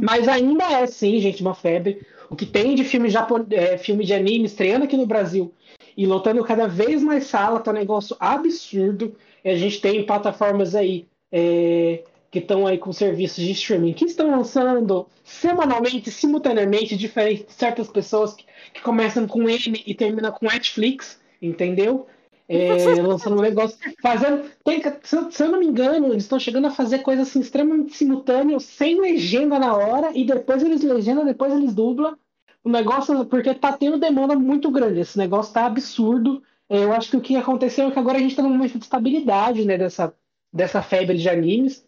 Mas 0.01 0.28
ainda 0.28 0.63
é, 0.71 0.86
sim, 0.86 1.19
gente, 1.19 1.41
uma 1.41 1.56
febre. 1.56 2.06
O 2.29 2.35
que 2.35 2.45
tem 2.45 2.75
de 2.75 2.83
filme, 2.83 3.09
japo... 3.09 3.45
é, 3.51 3.77
filme 3.77 4.05
de 4.05 4.13
anime 4.13 4.45
estreando 4.45 4.85
aqui 4.85 4.97
no 4.97 5.05
Brasil 5.05 5.53
e 5.97 6.05
lotando 6.05 6.43
cada 6.43 6.67
vez 6.67 7.01
mais 7.01 7.25
sala, 7.25 7.59
tá 7.59 7.71
um 7.71 7.75
negócio 7.75 8.15
absurdo. 8.19 9.15
E 9.43 9.49
a 9.49 9.55
gente 9.55 9.79
tem 9.79 10.05
plataformas 10.05 10.75
aí 10.75 11.05
é, 11.31 12.03
que 12.31 12.39
estão 12.39 12.67
aí 12.67 12.77
com 12.77 12.91
serviços 12.91 13.43
de 13.43 13.51
streaming 13.51 13.93
que 13.93 14.05
estão 14.05 14.31
lançando 14.31 15.07
semanalmente, 15.23 16.11
simultaneamente, 16.11 16.97
diferente 16.97 17.45
de 17.45 17.53
certas 17.53 17.88
pessoas 17.88 18.33
que, 18.33 18.45
que 18.73 18.81
começam 18.81 19.27
com 19.27 19.49
M 19.49 19.83
e 19.85 19.95
terminam 19.95 20.31
com 20.31 20.45
Netflix, 20.45 21.19
entendeu? 21.41 22.07
É, 22.47 23.01
lançando 23.01 23.38
um 23.38 23.41
negócio, 23.41 23.77
fazendo. 24.01 24.49
Tem, 24.63 24.81
se, 25.01 25.43
eu, 25.43 25.51
não 25.51 25.60
me 25.60 25.65
engano, 25.65 26.08
eles 26.08 26.23
estão 26.23 26.39
chegando 26.39 26.67
a 26.67 26.71
fazer 26.71 26.99
coisas 26.99 27.27
assim, 27.27 27.39
extremamente 27.39 27.95
simultâneas, 27.95 28.63
sem 28.63 29.01
legenda 29.01 29.58
na 29.58 29.75
hora, 29.75 30.12
e 30.13 30.23
depois 30.23 30.62
eles 30.62 30.84
legendam, 30.84 31.25
depois 31.25 31.51
eles 31.53 31.73
dublam. 31.73 32.15
O 32.63 32.69
negócio, 32.69 33.25
porque 33.25 33.53
tá 33.53 33.73
tendo 33.73 33.99
demanda 33.99 34.36
muito 34.36 34.69
grande. 34.71 34.99
Esse 34.99 35.17
negócio 35.17 35.53
tá 35.53 35.65
absurdo. 35.65 36.41
É, 36.69 36.84
eu 36.84 36.93
acho 36.93 37.12
que 37.12 37.17
o 37.17 37.21
que 37.21 37.36
aconteceu 37.36 37.88
é 37.88 37.91
que 37.91 37.99
agora 37.99 38.17
a 38.17 38.21
gente 38.21 38.36
tá 38.36 38.41
num 38.41 38.49
momento 38.49 38.77
de 38.77 38.86
estabilidade, 38.86 39.65
né, 39.65 39.77
dessa, 39.77 40.13
dessa 40.51 40.81
febre 40.81 41.17
de 41.17 41.29
animes. 41.29 41.86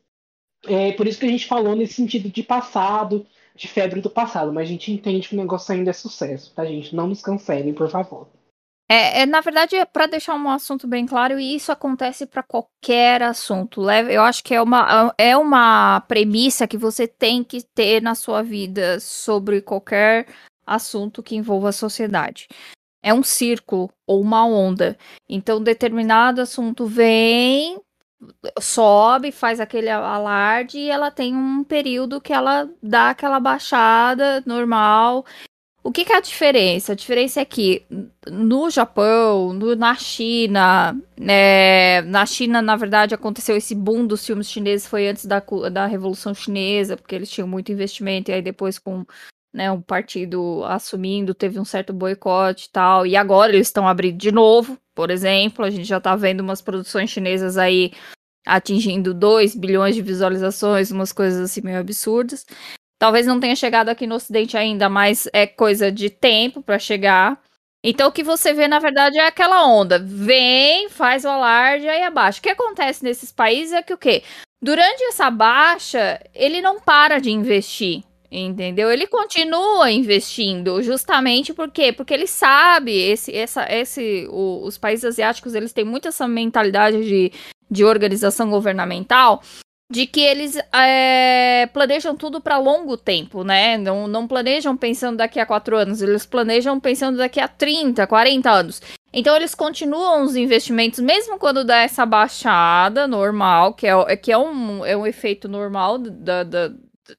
É 0.65 0.91
por 0.93 1.08
isso 1.08 1.20
que 1.20 1.26
a 1.26 1.30
gente 1.30 1.48
falou 1.48 1.76
nesse 1.76 1.93
sentido 1.93 2.30
de 2.30 2.43
passado, 2.43 3.26
de 3.56 3.67
febre 3.67 4.02
do 4.02 4.10
passado, 4.10 4.54
mas 4.54 4.67
a 4.67 4.72
gente 4.72 4.91
entende 4.91 5.30
que 5.30 5.36
o 5.36 5.38
negócio 5.38 5.74
ainda 5.74 5.89
é 5.89 5.93
sucesso, 5.93 6.54
tá, 6.56 6.65
gente? 6.65 6.96
Não 6.96 7.08
nos 7.08 7.22
cancelem, 7.22 7.74
por 7.74 7.89
favor. 7.89 8.28
É, 8.89 9.21
é, 9.21 9.26
na 9.26 9.41
verdade, 9.41 9.76
é 9.76 9.84
para 9.84 10.06
deixar 10.08 10.36
um 10.36 10.50
assunto 10.50 10.88
bem 10.88 11.06
claro, 11.06 11.38
e 11.38 11.56
isso 11.56 11.71
acontece 11.71 12.26
para 12.26 12.41
qualquer 12.41 13.21
assunto. 13.21 13.89
Eu 13.89 14.21
acho 14.21 14.41
que 14.43 14.54
é 14.56 14.62
uma, 14.62 15.13
é 15.17 15.36
uma 15.36 16.00
premissa 16.02 16.65
que 16.67 16.78
você 16.78 17.06
tem 17.06 17.43
que 17.43 17.62
ter 17.62 18.02
na 18.02 18.15
sua 18.15 18.41
vida 18.41 19.00
sobre 19.02 19.62
qualquer 19.62 20.28
assunto 20.65 21.21
que 21.21 21.36
envolva 21.36 21.69
a 21.69 21.73
sociedade. 21.73 22.47
É 23.04 23.13
um 23.13 23.23
círculo 23.23 23.89
ou 24.06 24.21
uma 24.21 24.45
onda. 24.45 24.97
Então, 25.30 25.62
determinado 25.62 26.41
assunto 26.41 26.86
vem, 26.86 27.82
sobe, 28.60 29.34
faz 29.34 29.60
aquele 29.60 29.89
alarde 29.89 30.78
e 30.80 30.89
ela 30.89 31.12
tem 31.12 31.36
um 31.36 31.63
período 31.63 32.21
que 32.21 32.34
ela 32.34 32.69
dá 32.82 33.10
aquela 33.10 33.39
baixada 33.39 34.41
normal 34.45 35.26
o 35.88 35.91
que, 35.91 36.04
que, 36.04 36.12
é 36.12 36.17
a 36.17 36.19
diferença? 36.19 36.91
A 36.91 36.95
diferença 36.95 37.39
é 37.39 37.45
que 37.45 37.86
no 38.30 38.69
Japão, 38.69 39.54
no, 39.54 39.73
na 39.73 39.95
China, 39.95 40.93
né, 41.17 42.02
na 42.02 42.26
China, 42.26 42.62
na 42.62 42.76
verdade, 42.76 43.15
aconteceu 43.15 43.56
esse 43.56 43.73
boom 43.73 44.06
dos 44.06 44.26
filmes 44.26 44.50
chineses, 44.50 44.86
foi 44.86 45.08
antes 45.08 45.26
da, 45.26 45.41
da 45.71 45.86
Revolução 45.86 46.34
Chinesa, 46.34 46.97
porque 46.97 47.15
eles 47.15 47.30
tinham 47.30 47.47
muito 47.47 47.71
investimento, 47.71 48.30
e 48.30 48.34
aí 48.34 48.41
depois 48.41 48.78
com 48.78 49.06
né, 49.54 49.71
um 49.71 49.82
partido 49.82 50.62
assumindo, 50.65 51.34
teve 51.34 51.58
um 51.58 51.63
certo 51.63 51.93
boicote 51.93 52.65
e 52.65 52.69
tal, 52.69 53.08
e 53.08 53.15
agora 53.15 53.54
eles 53.54 53.67
estão 53.67 53.88
abrindo 53.88 54.17
de 54.17 54.30
novo, 54.30 54.78
por 54.93 55.10
exemplo, 55.10 55.63
a 55.63 55.69
gente 55.69 55.86
já 55.86 56.02
tá 56.02 56.17
vendo 56.17 56.41
umas 56.41 56.62
produções 56.62 57.10
chinesas 57.10 57.58
aí 57.58 57.93
atingindo 58.45 59.13
2 59.13 59.56
bilhões 59.56 59.95
de 59.95 60.02
visualizações, 60.02 60.91
umas 60.91 61.13
coisas 61.13 61.39
assim 61.50 61.62
meio 61.62 61.80
absurdas. 61.80 62.45
Talvez 63.00 63.26
não 63.28 63.40
tenha 63.40 63.56
chegado 63.56 63.90
aqui 63.90 64.08
no 64.08 64.16
Ocidente 64.16 64.58
ainda, 64.58 64.90
mas 64.90 65.28
é 65.32 65.46
coisa 65.46 65.92
de 65.92 66.10
tempo 66.10 66.62
para 66.62 66.80
chegar. 66.80 67.40
Então 67.84 68.10
o 68.10 68.12
que 68.12 68.24
você 68.24 68.54
vê, 68.54 68.68
na 68.68 68.80
verdade, 68.80 69.18
é 69.18 69.28
aquela 69.28 69.68
onda. 69.68 70.00
Vem, 70.00 70.90
faz 70.90 71.24
o 71.24 71.30
alarde, 71.30 71.88
aí 71.88 72.04
abaixa. 72.04 72.40
O 72.40 72.42
que 72.42 72.50
acontece 72.50 73.04
nesses 73.04 73.32
países 73.32 73.74
é 73.74 73.82
que 73.82 73.94
o 73.94 73.98
quê? 73.98 74.24
Durante 74.62 75.04
essa 75.04 75.30
baixa, 75.30 76.20
ele 76.34 76.62
não 76.62 76.80
para 76.80 77.20
de 77.20 77.30
investir. 77.30 78.04
Entendeu? 78.30 78.92
Ele 78.92 79.08
continua 79.08 79.90
investindo, 79.90 80.82
justamente 80.84 81.54
por 81.54 81.72
quê? 81.72 81.94
Porque 81.94 82.14
ele 82.14 82.28
sabe, 82.28 82.92
esse, 82.94 83.34
essa, 83.34 83.66
esse, 83.72 84.28
o, 84.30 84.66
os 84.66 84.78
países 84.78 85.06
asiáticos, 85.06 85.56
eles 85.56 85.72
têm 85.72 85.86
muito 85.86 86.10
essa 86.10 86.28
mentalidade 86.28 87.06
de, 87.06 87.32
de 87.72 87.86
organização 87.86 88.50
governamental, 88.50 89.42
de 89.89 90.06
que 90.06 90.19
eles 90.19 90.58
é, 90.73 91.65
planejam 91.67 92.15
tudo 92.15 92.41
para 92.41 92.58
longo 92.58 92.97
tempo, 92.97 93.43
né? 93.43 93.78
Não, 93.78 94.08
não 94.08 94.28
planejam 94.28 94.76
pensando 94.76 95.17
daqui 95.17 95.39
a 95.39 95.45
quatro 95.45 95.78
anos, 95.78 96.02
eles 96.02 96.26
planejam 96.26 96.80
pensando 96.80 97.17
daqui 97.17 97.39
a 97.39 97.47
30, 97.47 98.06
40 98.06 98.52
anos. 98.52 98.82
Então 99.13 99.36
eles 99.36 99.56
continuam 99.56 100.23
os 100.23 100.36
investimentos, 100.36 101.00
mesmo 101.00 101.39
quando 101.39 101.63
dá 101.63 101.78
essa 101.78 102.06
baixada 102.06 103.08
normal, 103.08 103.73
que 103.73 103.88
é, 103.88 104.17
que 104.17 104.32
é, 104.32 104.38
um, 104.38 104.86
é 104.86 104.95
um 104.95 105.08
efeito 105.08 105.47
normal 105.47 105.97
da, 105.97 106.43
da, 106.43 106.71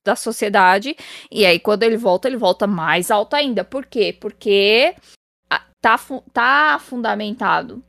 da 0.05 0.15
sociedade. 0.15 0.95
E 1.31 1.47
aí, 1.47 1.59
quando 1.59 1.83
ele 1.85 1.97
volta, 1.97 2.29
ele 2.29 2.37
volta 2.37 2.67
mais 2.67 3.11
alto 3.11 3.35
ainda. 3.35 3.65
Por 3.65 3.87
quê? 3.87 4.17
Porque 4.21 4.95
tá, 5.81 5.99
tá 6.33 6.79
fundamentado 6.79 7.83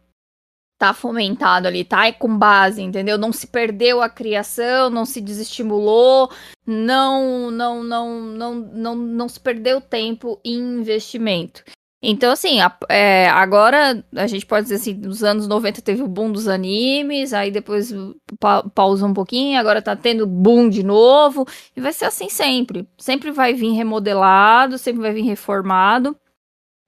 tá 0.79 0.93
fomentado 0.93 1.67
ali, 1.67 1.83
tá 1.83 2.07
é 2.07 2.13
com 2.13 2.37
base, 2.37 2.81
entendeu? 2.81 3.17
Não 3.17 3.33
se 3.33 3.47
perdeu 3.47 4.01
a 4.01 4.09
criação, 4.09 4.89
não 4.89 5.05
se 5.05 5.19
desestimulou, 5.19 6.31
não 6.65 7.51
não 7.51 7.83
não 7.83 8.21
não 8.21 8.55
não, 8.55 8.95
não 8.95 9.29
se 9.29 9.39
perdeu 9.41 9.81
tempo 9.81 10.39
em 10.43 10.57
investimento. 10.79 11.63
Então, 12.01 12.31
assim, 12.31 12.61
a, 12.61 12.73
é, 12.87 13.27
agora 13.27 14.05
a 14.15 14.25
gente 14.25 14.45
pode 14.45 14.63
dizer 14.63 14.75
assim, 14.75 14.93
nos 14.93 15.21
anos 15.21 15.49
90 15.49 15.81
teve 15.81 16.01
o 16.01 16.07
boom 16.07 16.31
dos 16.31 16.47
animes, 16.47 17.33
aí 17.33 17.51
depois 17.51 17.93
pa 18.39 18.63
um 19.03 19.13
pouquinho, 19.13 19.59
agora 19.59 19.81
tá 19.81 19.97
tendo 19.97 20.25
boom 20.25 20.69
de 20.69 20.81
novo, 20.81 21.45
e 21.75 21.81
vai 21.81 21.91
ser 21.91 22.05
assim 22.05 22.29
sempre. 22.29 22.87
Sempre 22.97 23.31
vai 23.31 23.53
vir 23.53 23.73
remodelado, 23.73 24.77
sempre 24.77 25.01
vai 25.01 25.11
vir 25.11 25.23
reformado. 25.23 26.15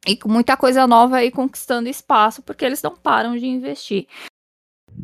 E 0.06 0.16
com 0.16 0.30
muita 0.30 0.58
coisa 0.58 0.88
nova 0.88 1.18
aí 1.18 1.30
conquistando 1.30 1.88
espaço, 1.88 2.42
porque 2.42 2.66
eles 2.66 2.82
não 2.82 2.96
param 2.96 3.38
de 3.38 3.46
investir. 3.46 4.08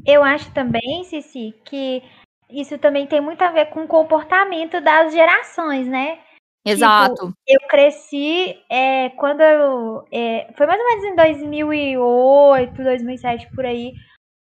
Eu 0.06 0.24
acho 0.24 0.52
também, 0.54 1.04
Cici, 1.04 1.54
que 1.66 2.02
isso 2.50 2.78
também 2.78 3.06
tem 3.06 3.22
muito 3.22 3.42
a 3.42 3.52
ver 3.52 3.68
com 3.68 3.84
o 3.84 3.88
comportamento 3.88 4.82
das 4.82 5.14
gerações, 5.14 5.88
né? 5.88 6.20
Exato. 6.66 7.28
Tipo, 7.28 7.34
eu 7.48 7.60
cresci 7.70 8.58
é, 8.70 9.10
quando 9.12 9.42
eu. 9.42 10.06
É, 10.12 10.52
foi 10.58 10.66
mais 10.66 10.80
ou 10.80 10.86
menos 10.86 11.04
em 11.06 11.16
2008, 11.16 12.84
2007, 12.84 13.50
por 13.56 13.66
aí. 13.66 13.94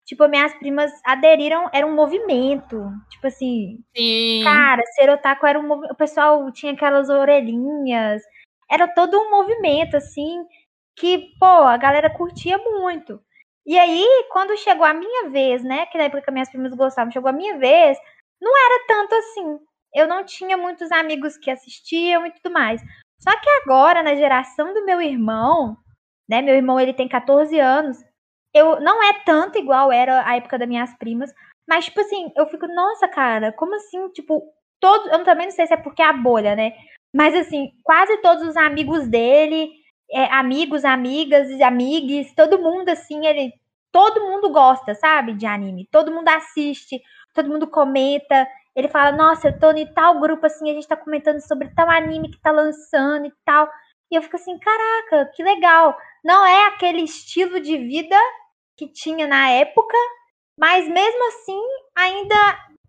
Tipo, 0.06 0.28
minhas 0.28 0.54
primas 0.56 0.92
aderiram, 1.06 1.70
era 1.74 1.86
um 1.86 1.96
movimento. 1.96 2.82
Tipo 3.10 3.28
assim. 3.28 3.80
Sim. 3.96 4.42
Cara, 4.44 4.82
ser 4.96 5.10
otaku 5.10 5.46
era 5.46 5.60
um 5.60 5.68
movimento. 5.68 5.92
O 5.92 5.98
pessoal 5.98 6.52
tinha 6.52 6.74
aquelas 6.74 7.10
orelhinhas 7.10 8.22
era 8.70 8.88
todo 8.88 9.18
um 9.18 9.30
movimento, 9.30 9.98
assim, 9.98 10.46
que, 10.96 11.30
pô, 11.40 11.46
a 11.46 11.78
galera 11.78 12.10
curtia 12.10 12.58
muito. 12.58 13.20
E 13.66 13.78
aí, 13.80 14.06
quando 14.32 14.58
chegou 14.58 14.86
a 14.86 14.94
minha 14.94 15.30
vez, 15.30 15.64
né, 15.64 15.86
que 15.88 15.98
na 15.98 16.06
época 16.06 16.32
minhas 16.32 16.50
primas 16.50 16.74
gostavam, 16.74 17.12
chegou 17.12 17.30
a 17.30 17.34
minha 17.34 17.58
vez, 17.58 17.98
não 18.42 18.52
era 18.58 18.86
tanto 18.88 19.16
assim. 19.16 19.60
Eu 19.96 20.08
não 20.08 20.26
tinha 20.26 20.58
muitos 20.58 20.92
amigos 20.92 21.38
que 21.38 21.50
assistiam 21.52 22.26
e 22.26 22.32
tudo 22.32 22.52
mais. 22.52 22.82
Só 23.20 23.32
que 23.40 23.50
agora, 23.64 24.04
na 24.04 24.16
geração 24.16 24.74
do 24.74 24.86
meu 24.86 25.02
irmão, 25.02 25.78
né, 26.28 26.42
meu 26.42 26.56
irmão 26.56 26.80
ele 26.80 26.94
tem 26.94 27.08
14 27.08 27.58
anos, 27.60 27.98
eu 28.54 28.80
não 28.82 29.02
é 29.04 29.14
tanto 29.26 29.58
igual 29.58 29.92
era 29.92 30.28
a 30.28 30.36
época 30.36 30.58
das 30.60 30.68
minhas 30.68 30.94
primas, 30.98 31.32
mas 31.68 31.86
tipo 31.86 32.02
assim, 32.02 32.32
eu 32.36 32.46
fico, 32.48 32.68
nossa, 32.68 33.08
cara, 33.08 33.52
como 33.54 33.76
assim, 33.76 34.10
tipo, 34.10 34.44
todos, 34.80 35.12
eu 35.12 35.24
também 35.24 35.48
não 35.48 35.54
sei 35.54 35.66
se 35.66 35.74
é 35.74 35.78
porque 35.78 36.02
é 36.02 36.06
a 36.06 36.14
bolha, 36.14 36.56
né? 36.56 36.74
Mas, 37.14 37.36
assim, 37.36 37.72
quase 37.84 38.18
todos 38.22 38.48
os 38.48 38.58
amigos 38.58 39.08
dele, 39.08 39.72
é, 40.12 40.26
amigos, 40.34 40.84
amigas, 40.86 41.50
amigues, 41.62 42.34
todo 42.36 42.60
mundo, 42.60 42.90
assim, 42.90 43.26
ele. 43.26 43.54
Todo 43.92 44.22
mundo 44.22 44.50
gosta, 44.52 44.96
sabe, 44.96 45.34
de 45.34 45.46
anime. 45.46 45.88
Todo 45.92 46.12
mundo 46.12 46.28
assiste, 46.30 47.00
todo 47.34 47.50
mundo 47.50 47.68
comenta. 47.68 48.48
Ele 48.76 48.88
fala, 48.88 49.12
nossa, 49.12 49.50
eu 49.50 49.60
tô 49.60 49.72
em 49.72 49.86
tal 49.94 50.20
grupo, 50.20 50.46
assim, 50.48 50.72
a 50.72 50.74
gente 50.74 50.88
tá 50.88 50.98
comentando 50.98 51.40
sobre 51.42 51.70
tal 51.76 51.88
anime 51.90 52.32
que 52.32 52.42
tá 52.42 52.52
lançando 52.52 53.28
e 53.28 53.34
tal. 53.46 53.70
E 54.12 54.16
eu 54.16 54.22
fico 54.24 54.36
assim, 54.36 54.58
caraca, 54.58 55.32
que 55.36 55.44
legal. 55.44 55.96
Não 56.24 56.46
é 56.46 56.68
aquele 56.68 57.02
estilo 57.02 57.60
de 57.60 57.78
vida 57.78 58.16
que 58.78 58.88
tinha 58.88 59.28
na 59.28 59.50
época, 59.52 59.96
mas 60.58 60.88
mesmo 60.88 61.28
assim 61.28 61.62
ainda 61.96 62.36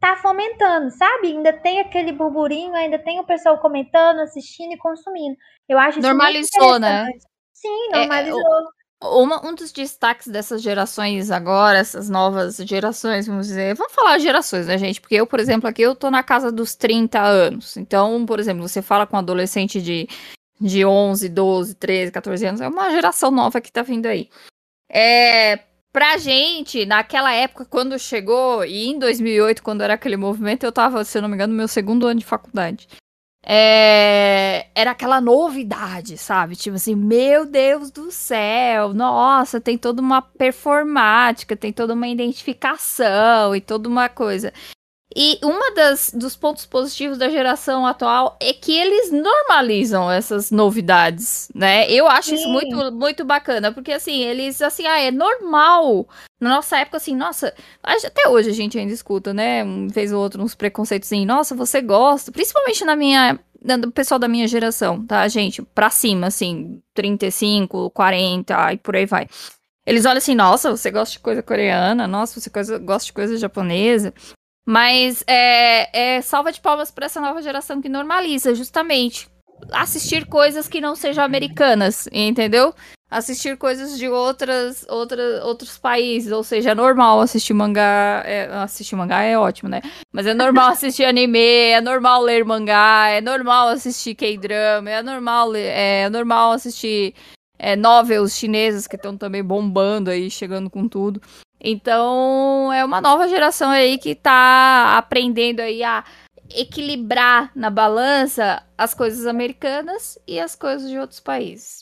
tá 0.05 0.17
fomentando, 0.17 0.91
sabe? 0.91 1.29
Ainda 1.29 1.51
tem 1.51 1.81
aquele 1.81 2.13
burburinho, 2.13 2.75
ainda 2.75 2.99
tem 2.99 3.19
o 3.21 3.25
pessoal 3.25 3.57
comentando, 3.59 4.19
assistindo 4.21 4.73
e 4.73 4.77
consumindo. 4.77 5.35
Eu 5.67 5.79
acho 5.79 5.99
isso 5.99 6.07
Normalizou, 6.07 6.79
né? 6.79 7.07
Sim, 7.55 7.89
normalizou. 7.91 8.39
É, 9.03 9.07
uma, 9.07 9.47
um 9.47 9.55
dos 9.55 9.73
destaques 9.73 10.27
dessas 10.27 10.61
gerações 10.61 11.31
agora, 11.31 11.79
essas 11.79 12.11
novas 12.11 12.57
gerações, 12.57 13.27
vamos 13.27 13.47
dizer, 13.47 13.75
vamos 13.77 13.95
falar 13.95 14.19
gerações, 14.19 14.67
né, 14.67 14.77
gente? 14.77 15.01
Porque 15.01 15.15
eu, 15.15 15.27
por 15.27 15.41
exemplo, 15.41 15.71
aqui 15.71 15.81
eu 15.81 15.95
tô 15.95 16.11
na 16.11 16.23
casa 16.23 16.53
dos 16.53 16.75
30 16.75 17.23
anos. 17.23 17.75
Então, 17.79 18.27
por 18.27 18.39
exemplo, 18.39 18.69
você 18.69 18.83
fala 18.83 19.07
com 19.07 19.17
um 19.17 19.21
adolescente 19.21 19.81
de 19.81 20.07
de 20.61 20.85
11, 20.85 21.29
12, 21.31 21.75
13, 21.75 22.13
14 22.13 22.47
anos. 22.47 22.61
É 22.61 22.69
uma 22.69 22.91
geração 22.91 23.31
nova 23.31 23.61
que 23.61 23.73
tá 23.73 23.83
vindo 23.83 24.07
aí. 24.07 24.29
É, 24.89 25.61
pra 25.95 26.19
gente, 26.19 26.85
naquela 26.85 27.33
época, 27.33 27.65
quando 27.65 27.97
chegou, 28.01 28.65
e 28.65 28.89
em 28.89 28.99
2008, 28.99 29.63
quando 29.63 29.81
era 29.81 29.95
aquele 29.95 30.17
movimento, 30.17 30.65
eu 30.65 30.73
tava, 30.73 31.05
se 31.05 31.17
eu 31.17 31.23
não 31.23 31.29
me 31.29 31.37
engano, 31.37 31.53
no 31.53 31.57
meu 31.57 31.69
segundo 31.69 32.05
ano 32.09 32.19
de 32.19 32.27
faculdade. 32.27 32.89
É, 33.47 34.67
era 34.75 34.91
aquela 34.91 35.21
novidade, 35.21 36.19
sabe? 36.19 36.57
Tipo 36.57 36.75
assim, 36.75 36.97
meu 36.97 37.47
Deus 37.47 37.93
do 37.93 38.11
céu, 38.11 38.93
nossa, 38.93 39.61
tem 39.61 39.79
toda 39.79 40.03
uma 40.03 40.21
performática, 40.21 41.55
tem 41.57 41.73
toda 41.73 41.95
uma 41.95 42.09
identificação 42.09 43.55
e 43.55 43.61
toda 43.61 43.89
uma 43.89 44.09
coisa. 44.09 44.53
E 45.17 45.39
uma 45.45 45.73
das 45.75 46.11
dos 46.13 46.35
pontos 46.35 46.67
positivos 46.67 47.19
da 47.19 47.29
geração 47.29 47.87
atual 47.87 48.37
é 48.41 48.53
que 48.53 48.77
eles 48.77 49.13
normalizam 49.13 50.11
essas 50.11 50.51
novidades, 50.51 51.49
né? 51.55 51.89
Eu 51.89 52.09
acho 52.09 52.31
Sim. 52.31 52.35
isso 52.35 52.49
muito 52.49 52.93
muito 52.93 53.25
bacana, 53.25 53.71
porque 53.71 53.93
assim, 53.93 54.23
eles 54.23 54.61
assim, 54.61 54.87
ah, 54.87 55.01
é 55.01 55.13
normal. 55.13 56.09
Na 56.41 56.51
nossa 56.51 56.79
época 56.79 56.97
assim, 56.97 57.15
nossa, 57.15 57.55
até 57.83 58.29
hoje 58.29 58.51
a 58.51 58.53
gente 58.53 58.77
ainda 58.77 58.93
escuta, 58.93 59.33
né? 59.33 59.63
Um 59.63 59.87
vez 59.87 60.13
ou 60.13 60.21
outro 60.21 60.43
uns 60.43 60.55
preconceitos 60.55 61.09
assim, 61.09 61.25
nossa, 61.25 61.55
você 61.55 61.81
gosta, 61.81 62.33
principalmente 62.33 62.85
na 62.85 62.97
minha 62.97 63.39
do 63.81 63.91
pessoal 63.91 64.19
da 64.19 64.29
minha 64.29 64.47
geração, 64.47 65.07
tá, 65.07 65.27
gente? 65.29 65.63
Pra 65.63 65.89
cima, 65.89 66.27
assim, 66.27 66.83
35, 66.93 67.89
40 67.91 68.73
e 68.75 68.77
por 68.77 68.95
aí 68.95 69.07
vai. 69.07 69.27
Eles 69.87 70.05
olham 70.05 70.19
assim, 70.19 70.35
nossa, 70.35 70.71
você 70.71 70.91
gosta 70.91 71.13
de 71.13 71.19
coisa 71.21 71.43
coreana, 71.43 72.07
nossa, 72.07 72.41
você 72.41 72.51
gosta 72.79 73.07
de 73.07 73.13
coisa 73.13 73.37
japonesa. 73.39 74.13
Mas 74.67 75.23
é, 75.27 76.17
é 76.17 76.21
salva 76.23 76.51
de 76.51 76.61
palmas 76.61 76.91
para 76.91 77.07
essa 77.07 77.21
nova 77.21 77.43
geração 77.43 77.83
que 77.83 77.89
normaliza, 77.89 78.55
justamente, 78.55 79.29
assistir 79.71 80.27
coisas 80.27 80.69
que 80.69 80.81
não 80.81 80.95
sejam 80.95 81.25
americanas, 81.25 82.09
entendeu? 82.13 82.75
Assistir 83.11 83.57
coisas 83.57 83.99
de 83.99 84.09
outras, 84.09 84.85
outras, 84.89 85.43
outros 85.45 85.79
países, 85.79 86.33
ou 86.33 86.43
seja, 86.43 86.71
é 86.71 86.75
normal 86.75 87.21
assistir 87.21 87.53
mangá. 87.53 88.23
É, 88.25 88.47
assistir 88.55 88.97
mangá 88.97 89.23
é 89.23 89.39
ótimo, 89.39 89.69
né? 89.69 89.83
Mas 90.11 90.27
é 90.27 90.35
normal 90.35 90.71
assistir 90.73 91.05
anime, 91.05 91.39
é 91.39 91.81
normal 91.81 92.23
ler 92.23 92.45
mangá, 92.45 93.09
é 93.11 93.21
normal 93.21 93.69
assistir 93.69 94.15
K-drama, 94.15 94.91
é 94.91 95.03
normal, 95.03 95.55
é 95.55 96.09
normal 96.09 96.53
assistir 96.53 97.15
é, 97.59 97.77
novels 97.77 98.37
chinesas 98.37 98.87
que 98.87 98.97
estão 98.97 99.17
também 99.17 99.45
bombando 99.45 100.11
aí, 100.11 100.31
chegando 100.31 100.69
com 100.69 100.89
tudo. 100.89 101.21
Então, 101.67 102.71
é 102.75 102.85
uma 102.85 103.01
nova 103.01 103.27
geração 103.27 103.71
aí 103.71 103.97
que 103.97 104.15
tá 104.15 104.99
aprendendo 104.99 105.61
aí 105.61 105.83
a 105.83 106.05
equilibrar 106.55 107.51
na 107.57 107.71
balança 107.71 108.63
as 108.77 108.93
coisas 108.93 109.27
americanas 109.27 110.19
e 110.29 110.39
as 110.39 110.55
coisas 110.55 110.91
de 110.91 110.99
outros 110.99 111.21
países. 111.21 111.79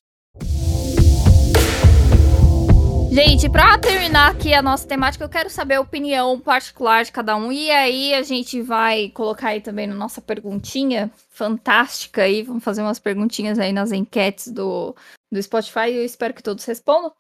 Gente, 3.11 3.51
para 3.51 3.77
terminar 3.77 4.31
aqui 4.31 4.55
a 4.55 4.63
nossa 4.63 4.87
temática, 4.87 5.25
eu 5.25 5.29
quero 5.29 5.51
saber 5.51 5.75
a 5.75 5.81
opinião 5.81 6.39
particular 6.39 7.05
de 7.05 7.11
cada 7.11 7.35
um. 7.35 7.51
E 7.51 7.69
aí 7.69 8.15
a 8.15 8.23
gente 8.23 8.63
vai 8.63 9.09
colocar 9.09 9.49
aí 9.49 9.61
também 9.61 9.89
na 9.89 9.97
nossa 9.97 10.21
perguntinha 10.21 11.11
fantástica 11.29 12.23
aí. 12.23 12.45
Vamos 12.45 12.63
fazer 12.63 12.83
umas 12.83 13.01
perguntinhas 13.01 13.59
aí 13.59 13.73
nas 13.73 13.91
enquetes 13.91 14.47
do, 14.47 14.95
do 15.31 15.43
Spotify. 15.43 15.91
Eu 15.91 16.05
espero 16.05 16.33
que 16.33 16.43
todos 16.43 16.65
respondam. 16.65 17.13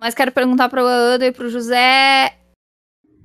Mas 0.00 0.14
quero 0.14 0.32
perguntar 0.32 0.70
para 0.70 0.82
o 0.82 0.86
Ana 0.86 1.26
e 1.26 1.32
para 1.32 1.44
o 1.44 1.50
José, 1.50 2.34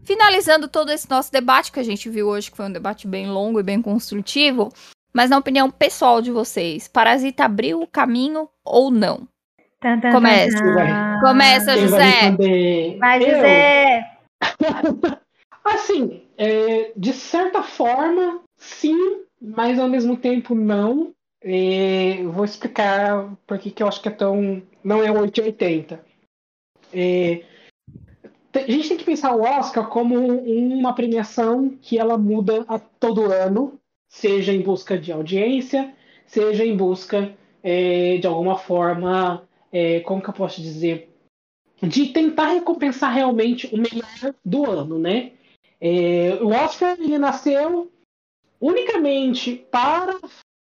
finalizando 0.03 0.67
todo 0.67 0.91
esse 0.91 1.09
nosso 1.09 1.31
debate 1.31 1.71
que 1.71 1.79
a 1.79 1.83
gente 1.83 2.09
viu 2.09 2.27
hoje, 2.27 2.51
que 2.51 2.57
foi 2.57 2.65
um 2.65 2.71
debate 2.71 3.07
bem 3.07 3.29
longo 3.29 3.61
e 3.61 3.63
bem 3.63 3.81
construtivo, 3.81 4.73
mas 5.13 5.29
na 5.29 5.37
opinião 5.37 5.71
pessoal 5.71 6.21
de 6.21 6.31
vocês, 6.31 6.89
Parasita 6.89 7.45
abriu 7.45 7.81
o 7.81 7.87
caminho 7.87 8.49
ou 8.65 8.91
não? 8.91 9.25
Começa. 10.11 10.57
Começa, 11.21 11.77
José. 11.77 12.35
Vai, 12.99 13.21
José. 13.21 14.17
assim, 15.63 16.23
é, 16.37 16.91
de 16.97 17.13
certa 17.13 17.63
forma, 17.63 18.41
sim, 18.57 19.21
mas 19.41 19.79
ao 19.79 19.87
mesmo 19.87 20.17
tempo 20.17 20.53
não. 20.53 21.13
É, 21.41 22.23
vou 22.23 22.43
explicar 22.43 23.29
por 23.45 23.59
que 23.59 23.81
eu 23.81 23.87
acho 23.87 24.01
que 24.01 24.09
é 24.09 24.11
tão. 24.11 24.61
Não 24.83 25.03
é 25.03 25.11
880. 25.11 26.03
É, 26.95 27.43
a 28.53 28.71
gente 28.71 28.87
tem 28.87 28.97
que 28.97 29.03
pensar 29.03 29.35
o 29.35 29.41
Oscar 29.41 29.87
como 29.89 30.15
uma 30.17 30.93
premiação 30.93 31.77
que 31.81 31.99
ela 31.99 32.17
muda 32.17 32.63
a 32.69 32.79
todo 32.79 33.31
ano, 33.31 33.77
seja 34.07 34.53
em 34.53 34.61
busca 34.61 34.97
de 34.97 35.11
audiência, 35.11 35.93
seja 36.25 36.65
em 36.65 36.75
busca 36.75 37.33
é, 37.61 38.17
de 38.17 38.25
alguma 38.25 38.57
forma, 38.57 39.45
é, 39.71 39.99
como 40.01 40.21
que 40.21 40.29
eu 40.29 40.33
posso 40.33 40.61
dizer, 40.61 41.09
de 41.83 42.07
tentar 42.07 42.47
recompensar 42.47 43.13
realmente 43.13 43.67
o 43.73 43.77
melhor 43.77 44.33
do 44.43 44.69
ano, 44.69 44.97
né? 44.97 45.33
É, 45.81 46.39
o 46.41 46.47
Oscar 46.47 46.95
ele 46.97 47.17
nasceu 47.17 47.91
unicamente 48.61 49.65
para 49.69 50.17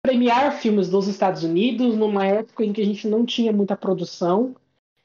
premiar 0.02 0.52
filmes 0.52 0.88
dos 0.88 1.08
Estados 1.08 1.42
Unidos 1.42 1.96
numa 1.96 2.26
época 2.26 2.64
em 2.64 2.72
que 2.72 2.82
a 2.82 2.84
gente 2.84 3.08
não 3.08 3.24
tinha 3.24 3.52
muita 3.52 3.76
produção 3.76 4.54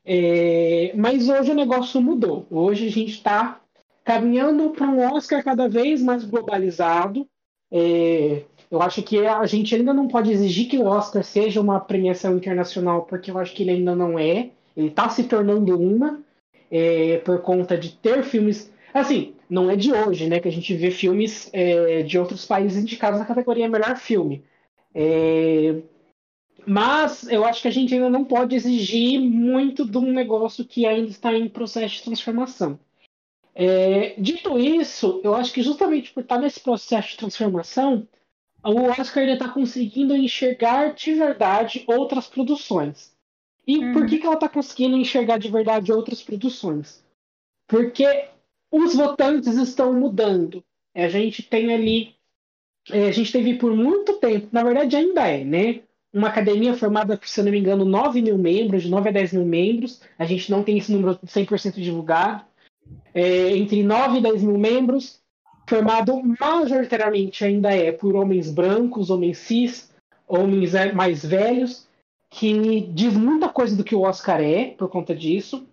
é, 0.05 0.91
mas 0.95 1.27
hoje 1.27 1.51
o 1.51 1.55
negócio 1.55 1.99
mudou. 1.99 2.45
Hoje 2.51 2.87
a 2.87 2.91
gente 2.91 3.11
está 3.11 3.59
caminhando 4.03 4.69
para 4.69 4.87
um 4.87 4.99
Oscar 5.15 5.43
cada 5.43 5.67
vez 5.67 6.01
mais 6.01 6.23
globalizado. 6.23 7.27
É, 7.71 8.43
eu 8.69 8.81
acho 8.81 9.01
que 9.01 9.25
a 9.25 9.45
gente 9.45 9.73
ainda 9.73 9.93
não 9.93 10.07
pode 10.07 10.31
exigir 10.31 10.67
que 10.67 10.77
o 10.77 10.85
Oscar 10.85 11.23
seja 11.23 11.59
uma 11.59 11.79
premiação 11.79 12.37
internacional, 12.37 13.03
porque 13.03 13.31
eu 13.31 13.37
acho 13.37 13.55
que 13.55 13.63
ele 13.63 13.71
ainda 13.71 13.95
não 13.95 14.19
é. 14.19 14.51
Ele 14.77 14.87
está 14.87 15.09
se 15.09 15.23
tornando 15.23 15.79
uma, 15.79 16.21
é, 16.69 17.17
por 17.19 17.41
conta 17.41 17.75
de 17.77 17.91
ter 17.93 18.23
filmes. 18.23 18.71
Assim, 18.93 19.33
não 19.49 19.69
é 19.69 19.75
de 19.75 19.91
hoje, 19.91 20.27
né, 20.27 20.39
que 20.39 20.47
a 20.47 20.51
gente 20.51 20.73
vê 20.75 20.91
filmes 20.91 21.49
é, 21.51 22.03
de 22.03 22.17
outros 22.19 22.45
países 22.45 22.81
indicados 22.81 23.19
na 23.19 23.25
categoria 23.25 23.67
melhor 23.67 23.97
filme. 23.97 24.43
É, 24.93 25.75
mas 26.65 27.27
eu 27.27 27.45
acho 27.45 27.61
que 27.61 27.67
a 27.67 27.71
gente 27.71 27.93
ainda 27.93 28.09
não 28.09 28.25
pode 28.25 28.55
exigir 28.55 29.19
muito 29.19 29.85
de 29.85 29.97
um 29.97 30.11
negócio 30.11 30.65
que 30.65 30.85
ainda 30.85 31.09
está 31.09 31.33
em 31.33 31.47
processo 31.47 31.95
de 31.95 32.03
transformação. 32.03 32.79
É, 33.53 34.15
dito 34.17 34.59
isso, 34.59 35.21
eu 35.23 35.33
acho 35.33 35.53
que 35.53 35.61
justamente 35.61 36.11
por 36.11 36.21
estar 36.21 36.37
nesse 36.37 36.59
processo 36.59 37.11
de 37.11 37.17
transformação, 37.17 38.07
o 38.63 38.81
Oscar 38.89 39.23
está 39.29 39.47
conseguindo 39.47 40.15
enxergar 40.15 40.93
de 40.93 41.13
verdade 41.13 41.83
outras 41.87 42.27
produções. 42.27 43.15
E 43.67 43.77
uhum. 43.77 43.93
por 43.93 44.05
que, 44.07 44.19
que 44.19 44.25
ela 44.25 44.35
está 44.35 44.49
conseguindo 44.49 44.97
enxergar 44.97 45.37
de 45.37 45.49
verdade 45.49 45.91
outras 45.91 46.21
produções? 46.21 47.03
Porque 47.67 48.27
os 48.71 48.95
votantes 48.95 49.55
estão 49.55 49.93
mudando. 49.93 50.63
A 50.93 51.07
gente 51.07 51.41
tem 51.43 51.73
ali. 51.73 52.15
É, 52.91 53.07
a 53.07 53.11
gente 53.11 53.31
teve 53.31 53.55
por 53.55 53.75
muito 53.75 54.13
tempo, 54.19 54.49
na 54.51 54.63
verdade 54.63 54.95
ainda 54.95 55.27
é, 55.27 55.43
né? 55.43 55.81
Uma 56.15 56.29
academia 56.29 56.73
formada 56.73 57.17
por, 57.17 57.27
se 57.27 57.43
não 57.43 57.51
me 57.51 57.59
engano, 57.59 57.83
9 57.83 58.21
mil 58.21 58.37
membros, 58.37 58.83
de 58.83 58.89
9 58.89 59.09
a 59.09 59.11
10 59.11 59.33
mil 59.33 59.45
membros. 59.45 60.01
A 60.17 60.23
gente 60.23 60.49
não 60.49 60.63
tem 60.63 60.77
esse 60.77 60.89
número 60.89 61.19
100% 61.25 61.73
divulgado. 61.73 62.45
É, 63.13 63.57
entre 63.57 63.83
9 63.83 64.19
e 64.19 64.21
10 64.21 64.43
mil 64.43 64.57
membros, 64.57 65.19
formado 65.67 66.21
majoritariamente 66.39 67.43
ainda 67.43 67.73
é 67.73 67.91
por 67.91 68.15
homens 68.15 68.49
brancos, 68.49 69.09
homens 69.09 69.39
cis, 69.39 69.91
homens 70.25 70.73
é, 70.73 70.93
mais 70.93 71.25
velhos, 71.25 71.85
que 72.29 72.81
diz 72.93 73.13
muita 73.13 73.49
coisa 73.49 73.75
do 73.75 73.83
que 73.83 73.95
o 73.95 74.03
Oscar 74.03 74.39
é 74.41 74.67
por 74.77 74.87
conta 74.87 75.13
disso. 75.13 75.67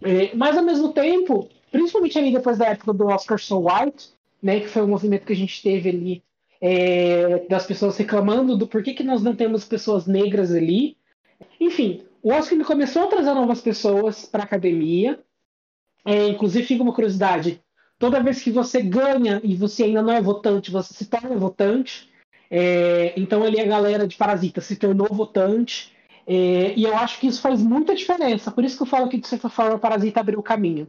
É, 0.00 0.32
mas, 0.36 0.56
ao 0.56 0.62
mesmo 0.62 0.92
tempo, 0.92 1.48
principalmente 1.72 2.16
ali 2.16 2.32
depois 2.32 2.58
da 2.58 2.66
época 2.66 2.92
do 2.92 3.06
Oscar 3.06 3.40
So 3.40 3.66
White, 3.66 4.10
né, 4.40 4.60
que 4.60 4.68
foi 4.68 4.82
o 4.82 4.88
movimento 4.88 5.26
que 5.26 5.32
a 5.32 5.36
gente 5.36 5.60
teve 5.60 5.88
ali 5.88 6.22
é, 6.60 7.46
das 7.48 7.66
pessoas 7.66 7.96
reclamando 7.96 8.56
do 8.56 8.66
porquê 8.66 8.94
que 8.94 9.02
nós 9.02 9.22
não 9.22 9.34
temos 9.34 9.64
pessoas 9.64 10.06
negras 10.06 10.52
ali. 10.52 10.96
Enfim, 11.60 12.02
o 12.22 12.32
Oscar 12.32 12.58
começou 12.64 13.04
a 13.04 13.08
trazer 13.08 13.34
novas 13.34 13.60
pessoas 13.60 14.24
para 14.24 14.42
a 14.42 14.46
academia. 14.46 15.20
É, 16.04 16.28
inclusive, 16.28 16.66
fica 16.66 16.82
uma 16.82 16.94
curiosidade: 16.94 17.60
toda 17.98 18.22
vez 18.22 18.42
que 18.42 18.50
você 18.50 18.80
ganha 18.80 19.40
e 19.44 19.54
você 19.54 19.84
ainda 19.84 20.02
não 20.02 20.12
é 20.12 20.20
votante, 20.20 20.70
você 20.70 20.94
se 20.94 21.06
torna 21.06 21.36
votante. 21.36 22.10
É, 22.50 23.12
então, 23.16 23.42
ali 23.42 23.60
a 23.60 23.66
galera 23.66 24.06
de 24.06 24.16
Parasita 24.16 24.60
se 24.60 24.76
tornou 24.76 25.08
votante. 25.08 25.92
É, 26.26 26.72
e 26.74 26.84
eu 26.84 26.96
acho 26.96 27.20
que 27.20 27.26
isso 27.26 27.42
faz 27.42 27.60
muita 27.60 27.94
diferença. 27.94 28.50
Por 28.50 28.64
isso 28.64 28.76
que 28.76 28.82
eu 28.82 28.86
falo 28.86 29.08
que, 29.08 29.18
de 29.18 29.26
certa 29.26 29.48
forma, 29.48 29.78
Parasita 29.78 30.20
abriu 30.20 30.38
o 30.38 30.42
caminho. 30.42 30.88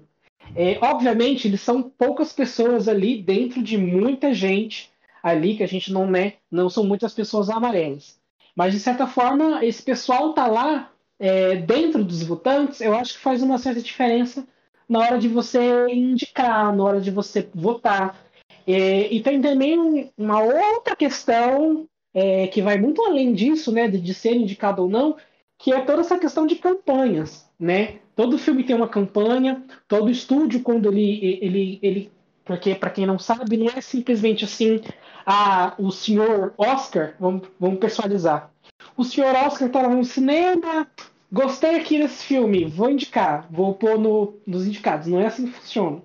É, 0.55 0.77
obviamente, 0.81 1.47
eles 1.47 1.61
são 1.61 1.81
poucas 1.81 2.31
pessoas 2.31 2.87
ali 2.87 3.21
dentro 3.21 3.61
de 3.63 3.77
muita 3.77 4.33
gente 4.33 4.94
ali 5.25 5.57
que 5.57 5.63
a 5.63 5.67
gente 5.67 5.91
não 5.91 6.05
né, 6.05 6.33
não 6.51 6.69
são 6.69 6.83
muitas 6.83 7.11
pessoas 7.11 7.49
amarelas. 7.49 8.19
Mas 8.55 8.73
de 8.73 8.79
certa 8.79 9.07
forma, 9.07 9.65
esse 9.65 9.81
pessoal 9.81 10.33
tá 10.33 10.45
lá 10.45 10.91
é, 11.17 11.55
dentro 11.55 12.03
dos 12.03 12.21
votantes, 12.21 12.79
eu 12.79 12.93
acho 12.95 13.13
que 13.13 13.19
faz 13.19 13.41
uma 13.41 13.57
certa 13.57 13.81
diferença 13.81 14.47
na 14.87 14.99
hora 14.99 15.17
de 15.17 15.27
você 15.27 15.87
indicar, 15.89 16.75
na 16.75 16.83
hora 16.83 17.01
de 17.01 17.09
você 17.09 17.49
votar. 17.55 18.23
É, 18.67 19.11
e 19.11 19.19
tem 19.19 19.41
também 19.41 20.11
uma 20.15 20.43
outra 20.43 20.95
questão 20.95 21.87
é, 22.13 22.45
que 22.45 22.61
vai 22.61 22.77
muito 22.77 23.03
além 23.03 23.33
disso, 23.33 23.71
né, 23.71 23.87
de, 23.87 23.99
de 23.99 24.13
ser 24.13 24.35
indicado 24.35 24.83
ou 24.83 24.87
não, 24.87 25.17
que 25.57 25.73
é 25.73 25.81
toda 25.81 26.01
essa 26.01 26.19
questão 26.19 26.45
de 26.45 26.55
campanhas, 26.57 27.49
né? 27.59 27.95
Todo 28.15 28.37
filme 28.37 28.63
tem 28.63 28.75
uma 28.75 28.87
campanha, 28.87 29.63
todo 29.87 30.11
estúdio 30.11 30.61
quando 30.61 30.87
ele 30.91 31.39
ele 31.41 31.79
ele 31.81 32.11
porque 32.45 32.75
para 32.75 32.91
quem 32.91 33.05
não 33.05 33.17
sabe 33.17 33.57
não 33.57 33.67
é 33.67 33.81
simplesmente 33.81 34.45
assim, 34.45 34.79
ah, 35.25 35.73
o 35.77 35.91
senhor 35.91 36.53
Oscar, 36.57 37.15
vamos, 37.19 37.47
vamos 37.59 37.79
personalizar. 37.79 38.51
O 38.95 39.03
senhor 39.03 39.35
Oscar 39.35 39.69
tá 39.69 39.81
lá 39.81 39.89
no 39.89 40.05
cinema, 40.05 40.87
gostei 41.31 41.75
aqui 41.75 41.99
desse 41.99 42.23
filme, 42.25 42.65
vou 42.65 42.89
indicar, 42.89 43.47
vou 43.49 43.73
pôr 43.73 43.97
no, 43.97 44.35
nos 44.45 44.65
indicados. 44.67 45.07
Não 45.07 45.19
é 45.19 45.27
assim 45.27 45.47
que 45.47 45.53
funciona. 45.53 46.01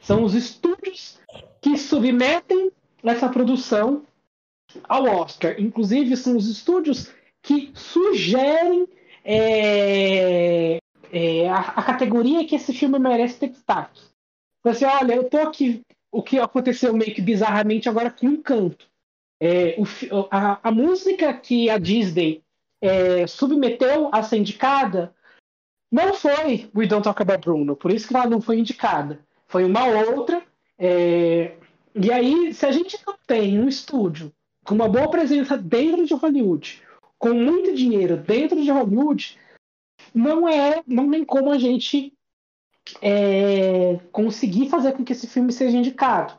São 0.00 0.24
os 0.24 0.34
estúdios 0.34 1.18
que 1.60 1.76
submetem 1.76 2.72
essa 3.04 3.28
produção 3.28 4.04
ao 4.88 5.04
Oscar. 5.04 5.60
Inclusive, 5.60 6.16
são 6.16 6.36
os 6.36 6.48
estúdios 6.48 7.10
que 7.42 7.70
sugerem 7.74 8.88
é, 9.24 10.78
é, 11.12 11.48
a, 11.48 11.58
a, 11.58 11.82
categoria 11.82 12.46
que 12.46 12.56
esse 12.56 12.72
filme 12.72 12.98
merece 12.98 13.38
ter 13.38 13.48
destaque. 13.48 14.00
Então, 14.60 14.72
assim, 14.72 14.84
olha, 14.84 15.14
eu 15.14 15.28
tô 15.28 15.38
aqui. 15.38 15.82
O 16.12 16.22
que 16.22 16.38
aconteceu 16.38 16.92
meio 16.92 17.14
que 17.14 17.22
bizarramente 17.22 17.88
agora 17.88 18.10
com 18.10 18.26
um 18.26 18.42
canto. 18.42 18.86
É, 19.40 19.76
o, 19.78 20.28
a, 20.30 20.68
a, 20.68 20.70
música 20.70 21.32
que 21.34 21.68
a 21.68 21.78
Disney 21.78 22.44
é, 22.80 23.26
submeteu 23.26 24.08
a 24.12 24.22
ser 24.22 24.36
indicada 24.36 25.12
não 25.90 26.14
foi 26.14 26.70
We 26.76 26.86
Don't 26.86 27.02
Talk 27.02 27.20
About 27.20 27.40
Bruno, 27.40 27.74
por 27.74 27.90
isso 27.90 28.06
que 28.06 28.14
ela 28.14 28.28
não 28.28 28.40
foi 28.40 28.58
indicada. 28.58 29.18
Foi 29.48 29.64
uma 29.64 29.84
outra. 29.84 30.42
É, 30.78 31.56
e 31.94 32.12
aí, 32.12 32.54
se 32.54 32.64
a 32.64 32.72
gente 32.72 32.98
não 33.06 33.14
tem 33.26 33.58
um 33.58 33.68
estúdio 33.68 34.32
com 34.64 34.74
uma 34.74 34.88
boa 34.88 35.10
presença 35.10 35.58
dentro 35.58 36.06
de 36.06 36.14
Hollywood, 36.14 36.82
com 37.18 37.34
muito 37.34 37.74
dinheiro 37.74 38.16
dentro 38.16 38.62
de 38.62 38.70
Hollywood, 38.70 39.38
não 40.14 40.48
é, 40.48 40.82
não 40.86 41.10
tem 41.10 41.24
como 41.24 41.50
a 41.50 41.58
gente 41.58 42.12
é, 43.00 43.98
conseguir 44.10 44.68
fazer 44.68 44.92
com 44.92 45.04
que 45.04 45.12
esse 45.12 45.26
filme 45.26 45.52
seja 45.52 45.76
indicado. 45.76 46.34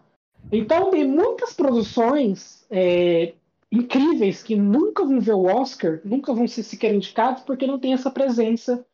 Então 0.52 0.92
tem 0.92 1.08
muitas 1.08 1.54
produções 1.54 2.66
é, 2.70 3.34
incríveis 3.72 4.44
que 4.44 4.56
nunca 4.56 5.06
vão 5.06 5.20
ver 5.20 5.34
o 5.34 5.46
Oscar, 5.46 6.00
nunca 6.04 6.34
vão 6.34 6.48
ser 6.48 6.64
sequer 6.64 6.94
indicados 6.94 7.44
porque 7.44 7.66
não 7.66 7.80
tem 7.80 7.94
essa 7.94 8.12
presença 8.12 8.86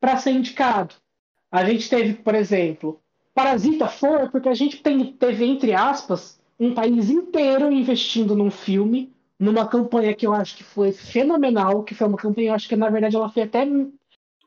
para 0.00 0.16
ser 0.16 0.32
indicado. 0.32 0.94
A 1.50 1.64
gente 1.64 1.88
teve, 1.88 2.14
por 2.14 2.34
exemplo, 2.34 3.00
Parasita 3.34 3.86
foi 3.88 4.28
porque 4.28 4.48
a 4.48 4.54
gente 4.54 4.82
tem, 4.82 5.12
teve 5.12 5.44
entre 5.44 5.72
aspas 5.72 6.40
um 6.58 6.74
país 6.74 7.10
inteiro 7.10 7.70
investindo 7.72 8.34
num 8.34 8.50
filme 8.50 9.12
numa 9.38 9.66
campanha 9.66 10.14
que 10.14 10.26
eu 10.26 10.32
acho 10.32 10.56
que 10.56 10.64
foi 10.64 10.92
fenomenal, 10.92 11.82
que 11.82 11.94
foi 11.94 12.06
uma 12.06 12.16
campanha, 12.16 12.50
eu 12.50 12.54
acho 12.54 12.68
que 12.68 12.76
na 12.76 12.88
verdade 12.88 13.16
ela 13.16 13.28
foi 13.28 13.42
até 13.42 13.66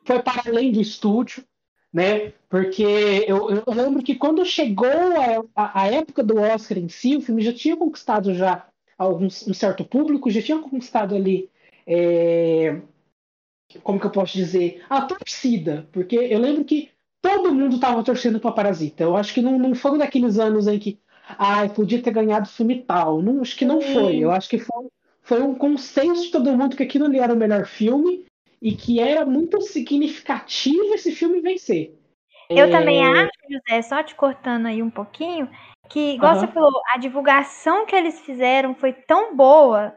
foi 0.05 0.21
para 0.21 0.43
além 0.47 0.71
do 0.71 0.81
estúdio, 0.81 1.43
né? 1.97 2.31
Porque 2.47 2.83
eu, 3.27 3.49
eu 3.49 3.73
lembro 3.73 4.03
que 4.03 4.13
quando 4.13 4.45
chegou 4.45 4.85
a, 4.85 5.63
a, 5.63 5.81
a, 5.81 5.87
época 5.87 6.21
do 6.21 6.39
Oscar 6.39 6.77
em 6.77 6.87
si, 6.87 7.17
o 7.17 7.21
filme 7.21 7.41
já 7.41 7.51
tinha 7.51 7.75
conquistado 7.75 8.35
já 8.35 8.67
algum, 8.95 9.25
um 9.25 9.53
certo 9.53 9.83
público, 9.83 10.29
já 10.29 10.39
tinha 10.39 10.59
conquistado 10.59 11.15
ali 11.15 11.49
é, 11.87 12.79
como 13.81 13.99
que 13.99 14.05
eu 14.05 14.11
posso 14.11 14.37
dizer, 14.37 14.83
a 14.87 15.01
torcida, 15.01 15.89
porque 15.91 16.15
eu 16.15 16.37
lembro 16.37 16.63
que 16.65 16.91
todo 17.19 17.51
mundo 17.51 17.77
estava 17.77 18.03
torcendo 18.03 18.39
para 18.39 18.51
Parasita. 18.51 19.03
Eu 19.03 19.17
acho 19.17 19.33
que 19.33 19.41
não, 19.41 19.57
não 19.57 19.73
foram 19.73 19.97
daqueles 19.97 20.37
anos 20.37 20.67
em 20.67 20.77
que 20.77 20.99
ai, 21.27 21.67
podia 21.73 21.99
ter 21.99 22.11
ganhado 22.11 22.47
filme 22.47 22.79
tal. 22.83 23.23
Não, 23.23 23.41
acho 23.41 23.57
que 23.57 23.65
não 23.65 23.81
foi. 23.81 24.19
Eu 24.19 24.31
acho 24.31 24.47
que 24.47 24.59
foi, 24.59 24.85
foi 25.23 25.41
um 25.41 25.55
consenso 25.55 26.21
de 26.21 26.31
todo 26.31 26.55
mundo 26.55 26.77
que 26.77 26.83
aquilo 26.83 27.05
ali 27.05 27.17
era 27.17 27.33
o 27.33 27.37
melhor 27.37 27.65
filme 27.65 28.27
e 28.61 28.75
que 28.75 28.99
era 28.99 29.25
muito 29.25 29.61
significativo 29.61 30.93
esse 30.93 31.11
filme 31.11 31.41
vencer. 31.41 31.97
Eu 32.49 32.65
é... 32.65 32.71
também 32.71 33.05
acho, 33.05 33.31
José, 33.49 33.81
só 33.81 34.03
te 34.03 34.15
cortando 34.15 34.67
aí 34.67 34.81
um 34.81 34.89
pouquinho, 34.89 35.49
que, 35.89 36.13
igual 36.13 36.33
uhum. 36.35 36.39
você 36.39 36.47
falou, 36.47 36.81
a 36.93 36.97
divulgação 36.97 37.85
que 37.85 37.95
eles 37.95 38.19
fizeram 38.21 38.75
foi 38.75 38.93
tão 38.93 39.35
boa 39.35 39.93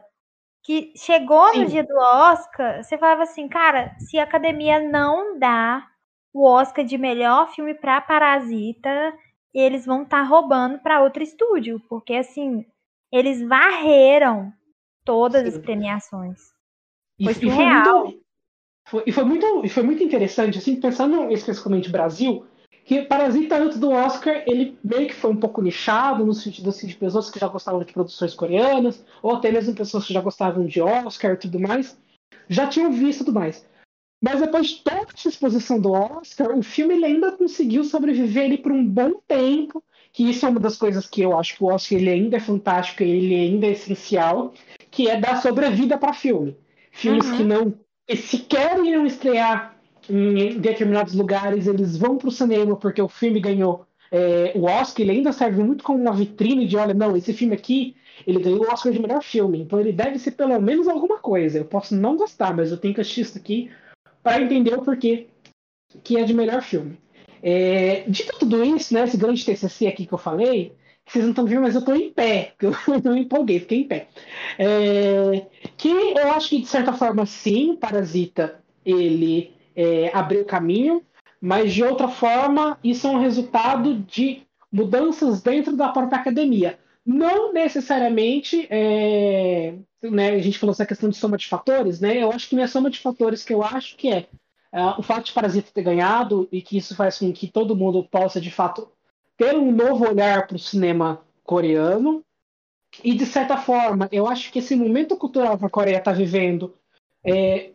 que 0.63 0.93
chegou 0.95 1.49
Sim. 1.49 1.63
no 1.63 1.65
dia 1.69 1.83
do 1.83 1.97
Oscar, 1.97 2.83
você 2.83 2.97
falava 2.97 3.23
assim, 3.23 3.47
cara, 3.47 3.95
se 3.99 4.19
a 4.19 4.23
academia 4.23 4.79
não 4.79 5.39
dá 5.39 5.87
o 6.33 6.47
Oscar 6.47 6.85
de 6.85 6.97
melhor 6.97 7.49
filme 7.51 7.73
para 7.73 7.99
Parasita, 7.99 9.13
eles 9.53 9.85
vão 9.85 10.03
estar 10.03 10.21
tá 10.21 10.23
roubando 10.23 10.79
para 10.79 11.01
outro 11.01 11.23
estúdio, 11.23 11.81
porque 11.89 12.13
assim, 12.13 12.65
eles 13.11 13.41
varreram 13.41 14.53
todas 15.03 15.41
Sim. 15.41 15.47
as 15.49 15.57
premiações. 15.57 16.39
Foi 17.21 17.33
e, 17.33 17.35
surreal. 17.35 17.81
E 17.81 17.83
foi, 17.83 18.03
muito, 18.03 18.23
foi, 18.91 19.03
e 19.07 19.11
foi, 19.13 19.23
muito, 19.23 19.45
e 19.63 19.69
foi 19.69 19.83
muito 19.83 20.03
interessante, 20.03 20.57
assim, 20.57 20.75
pensando 20.75 21.31
especificamente 21.31 21.85
no 21.85 21.93
Brasil, 21.93 22.45
que 22.83 23.03
Parasita 23.03 23.57
antes 23.57 23.79
do 23.79 23.89
Oscar, 23.89 24.43
ele 24.45 24.77
meio 24.83 25.07
que 25.07 25.13
foi 25.13 25.31
um 25.31 25.37
pouco 25.37 25.61
nichado, 25.61 26.25
no 26.25 26.33
sentido 26.33 26.69
assim, 26.69 26.87
de 26.87 26.95
pessoas 26.95 27.29
que 27.29 27.39
já 27.39 27.47
gostavam 27.47 27.81
de 27.85 27.93
produções 27.93 28.33
coreanas, 28.33 29.01
ou 29.23 29.33
até 29.33 29.49
mesmo 29.49 29.73
pessoas 29.73 30.05
que 30.05 30.13
já 30.13 30.19
gostavam 30.19 30.65
de 30.65 30.81
Oscar 30.81 31.31
e 31.31 31.37
tudo 31.37 31.57
mais, 31.57 31.97
já 32.49 32.67
tinham 32.67 32.91
visto 32.91 33.23
tudo 33.23 33.39
mais. 33.39 33.65
Mas 34.21 34.41
depois 34.41 34.67
de 34.67 34.83
toda 34.83 35.07
essa 35.15 35.29
exposição 35.29 35.79
do 35.79 35.93
Oscar, 35.93 36.51
o 36.51 36.61
filme 36.61 36.95
ele 36.95 37.05
ainda 37.05 37.31
conseguiu 37.31 37.85
sobreviver 37.85 38.43
ali 38.43 38.57
por 38.57 38.73
um 38.73 38.85
bom 38.85 39.21
tempo, 39.25 39.81
que 40.11 40.29
isso 40.29 40.45
é 40.45 40.49
uma 40.49 40.59
das 40.59 40.75
coisas 40.75 41.07
que 41.07 41.21
eu 41.21 41.39
acho 41.39 41.55
que 41.55 41.63
o 41.63 41.67
Oscar 41.67 41.97
ele 41.97 42.09
ainda 42.09 42.35
é 42.35 42.41
fantástico, 42.41 43.03
ele 43.03 43.33
ainda 43.33 43.67
é 43.67 43.71
essencial, 43.71 44.53
que 44.91 45.07
é 45.07 45.17
dar 45.17 45.41
sobrevida 45.41 45.97
para 45.97 46.11
filme. 46.11 46.57
Filmes 46.91 47.25
uhum. 47.29 47.37
que 47.37 47.43
não 47.45 47.73
que 48.11 48.17
sequer 48.17 48.77
iriam 48.79 49.05
estrear 49.05 49.75
em 50.09 50.59
determinados 50.59 51.13
lugares, 51.13 51.67
eles 51.67 51.95
vão 51.95 52.17
para 52.17 52.27
o 52.27 52.31
cinema 52.31 52.75
porque 52.75 53.01
o 53.01 53.07
filme 53.07 53.39
ganhou 53.39 53.85
é, 54.11 54.51
o 54.55 54.65
Oscar, 54.65 55.03
ele 55.03 55.11
ainda 55.11 55.31
serve 55.31 55.63
muito 55.63 55.83
como 55.83 55.97
uma 55.97 56.11
vitrine 56.11 56.67
de, 56.67 56.75
olha, 56.75 56.93
não, 56.93 57.15
esse 57.15 57.31
filme 57.31 57.53
aqui, 57.53 57.95
ele 58.27 58.41
ganhou 58.41 58.65
o 58.65 58.71
Oscar 58.71 58.91
de 58.91 58.99
melhor 58.99 59.23
filme, 59.23 59.61
então 59.61 59.79
ele 59.79 59.93
deve 59.93 60.19
ser 60.19 60.31
pelo 60.31 60.59
menos 60.59 60.87
alguma 60.87 61.19
coisa. 61.19 61.59
Eu 61.59 61.65
posso 61.65 61.95
não 61.95 62.17
gostar, 62.17 62.53
mas 62.53 62.71
eu 62.71 62.77
tenho 62.77 62.93
que 62.93 62.99
assistir 62.99 63.21
isso 63.21 63.37
aqui 63.37 63.71
para 64.21 64.41
entender 64.41 64.73
o 64.73 64.81
porquê 64.81 65.27
que 66.03 66.17
é 66.17 66.23
de 66.23 66.33
melhor 66.33 66.61
filme. 66.61 66.99
É, 67.41 68.03
dito 68.07 68.37
tudo 68.37 68.63
isso, 68.63 68.93
né, 68.93 69.05
esse 69.05 69.17
grande 69.17 69.45
TCC 69.45 69.87
aqui 69.87 70.05
que 70.05 70.13
eu 70.13 70.17
falei, 70.17 70.73
vocês 71.07 71.23
não 71.23 71.31
estão 71.31 71.45
vendo, 71.45 71.61
mas 71.61 71.75
eu 71.75 71.79
estou 71.79 71.95
em 71.95 72.11
pé, 72.11 72.53
eu 72.61 72.71
não 73.03 73.17
empolguei, 73.17 73.59
fiquei 73.59 73.79
em 73.79 73.87
pé. 73.87 74.07
É, 74.57 75.45
que 75.77 75.89
eu 75.89 76.31
acho 76.31 76.49
que, 76.49 76.61
de 76.61 76.67
certa 76.67 76.93
forma, 76.93 77.25
sim, 77.25 77.75
Parasita, 77.75 78.59
ele 78.85 79.53
é, 79.75 80.09
abriu 80.13 80.45
caminho, 80.45 81.03
mas, 81.41 81.73
de 81.73 81.83
outra 81.83 82.07
forma, 82.07 82.77
isso 82.83 83.07
é 83.07 83.09
um 83.09 83.19
resultado 83.19 83.95
de 83.95 84.43
mudanças 84.71 85.41
dentro 85.41 85.75
da 85.75 85.89
própria 85.89 86.19
academia. 86.19 86.79
Não 87.05 87.51
necessariamente, 87.51 88.67
é, 88.69 89.73
né, 90.03 90.31
a 90.31 90.39
gente 90.39 90.59
falou 90.59 90.71
essa 90.71 90.85
questão 90.85 91.09
de 91.09 91.17
soma 91.17 91.35
de 91.35 91.47
fatores, 91.47 91.99
né? 91.99 92.21
Eu 92.21 92.31
acho 92.31 92.47
que 92.47 92.55
não 92.55 92.63
é 92.63 92.67
soma 92.67 92.91
de 92.91 92.99
fatores 92.99 93.43
que 93.43 93.53
eu 93.53 93.63
acho 93.63 93.97
que 93.97 94.09
é 94.09 94.27
uh, 94.73 94.99
o 94.99 95.03
fato 95.03 95.25
de 95.25 95.33
Parasita 95.33 95.71
ter 95.73 95.81
ganhado 95.81 96.47
e 96.51 96.61
que 96.61 96.77
isso 96.77 96.95
faz 96.95 97.17
com 97.17 97.31
que 97.33 97.47
todo 97.47 97.75
mundo 97.75 98.03
possa, 98.03 98.39
de 98.39 98.51
fato, 98.51 98.87
ter 99.41 99.57
um 99.57 99.71
novo 99.71 100.07
olhar 100.07 100.45
para 100.45 100.55
o 100.55 100.59
cinema 100.59 101.19
coreano. 101.43 102.23
E, 103.03 103.15
de 103.15 103.25
certa 103.25 103.57
forma, 103.57 104.07
eu 104.11 104.27
acho 104.27 104.51
que 104.51 104.59
esse 104.59 104.75
momento 104.75 105.17
cultural 105.17 105.57
que 105.57 105.65
a 105.65 105.69
Coreia 105.69 105.97
está 105.97 106.11
vivendo 106.11 106.75
é, 107.25 107.71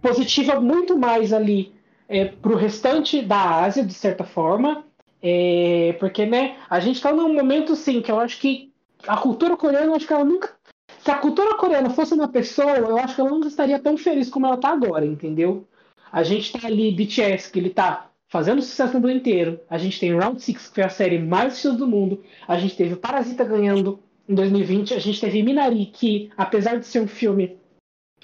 positiva 0.00 0.60
muito 0.60 0.96
mais 0.96 1.32
ali 1.32 1.74
é, 2.08 2.26
para 2.26 2.52
o 2.52 2.56
restante 2.56 3.20
da 3.20 3.64
Ásia, 3.64 3.84
de 3.84 3.94
certa 3.94 4.22
forma. 4.22 4.84
É, 5.20 5.96
porque, 5.98 6.24
né, 6.24 6.56
a 6.70 6.78
gente 6.78 6.96
está 6.96 7.12
num 7.12 7.34
momento, 7.34 7.74
sim, 7.74 8.00
que 8.00 8.12
eu 8.12 8.20
acho 8.20 8.38
que 8.38 8.72
a 9.04 9.16
cultura 9.16 9.56
coreana, 9.56 9.86
eu 9.86 9.94
acho 9.96 10.06
que 10.06 10.12
ela 10.12 10.24
nunca. 10.24 10.54
Se 11.00 11.10
a 11.10 11.18
cultura 11.18 11.56
coreana 11.56 11.90
fosse 11.90 12.14
uma 12.14 12.28
pessoa, 12.28 12.76
eu 12.76 12.96
acho 12.96 13.16
que 13.16 13.20
ela 13.20 13.30
não 13.30 13.40
estaria 13.40 13.80
tão 13.80 13.96
feliz 13.96 14.30
como 14.30 14.46
ela 14.46 14.54
está 14.54 14.68
agora, 14.68 15.04
entendeu? 15.04 15.66
A 16.12 16.22
gente 16.22 16.52
tá 16.52 16.64
ali, 16.64 16.92
BTS, 16.92 17.50
que 17.50 17.58
ele 17.58 17.70
tá 17.70 18.07
fazendo 18.28 18.62
sucesso 18.62 18.94
no 18.94 19.00
mundo 19.00 19.12
inteiro. 19.12 19.60
A 19.68 19.78
gente 19.78 19.98
tem 19.98 20.16
Round 20.16 20.40
Six, 20.40 20.68
que 20.68 20.74
foi 20.74 20.84
a 20.84 20.88
série 20.88 21.18
mais 21.18 21.52
assistida 21.52 21.74
do 21.74 21.86
mundo. 21.86 22.22
A 22.46 22.58
gente 22.58 22.76
teve 22.76 22.96
Parasita 22.96 23.44
ganhando 23.44 24.00
em 24.28 24.34
2020. 24.34 24.94
A 24.94 24.98
gente 24.98 25.20
teve 25.20 25.42
Minari, 25.42 25.86
que, 25.86 26.30
apesar 26.36 26.76
de 26.76 26.86
ser 26.86 27.00
um 27.00 27.08
filme 27.08 27.56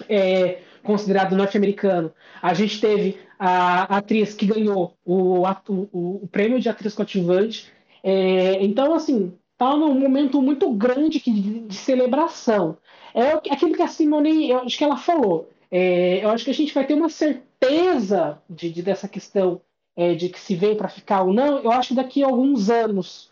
é, 0.09 0.59
considerado 0.83 1.35
norte-americano, 1.35 2.13
a 2.43 2.53
gente 2.53 2.81
teve 2.81 3.19
a, 3.39 3.97
atriz 3.97 4.35
que 4.35 4.47
ganhou 4.47 4.95
o, 5.05 5.43
o, 5.43 6.23
o 6.23 6.29
prêmio 6.29 6.61
de 6.61 6.69
atriz 6.69 6.95
coadjuvante. 6.95 7.73
É, 8.03 8.63
então, 8.63 8.95
assim, 8.95 9.33
tá 9.57 9.75
num 9.75 9.99
momento 9.99 10.43
muito 10.43 10.71
grande 10.73 11.21
de, 11.21 11.61
de 11.61 11.75
celebração. 11.75 12.77
É 13.15 13.31
aquilo 13.31 13.75
que 13.75 13.83
a 13.83 13.89
Simone, 13.89 14.51
eu 14.51 14.59
acho 14.59 14.77
que 14.77 14.85
ela 14.85 14.97
falou. 14.97 15.49
É, 15.71 16.23
eu 16.23 16.31
acho 16.31 16.45
que 16.45 16.51
a 16.51 16.55
gente 16.55 16.75
vai 16.75 16.87
ter 16.87 16.95
uma 16.95 17.09
certeza 17.09 18.39
de, 18.51 18.71
de 18.71 18.83
dessa 18.83 19.09
questão 19.09 19.61
é, 19.97 20.15
de 20.15 20.29
que 20.29 20.41
se 20.41 20.55
veio 20.55 20.77
para 20.77 20.89
ficar 20.89 21.23
ou 21.23 21.33
não, 21.33 21.59
eu 21.59 21.71
acho 21.71 21.89
que 21.89 21.95
daqui 21.95 22.23
a 22.23 22.27
alguns 22.27 22.71
anos, 22.71 23.31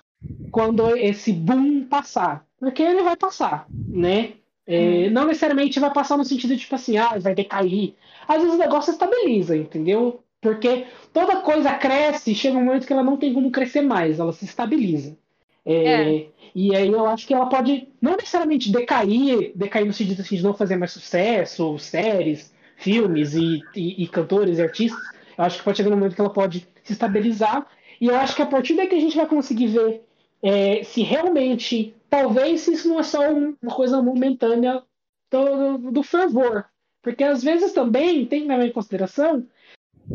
quando 0.50 0.96
esse 0.96 1.32
boom 1.32 1.84
passar. 1.84 2.44
Porque 2.58 2.82
ele 2.82 3.02
vai 3.02 3.16
passar, 3.16 3.66
né? 3.88 4.34
É, 4.66 5.08
hum. 5.08 5.10
Não 5.10 5.26
necessariamente 5.26 5.80
vai 5.80 5.92
passar 5.92 6.16
no 6.16 6.24
sentido 6.24 6.54
de, 6.54 6.60
tipo 6.60 6.74
assim, 6.74 6.96
ah, 6.96 7.18
vai 7.18 7.34
decair. 7.34 7.94
Às 8.28 8.40
vezes 8.40 8.54
o 8.54 8.58
negócio 8.58 8.92
estabiliza, 8.92 9.56
entendeu? 9.56 10.22
Porque 10.40 10.86
toda 11.12 11.40
coisa 11.40 11.74
cresce, 11.74 12.34
chega 12.34 12.56
um 12.56 12.64
momento 12.64 12.86
que 12.86 12.92
ela 12.92 13.02
não 13.02 13.16
tem 13.16 13.32
como 13.34 13.50
crescer 13.50 13.80
mais, 13.80 14.18
ela 14.18 14.32
se 14.32 14.44
estabiliza. 14.44 15.16
É, 15.64 16.16
é. 16.16 16.26
E 16.54 16.74
aí 16.74 16.88
eu 16.88 17.06
acho 17.06 17.26
que 17.26 17.34
ela 17.34 17.46
pode 17.46 17.88
não 18.00 18.12
necessariamente 18.12 18.70
decair, 18.70 19.52
decair 19.54 19.86
no 19.86 19.92
sentido 19.92 20.20
assim, 20.20 20.36
de 20.36 20.42
não 20.42 20.54
fazer 20.54 20.76
mais 20.76 20.92
sucesso, 20.92 21.78
séries, 21.78 22.52
filmes 22.76 23.34
e, 23.34 23.60
e, 23.74 24.02
e 24.02 24.08
cantores 24.08 24.58
e 24.58 24.62
artistas. 24.62 25.00
Acho 25.43 25.59
que 25.59 25.64
pode 25.64 25.76
chegar 25.76 25.90
um 25.90 25.97
momento 25.97 26.14
que 26.14 26.20
ela 26.20 26.32
pode 26.32 26.66
se 26.82 26.93
estabilizar. 26.93 27.66
E 28.01 28.07
eu 28.07 28.16
acho 28.16 28.34
que 28.34 28.43
a 28.43 28.47
partir 28.47 28.74
daí 28.74 28.88
que 28.88 28.95
a 28.95 29.01
gente 29.01 29.16
vai 29.16 29.26
conseguir 29.26 29.68
ver 29.68 30.05
é, 30.43 30.82
se 30.82 31.03
realmente, 31.03 31.95
talvez 32.11 32.66
isso 32.66 32.88
não 32.88 32.99
é 32.99 33.03
só 33.03 33.20
uma 33.30 33.74
coisa 33.74 34.03
momentânea 34.03 34.82
do, 35.30 35.90
do 35.90 36.03
fervor. 36.03 36.64
Porque 37.03 37.24
às 37.24 37.43
vezes 37.43 37.72
também 37.72 38.26
tem 38.26 38.43
que 38.43 38.49
levar 38.49 38.66
em 38.66 38.72
consideração 38.72 39.47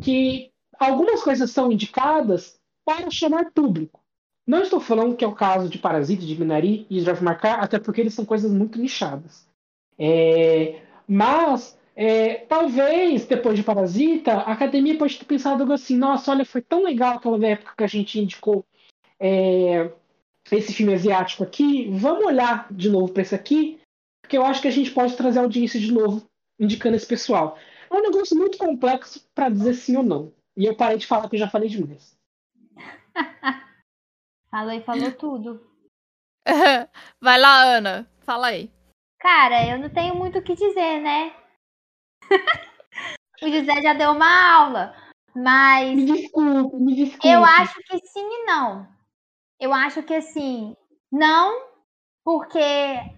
que 0.01 0.51
algumas 0.79 1.23
coisas 1.23 1.51
são 1.51 1.71
indicadas 1.71 2.59
para 2.85 3.09
chamar 3.09 3.51
público. 3.51 4.01
Não 4.45 4.61
estou 4.61 4.79
falando 4.79 5.15
que 5.15 5.25
é 5.25 5.27
o 5.27 5.35
caso 5.35 5.67
de 5.67 5.77
Parasita, 5.77 6.25
de 6.25 6.39
Minari 6.39 6.87
e 6.89 7.01
Drive 7.01 7.21
Marcar, 7.21 7.59
até 7.59 7.77
porque 7.77 7.99
eles 7.99 8.13
são 8.13 8.23
coisas 8.23 8.49
muito 8.51 8.79
nichadas. 8.79 9.45
É, 9.99 10.81
mas 11.05 11.76
é, 11.99 12.45
talvez 12.45 13.25
depois 13.25 13.57
de 13.57 13.63
Parasita, 13.63 14.33
a 14.33 14.51
academia 14.51 14.95
pode 14.95 15.17
ter 15.17 15.25
pensado 15.25 15.63
algo 15.63 15.73
assim: 15.73 15.97
nossa, 15.97 16.29
olha, 16.29 16.45
foi 16.45 16.61
tão 16.61 16.83
legal 16.83 17.15
aquela 17.15 17.43
época 17.43 17.73
que 17.75 17.83
a 17.83 17.87
gente 17.87 18.19
indicou 18.19 18.63
é, 19.19 19.91
esse 20.51 20.71
filme 20.71 20.93
asiático 20.93 21.43
aqui, 21.43 21.89
vamos 21.89 22.23
olhar 22.23 22.71
de 22.71 22.87
novo 22.87 23.11
para 23.11 23.23
esse 23.23 23.33
aqui, 23.33 23.81
porque 24.21 24.37
eu 24.37 24.45
acho 24.45 24.61
que 24.61 24.67
a 24.67 24.71
gente 24.71 24.91
pode 24.91 25.17
trazer 25.17 25.39
audiência 25.39 25.79
de 25.79 25.91
novo 25.91 26.23
indicando 26.59 26.95
esse 26.95 27.07
pessoal. 27.07 27.57
É 27.89 27.95
um 27.95 28.01
negócio 28.03 28.37
muito 28.37 28.59
complexo 28.59 29.27
para 29.33 29.49
dizer 29.49 29.73
sim 29.73 29.97
ou 29.97 30.03
não. 30.03 30.31
E 30.55 30.65
eu 30.65 30.75
parei 30.75 30.99
de 30.99 31.07
falar 31.07 31.27
que 31.27 31.35
eu 31.35 31.39
já 31.39 31.49
falei 31.49 31.67
demais. 31.67 32.15
falou 34.51 34.71
e 34.71 34.81
falou 34.81 35.11
tudo. 35.13 35.67
Vai 37.19 37.39
lá, 37.39 37.63
Ana. 37.63 38.07
Fala 38.19 38.47
aí. 38.47 38.71
Cara, 39.19 39.67
eu 39.67 39.79
não 39.79 39.89
tenho 39.89 40.13
muito 40.13 40.37
o 40.37 40.43
que 40.43 40.53
dizer, 40.53 41.01
né? 41.01 41.33
o 43.41 43.49
José 43.49 43.81
já 43.81 43.93
deu 43.93 44.11
uma 44.11 44.53
aula. 44.55 44.95
Mas. 45.35 45.95
Me 45.95 46.05
desculpe, 46.05 46.77
me 46.77 46.95
desculpe. 46.95 47.27
Eu 47.27 47.43
acho 47.43 47.75
que 47.83 47.99
sim 48.07 48.25
e 48.25 48.45
não. 48.45 48.87
Eu 49.59 49.73
acho 49.73 50.03
que 50.03 50.13
assim, 50.13 50.75
não, 51.11 51.67
porque 52.23 52.59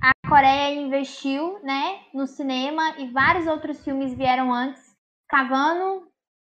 a 0.01 0.12
Coreia 0.28 0.76
investiu, 0.76 1.60
né, 1.64 1.99
no 2.14 2.28
cinema 2.28 2.95
e 2.97 3.07
vários 3.07 3.45
outros 3.45 3.84
filmes 3.84 4.14
vieram 4.14 4.53
antes, 4.53 4.82
cavando 5.28 6.07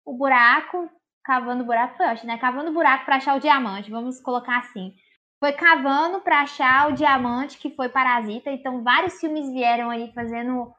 o 0.06 0.18
buraco, 0.18 0.90
cavando 1.24 1.64
o 1.64 1.66
buraco 1.66 1.98
foi 1.98 2.08
ótimo, 2.08 2.28
né? 2.28 2.38
Cavando 2.38 2.70
o 2.70 2.74
buraco 2.74 3.06
para 3.06 3.18
achar 3.18 3.36
o 3.36 3.40
diamante, 3.40 3.92
vamos 3.92 4.22
colocar 4.22 4.60
assim. 4.60 4.94
Foi 5.40 5.52
cavando 5.52 6.22
para 6.22 6.42
achar 6.42 6.90
o 6.90 6.94
diamante 6.94 7.58
que 7.58 7.76
foi 7.76 7.90
Parasita, 7.90 8.52
então 8.52 8.84
vários 8.84 9.20
filmes 9.20 9.52
vieram 9.52 9.90
aí 9.90 10.14
fazendo 10.14 10.74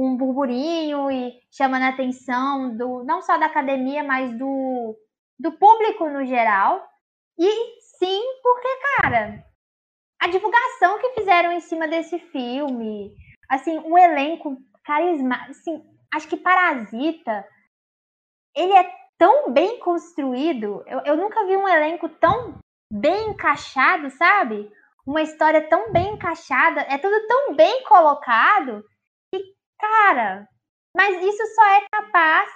um 0.00 0.16
burburinho 0.16 1.10
e 1.10 1.32
chamando 1.50 1.82
a 1.82 1.88
atenção 1.88 2.76
do 2.76 3.04
não 3.04 3.20
só 3.20 3.36
da 3.36 3.46
academia, 3.46 4.02
mas 4.02 4.36
do, 4.38 4.96
do 5.38 5.52
público 5.52 6.08
no 6.08 6.24
geral. 6.24 6.82
E 7.38 7.80
sim, 7.98 8.20
porque, 8.42 8.68
cara, 8.96 9.44
a 10.20 10.28
divulgação 10.28 10.98
que 10.98 11.10
fizeram 11.10 11.52
em 11.52 11.60
cima 11.60 11.86
desse 11.86 12.18
filme, 12.18 13.14
assim, 13.48 13.78
o 13.78 13.96
elenco 13.96 14.56
carismático, 14.84 15.50
assim, 15.50 15.82
acho 16.14 16.28
que 16.28 16.36
Parasita, 16.36 17.46
ele 18.56 18.72
é 18.72 18.90
tão 19.18 19.52
bem 19.52 19.78
construído, 19.80 20.82
eu, 20.86 21.00
eu 21.04 21.16
nunca 21.16 21.44
vi 21.46 21.56
um 21.56 21.68
elenco 21.68 22.08
tão 22.08 22.58
bem 22.90 23.30
encaixado, 23.30 24.10
sabe? 24.10 24.70
Uma 25.06 25.22
história 25.22 25.68
tão 25.68 25.92
bem 25.92 26.14
encaixada, 26.14 26.80
é 26.82 26.96
tudo 26.98 27.26
tão 27.26 27.54
bem 27.54 27.84
colocado, 27.84 28.84
cara, 29.80 30.48
mas 30.94 31.22
isso 31.22 31.46
só 31.54 31.64
é 31.74 31.86
capaz 31.90 32.50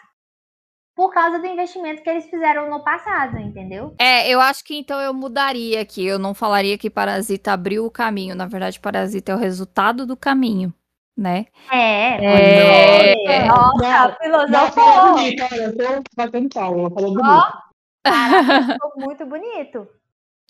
por 0.95 1.13
causa 1.13 1.39
do 1.39 1.47
investimento 1.47 2.03
que 2.03 2.09
eles 2.09 2.27
fizeram 2.27 2.71
no 2.71 2.83
passado, 2.85 3.39
entendeu? 3.39 3.95
É, 3.99 4.29
eu 4.29 4.41
acho 4.41 4.65
que 4.65 4.77
então 4.79 5.01
eu 5.01 5.13
mudaria 5.13 5.81
aqui. 5.81 6.07
Eu 6.07 6.19
não 6.19 6.35
falaria 6.35 6.79
que 6.79 6.89
Parasita 6.89 7.53
abriu 7.53 7.85
o 7.85 7.91
caminho. 7.91 8.35
Na 8.35 8.47
verdade, 8.47 8.79
Parasita 8.79 9.33
é 9.33 9.35
o 9.35 9.39
resultado 9.39 10.07
do 10.07 10.17
caminho, 10.17 10.73
né? 11.17 11.47
É. 11.73 12.25
é... 12.25 13.13
é. 13.27 13.45
Nossa, 13.47 14.17
filosofia. 14.21 14.71
Falou 14.71 15.15
bonito, 15.15 15.55
eu 15.55 15.77
tô 15.77 16.03
batendo 16.17 16.49
palma, 16.49 16.91
falou 16.91 17.15
bonito. 17.15 17.65
Oh, 18.07 19.01
muito 19.01 19.27
bonito. 19.27 19.89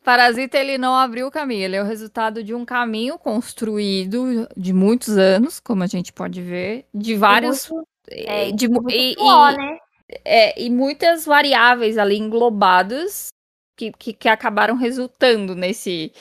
Parasita 0.04 0.58
ele 0.58 0.76
não 0.76 0.94
abriu 0.94 1.26
o 1.26 1.30
caminho, 1.30 1.62
ele 1.62 1.76
é 1.76 1.82
o 1.82 1.86
resultado 1.86 2.44
de 2.44 2.54
um 2.54 2.62
caminho 2.62 3.18
construído 3.18 4.46
de 4.54 4.70
muitos 4.70 5.16
anos, 5.16 5.58
como 5.58 5.82
a 5.82 5.86
gente 5.86 6.12
pode 6.12 6.42
ver, 6.42 6.86
de 6.94 7.16
vários 7.16 7.70
muito, 7.70 7.88
é, 8.10 8.52
de, 8.52 8.68
muito 8.68 8.90
e, 8.90 9.14
e, 9.14 9.56
né? 9.56 9.78
é, 10.22 10.62
e 10.62 10.68
muitas 10.68 11.24
variáveis 11.24 11.96
ali 11.96 12.18
englobadas 12.18 13.28
que, 13.74 13.92
que, 13.92 14.12
que 14.12 14.28
acabaram 14.28 14.76
resultando 14.76 15.54
nesse, 15.54 16.12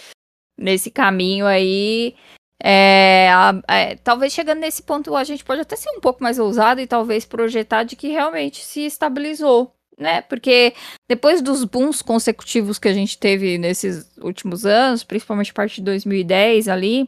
nesse 0.58 0.90
caminho 0.90 1.46
aí. 1.46 2.16
É, 2.64 3.28
é, 3.68 3.96
talvez 3.98 4.32
chegando 4.32 4.60
nesse 4.60 4.82
ponto 4.82 5.14
a 5.14 5.26
gente 5.26 5.44
pode 5.44 5.60
até 5.60 5.76
ser 5.76 5.90
um 5.90 6.00
pouco 6.00 6.24
mais 6.24 6.40
ousado 6.40 6.80
e 6.80 6.88
talvez 6.88 7.26
projetar 7.26 7.84
de 7.84 7.98
que 7.98 8.08
realmente 8.08 8.64
se 8.64 8.86
estabilizou, 8.86 9.76
né? 10.00 10.22
Porque 10.22 10.74
depois 11.10 11.42
dos 11.42 11.64
booms 11.64 12.02
consecutivos 12.02 12.80
que 12.80 12.88
a 12.88 12.94
gente 12.94 13.18
teve 13.18 13.58
nesses 13.58 14.10
últimos 14.18 14.66
anos, 14.66 15.04
principalmente 15.04 15.52
a 15.52 15.54
partir 15.54 15.76
de 15.78 15.84
2010 15.84 16.68
ali, 16.68 17.08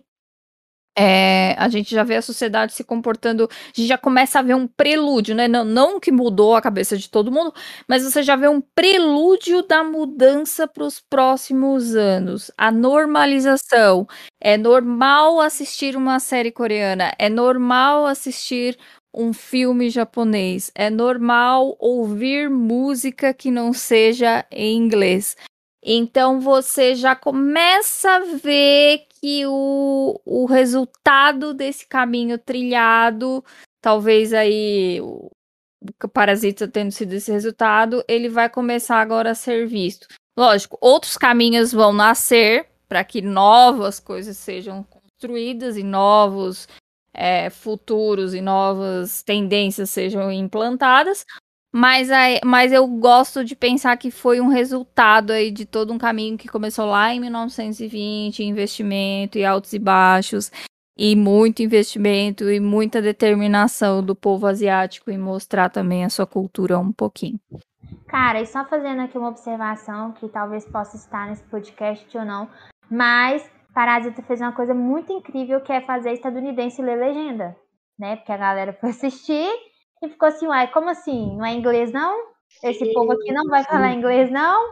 é, 0.97 1.53
a 1.57 1.67
gente 1.67 1.93
já 1.93 2.03
vê 2.03 2.15
a 2.15 2.21
sociedade 2.21 2.71
se 2.73 2.83
comportando, 2.83 3.49
a 3.51 3.73
gente 3.75 3.87
já 3.87 3.97
começa 3.97 4.39
a 4.39 4.41
ver 4.41 4.55
um 4.55 4.65
prelúdio, 4.65 5.35
né? 5.35 5.47
Não, 5.47 5.65
não 5.65 5.99
que 5.99 6.11
mudou 6.11 6.55
a 6.55 6.61
cabeça 6.61 6.97
de 6.97 7.09
todo 7.09 7.31
mundo, 7.31 7.53
mas 7.87 8.03
você 8.03 8.23
já 8.23 8.35
vê 8.37 8.47
um 8.47 8.61
prelúdio 8.61 9.61
da 9.67 9.83
mudança 9.83 10.67
para 10.67 10.83
os 10.85 11.01
próximos 11.01 11.95
anos. 11.95 12.49
A 12.57 12.71
normalização. 12.71 14.07
É 14.41 14.57
normal 14.57 15.41
assistir 15.41 15.95
uma 15.97 16.19
série 16.19 16.51
coreana, 16.51 17.11
é 17.19 17.27
normal 17.29 18.05
assistir 18.05 18.77
um 19.15 19.31
filme 19.31 19.89
japonês, 19.89 20.71
é 20.75 20.89
normal 20.89 21.75
ouvir 21.79 22.49
música 22.49 23.33
que 23.33 23.49
não 23.49 23.71
seja 23.71 24.45
em 24.51 24.75
inglês. 24.75 25.37
Então 25.81 26.41
você 26.41 26.95
já 26.95 27.15
começa 27.15 28.09
a 28.09 28.19
ver 28.35 29.05
que 29.21 29.45
o, 29.45 30.19
o 30.25 30.45
resultado 30.45 31.53
desse 31.53 31.87
caminho 31.87 32.37
trilhado, 32.37 33.43
talvez 33.81 34.33
aí 34.33 34.99
o 35.01 35.31
Parasita 36.11 36.67
tendo 36.67 36.91
sido 36.91 37.13
esse 37.13 37.31
resultado, 37.31 38.03
ele 38.07 38.27
vai 38.27 38.49
começar 38.49 38.99
agora 38.99 39.31
a 39.31 39.35
ser 39.35 39.67
visto. 39.67 40.07
Lógico, 40.37 40.77
outros 40.81 41.17
caminhos 41.17 41.71
vão 41.71 41.93
nascer 41.93 42.67
para 42.87 43.03
que 43.03 43.21
novas 43.21 43.99
coisas 43.99 44.37
sejam 44.37 44.83
construídas 44.83 45.77
e 45.77 45.83
novos 45.83 46.67
é, 47.15 47.49
futuros 47.49 48.33
e 48.33 48.41
novas 48.41 49.23
tendências 49.23 49.89
sejam 49.89 50.31
implantadas, 50.31 51.25
mas, 51.77 52.09
aí, 52.09 52.39
mas 52.45 52.71
eu 52.71 52.87
gosto 52.87 53.43
de 53.43 53.53
pensar 53.53 53.97
que 53.97 54.09
foi 54.09 54.39
um 54.39 54.47
resultado 54.47 55.31
aí 55.31 55.51
de 55.51 55.65
todo 55.65 55.91
um 55.91 55.97
caminho 55.97 56.37
que 56.37 56.47
começou 56.47 56.85
lá 56.85 57.13
em 57.13 57.19
1920, 57.19 58.43
investimento 58.43 59.37
e 59.37 59.43
altos 59.43 59.73
e 59.73 59.79
baixos, 59.79 60.49
e 60.97 61.17
muito 61.17 61.61
investimento 61.61 62.49
e 62.49 62.61
muita 62.61 63.01
determinação 63.01 64.01
do 64.01 64.15
povo 64.15 64.47
asiático 64.47 65.11
em 65.11 65.17
mostrar 65.17 65.69
também 65.69 66.05
a 66.05 66.09
sua 66.09 66.25
cultura 66.25 66.79
um 66.79 66.93
pouquinho. 66.93 67.39
Cara, 68.07 68.41
e 68.41 68.45
só 68.45 68.63
fazendo 68.63 69.01
aqui 69.01 69.17
uma 69.17 69.27
observação 69.27 70.13
que 70.13 70.29
talvez 70.29 70.65
possa 70.65 70.95
estar 70.95 71.27
nesse 71.27 71.43
podcast 71.43 72.17
ou 72.17 72.23
não, 72.23 72.49
mas 72.89 73.43
Parasita 73.75 74.23
fez 74.23 74.39
uma 74.39 74.53
coisa 74.53 74.73
muito 74.73 75.11
incrível 75.11 75.59
que 75.59 75.73
é 75.73 75.81
fazer 75.81 76.13
estadunidense 76.13 76.81
ler 76.81 76.95
legenda, 76.97 77.57
né? 77.99 78.15
Porque 78.15 78.31
a 78.31 78.37
galera 78.37 78.71
foi 78.71 78.89
assistir 78.91 79.51
e 80.01 80.07
ficou 80.07 80.29
assim, 80.29 80.47
uai, 80.47 80.71
como 80.71 80.89
assim? 80.89 81.35
Não 81.35 81.45
é 81.45 81.53
inglês, 81.53 81.91
não? 81.91 82.17
Esse 82.63 82.93
povo 82.93 83.11
aqui 83.11 83.33
não 83.33 83.43
vai 83.49 83.65
falar 83.65 83.91
inglês, 83.91 84.31
não? 84.31 84.65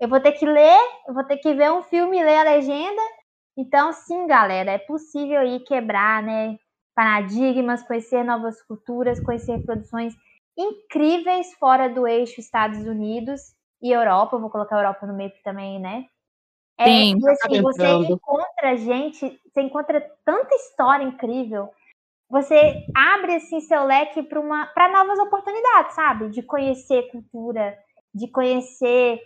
Eu 0.00 0.08
vou 0.08 0.18
ter 0.20 0.32
que 0.32 0.44
ler, 0.44 0.80
eu 1.06 1.14
vou 1.14 1.22
ter 1.24 1.36
que 1.36 1.54
ver 1.54 1.70
um 1.70 1.84
filme 1.84 2.18
e 2.18 2.24
ler 2.24 2.38
a 2.38 2.42
legenda. 2.42 3.02
Então, 3.56 3.92
sim, 3.92 4.26
galera, 4.26 4.72
é 4.72 4.78
possível 4.78 5.38
aí 5.40 5.60
quebrar, 5.60 6.20
né? 6.20 6.56
Paradigmas, 6.96 7.86
conhecer 7.86 8.24
novas 8.24 8.60
culturas, 8.62 9.20
conhecer 9.20 9.64
produções 9.64 10.14
incríveis 10.58 11.54
fora 11.60 11.88
do 11.88 12.08
eixo 12.08 12.40
Estados 12.40 12.84
Unidos 12.86 13.40
e 13.80 13.92
Europa. 13.92 14.34
Eu 14.34 14.40
vou 14.40 14.50
colocar 14.50 14.76
a 14.76 14.80
Europa 14.80 15.06
no 15.06 15.14
meio 15.14 15.32
também, 15.44 15.78
né? 15.80 16.06
É, 16.82 16.86
Sim, 16.86 17.18
e 17.20 17.30
assim, 17.30 17.62
você 17.62 17.86
encontra 17.86 18.76
gente, 18.76 19.40
você 19.46 19.62
encontra 19.62 20.00
tanta 20.24 20.54
história 20.56 21.04
incrível. 21.04 21.70
Você 22.28 22.86
abre 22.94 23.36
assim 23.36 23.60
seu 23.60 23.84
leque 23.84 24.22
para 24.22 24.88
novas 24.90 25.18
oportunidades, 25.18 25.94
sabe? 25.94 26.30
De 26.30 26.42
conhecer 26.42 27.10
cultura, 27.10 27.78
de 28.12 28.26
conhecer 28.26 29.20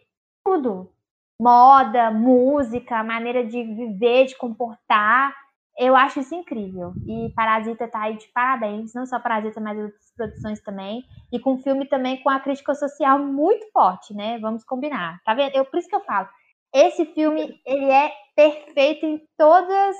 tudo. 0.45 0.93
Moda, 1.41 2.11
música, 2.11 3.03
maneira 3.05 3.45
de 3.45 3.63
viver, 3.63 4.27
de 4.27 4.37
comportar. 4.37 5.33
Eu 5.79 5.95
acho 5.95 6.21
isso 6.21 6.35
incrível. 6.35 6.95
E 7.07 7.33
Parasita 7.35 7.87
tá 7.87 8.03
aí 8.03 8.17
de 8.17 8.27
parabéns, 8.29 8.93
não 8.93 9.07
só 9.07 9.21
Parasita, 9.21 9.61
mas 9.61 9.79
outras 9.79 10.13
produções 10.17 10.61
também. 10.61 11.05
E 11.33 11.39
com 11.39 11.59
filme 11.59 11.87
também 11.87 12.23
com 12.23 12.29
a 12.29 12.41
crítica 12.41 12.75
social 12.75 13.19
muito 13.19 13.71
forte, 13.73 14.13
né? 14.15 14.39
Vamos 14.41 14.65
combinar. 14.65 15.21
Tá 15.25 15.33
vendo? 15.33 15.55
Eu, 15.55 15.65
por 15.65 15.79
isso 15.79 15.89
que 15.89 15.95
eu 15.95 16.05
falo. 16.05 16.29
Esse 16.75 17.07
filme, 17.07 17.61
ele 17.65 17.91
é 17.91 18.13
perfeito 18.35 19.07
em 19.07 19.23
todas 19.37 19.97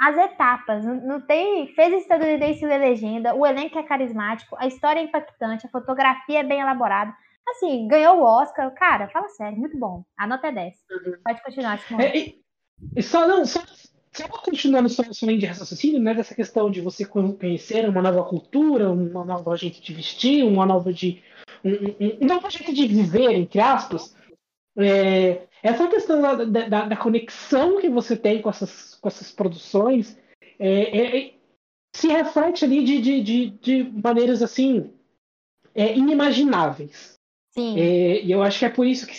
as 0.00 0.16
etapas. 0.16 0.84
Não, 0.84 0.94
não 0.94 1.20
tem. 1.20 1.66
Fez 1.74 1.92
estadunidense 2.02 2.64
ler 2.64 2.78
legenda, 2.78 3.34
o 3.34 3.46
elenco 3.46 3.78
é 3.78 3.82
carismático, 3.82 4.56
a 4.58 4.66
história 4.66 5.00
é 5.00 5.04
impactante, 5.04 5.66
a 5.66 5.70
fotografia 5.70 6.40
é 6.40 6.44
bem 6.44 6.60
elaborada. 6.60 7.14
Assim, 7.48 7.86
ganhou 7.86 8.18
o 8.18 8.22
Oscar. 8.22 8.72
Cara, 8.72 9.08
fala 9.08 9.28
sério, 9.28 9.58
muito 9.58 9.78
bom. 9.78 10.02
A 10.16 10.26
nota 10.26 10.46
é 10.48 10.52
10. 10.52 10.74
Uhum. 10.90 11.14
Pode 11.24 11.42
continuar, 11.42 11.78
Simone. 11.78 12.04
É, 12.04 12.34
e, 12.96 13.02
só 13.02 13.26
não, 13.26 13.44
só 13.44 13.60
só 14.14 14.28
continuando 14.28 14.88
só 14.88 15.02
essa 15.02 15.26
linha 15.26 15.40
de 15.40 15.46
raciocínio, 15.46 16.00
né, 16.00 16.14
dessa 16.14 16.36
questão 16.36 16.70
de 16.70 16.80
você 16.80 17.04
conhecer 17.04 17.88
uma 17.88 18.00
nova 18.00 18.22
cultura, 18.22 18.90
uma 18.90 19.24
nova 19.24 19.56
jeito 19.56 19.82
de 19.82 19.92
vestir, 19.92 20.44
uma 20.44 20.64
nova 20.64 20.92
de 20.92 21.20
um, 21.64 21.70
um, 21.70 22.18
um 22.22 22.26
novo 22.26 22.48
jeito 22.48 22.72
de 22.72 22.86
viver, 22.86 23.32
entre 23.32 23.60
aspas, 23.60 24.14
é, 24.78 25.48
essa 25.64 25.88
questão 25.88 26.20
da, 26.20 26.44
da, 26.44 26.84
da, 26.88 26.96
conexão 26.96 27.80
que 27.80 27.88
você 27.88 28.14
tem 28.14 28.42
com 28.42 28.50
essas, 28.50 28.96
com 28.96 29.08
essas 29.08 29.32
produções 29.32 30.14
é, 30.58 30.98
é, 30.98 31.34
se 31.96 32.06
reflete 32.08 32.66
ali 32.66 32.84
de, 32.84 33.00
de, 33.00 33.22
de, 33.22 33.50
de 33.50 33.84
maneiras 33.84 34.42
assim 34.42 34.92
é, 35.74 35.96
inimagináveis. 35.96 37.14
Sim. 37.52 37.80
É, 37.80 38.22
e 38.22 38.30
eu 38.30 38.42
acho 38.42 38.58
que 38.58 38.64
é 38.66 38.68
por 38.68 38.86
isso 38.86 39.06
que 39.06 39.14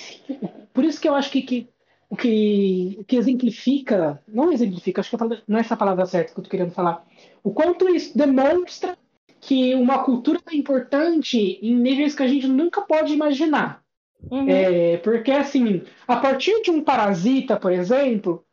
por 0.72 0.84
isso 0.84 1.02
que 1.02 1.10
eu 1.10 1.16
acho 1.16 1.32
que, 1.32 1.42
que 1.42 1.70
o 2.08 2.16
que, 2.16 3.04
que 3.08 3.16
exemplifica, 3.16 4.22
não 4.28 4.52
exemplifica, 4.52 5.02
acho 5.02 5.10
que 5.10 5.18
não 5.48 5.58
é 5.58 5.62
essa 5.62 5.76
palavra 5.76 6.06
certa 6.06 6.32
que 6.32 6.40
eu 6.40 6.44
estou 6.44 6.52
querendo 6.52 6.74
falar, 6.74 7.04
o 7.44 7.52
quanto 7.52 7.90
isso 7.90 8.16
demonstra 8.16 8.96
que 9.42 9.74
uma 9.74 10.04
cultura 10.04 10.40
é 10.52 10.56
importante 10.56 11.38
em 11.62 11.76
níveis 11.76 12.14
que 12.14 12.22
a 12.22 12.28
gente 12.28 12.48
nunca 12.48 12.82
pode 12.82 13.14
imaginar. 13.14 13.85
Uhum. 14.32 14.50
É, 14.50 14.98
porque, 14.98 15.32
assim, 15.32 15.84
a 16.08 16.16
partir 16.18 16.62
de 16.62 16.72
um 16.72 16.84
parasita, 16.84 17.58
por 17.58 17.72
exemplo, 17.72 18.46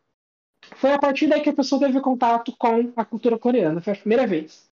foi 0.76 0.92
a 0.92 0.98
partir 0.98 1.26
daí 1.26 1.40
que 1.40 1.50
a 1.50 1.54
pessoa 1.54 1.80
teve 1.80 2.00
contato 2.00 2.54
com 2.58 2.92
a 2.96 3.04
cultura 3.04 3.38
coreana, 3.38 3.80
foi 3.80 3.92
a 3.92 3.96
primeira 3.96 4.26
vez. 4.26 4.70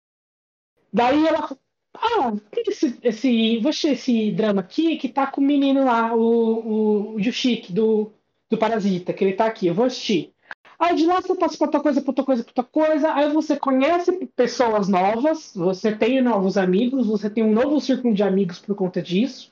Daí 0.92 1.26
ela. 1.26 1.50
Ah, 1.96 2.34
esse, 2.68 2.98
esse, 3.02 3.58
vou 3.60 3.72
esse 3.72 4.32
drama 4.32 4.62
aqui 4.62 4.96
que 4.98 5.10
tá 5.10 5.26
com 5.28 5.42
o 5.42 5.44
menino 5.44 5.84
lá, 5.86 6.16
o, 6.16 7.16
o, 7.16 7.16
o 7.16 7.74
do, 7.74 8.12
do 8.50 8.58
Parasita, 8.58 9.12
que 9.12 9.24
ele 9.24 9.34
tá 9.34 9.46
aqui, 9.46 9.68
eu 9.68 9.74
vou 9.74 9.86
assistir. 9.86 10.32
Aí 10.78 10.96
de 10.96 11.06
lá 11.06 11.20
você 11.20 11.36
passa 11.36 11.58
pra 11.58 11.66
outra 11.66 11.82
coisa, 11.82 12.02
pra 12.02 12.12
outra 12.12 12.24
coisa, 12.24 12.44
pra 12.44 12.52
outra 12.52 12.64
coisa, 12.64 13.14
aí 13.14 13.30
você 13.34 13.58
conhece 13.58 14.12
pessoas 14.28 14.88
novas, 14.88 15.52
você 15.54 15.94
tem 15.94 16.22
novos 16.22 16.58
amigos, 16.58 17.08
você 17.08 17.30
tem 17.30 17.44
um 17.44 17.52
novo 17.52 17.82
círculo 17.82 18.14
de 18.14 18.24
amigos 18.24 18.60
por 18.60 18.76
conta 18.76 19.02
disso. 19.02 19.52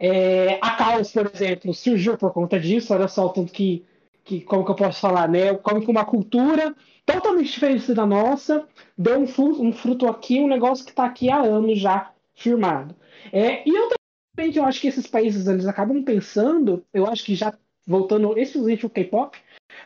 É, 0.00 0.58
a 0.62 0.70
Caos, 0.70 1.12
por 1.12 1.30
exemplo, 1.32 1.74
surgiu 1.74 2.16
por 2.16 2.32
conta 2.32 2.58
disso, 2.58 2.94
olha 2.94 3.06
só 3.06 3.26
o 3.26 3.28
tanto 3.28 3.52
que, 3.52 3.84
que, 4.24 4.40
como 4.40 4.64
que 4.64 4.70
eu 4.70 4.74
posso 4.74 4.98
falar, 4.98 5.28
né? 5.28 5.52
Come 5.54 5.84
com 5.84 5.92
uma 5.92 6.06
cultura 6.06 6.74
totalmente 7.04 7.52
diferente 7.52 7.92
da 7.92 8.06
nossa, 8.06 8.66
deu 8.96 9.18
um 9.20 9.26
fruto, 9.26 9.62
um 9.62 9.72
fruto 9.72 10.06
aqui, 10.06 10.40
um 10.40 10.48
negócio 10.48 10.84
que 10.86 10.90
está 10.92 11.04
aqui 11.04 11.30
há 11.30 11.40
anos 11.40 11.78
já 11.78 12.12
firmado. 12.34 12.94
É, 13.30 13.68
e 13.68 13.76
eu 13.76 13.90
também 14.34 14.56
eu 14.56 14.64
acho 14.64 14.80
que 14.80 14.88
esses 14.88 15.06
países 15.06 15.46
eles 15.46 15.66
acabam 15.66 16.02
pensando, 16.02 16.82
eu 16.94 17.06
acho 17.06 17.22
que 17.22 17.34
já 17.34 17.52
voltando 17.86 18.38
exclusivamente 18.38 18.84
ao 18.84 18.90
K-pop, 18.90 19.36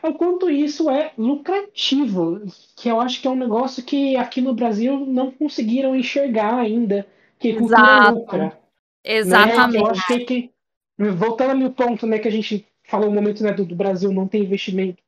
é 0.01 0.07
o 0.07 0.13
quanto 0.13 0.49
isso 0.49 0.89
é 0.89 1.11
lucrativo, 1.17 2.41
que 2.75 2.87
eu 2.87 3.01
acho 3.01 3.21
que 3.21 3.27
é 3.27 3.31
um 3.31 3.35
negócio 3.35 3.83
que 3.83 4.15
aqui 4.15 4.39
no 4.39 4.53
Brasil 4.53 5.05
não 5.05 5.31
conseguiram 5.31 5.95
enxergar 5.95 6.55
ainda, 6.57 7.05
que 7.37 7.53
cultura 7.53 7.97
Exato. 7.97 8.13
lucra. 8.13 8.64
Exatamente. 9.05 9.83
Né? 9.83 10.17
Eu 10.17 10.25
que, 10.25 10.51
voltando 10.97 11.51
ali 11.51 11.65
o 11.65 11.71
ponto 11.71 12.07
né, 12.07 12.17
que 12.17 12.27
a 12.27 12.31
gente 12.31 12.67
falou 12.87 13.09
no 13.09 13.15
momento 13.15 13.43
né, 13.43 13.53
do, 13.53 13.63
do 13.63 13.75
Brasil 13.75 14.11
não 14.11 14.27
tem 14.27 14.43
investimento 14.43 15.01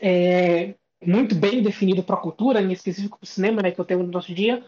é, 0.00 0.74
muito 1.04 1.34
bem 1.34 1.62
definido 1.62 2.02
para 2.02 2.16
a 2.16 2.20
cultura, 2.20 2.60
em 2.60 2.72
específico 2.72 3.18
para 3.18 3.24
o 3.24 3.28
cinema, 3.28 3.62
né, 3.62 3.70
que 3.70 3.80
eu 3.80 3.84
tenho 3.84 4.02
no 4.02 4.12
nosso 4.12 4.34
dia, 4.34 4.64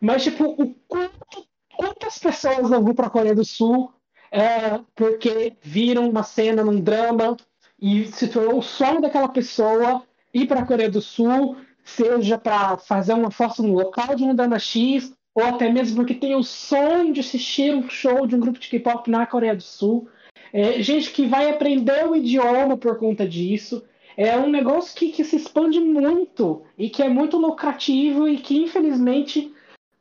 mas 0.00 0.22
tipo, 0.22 0.44
o 0.44 0.74
quanto, 0.86 1.46
quantas 1.76 2.18
pessoas 2.18 2.70
não 2.70 2.84
vão 2.84 2.94
para 2.94 3.06
a 3.06 3.10
Coreia 3.10 3.34
do 3.34 3.44
Sul 3.44 3.92
é, 4.30 4.80
porque 4.94 5.56
viram 5.62 6.08
uma 6.08 6.22
cena 6.22 6.64
num 6.64 6.80
drama 6.80 7.36
e 7.80 8.06
se 8.06 8.28
tornou 8.28 8.58
o 8.58 8.62
sonho 8.62 9.00
daquela 9.00 9.28
pessoa 9.28 10.02
ir 10.32 10.46
para 10.46 10.60
a 10.60 10.66
Coreia 10.66 10.90
do 10.90 11.00
Sul, 11.00 11.56
seja 11.84 12.36
para 12.36 12.76
fazer 12.76 13.12
uma 13.14 13.30
foto 13.30 13.62
no 13.62 13.74
local 13.74 14.16
de 14.16 14.24
um 14.24 14.34
drama 14.34 14.58
X, 14.58 15.14
ou 15.34 15.44
até 15.44 15.70
mesmo 15.70 15.96
porque 15.96 16.14
tem 16.14 16.34
o 16.34 16.42
sonho 16.42 17.12
de 17.12 17.20
assistir 17.20 17.74
um 17.74 17.88
show 17.88 18.26
de 18.26 18.36
um 18.36 18.40
grupo 18.40 18.58
de 18.58 18.68
K-pop 18.68 19.10
na 19.10 19.26
Coreia 19.26 19.56
do 19.56 19.62
Sul. 19.62 20.08
É, 20.52 20.80
gente 20.80 21.10
que 21.10 21.26
vai 21.26 21.50
aprender 21.50 22.08
o 22.08 22.14
idioma 22.14 22.76
por 22.76 22.98
conta 22.98 23.26
disso. 23.26 23.82
É 24.16 24.38
um 24.38 24.48
negócio 24.48 24.94
que, 24.96 25.08
que 25.10 25.24
se 25.24 25.34
expande 25.34 25.80
muito 25.80 26.62
e 26.78 26.88
que 26.88 27.02
é 27.02 27.08
muito 27.08 27.36
lucrativo 27.36 28.28
e 28.28 28.36
que, 28.36 28.56
infelizmente, 28.56 29.52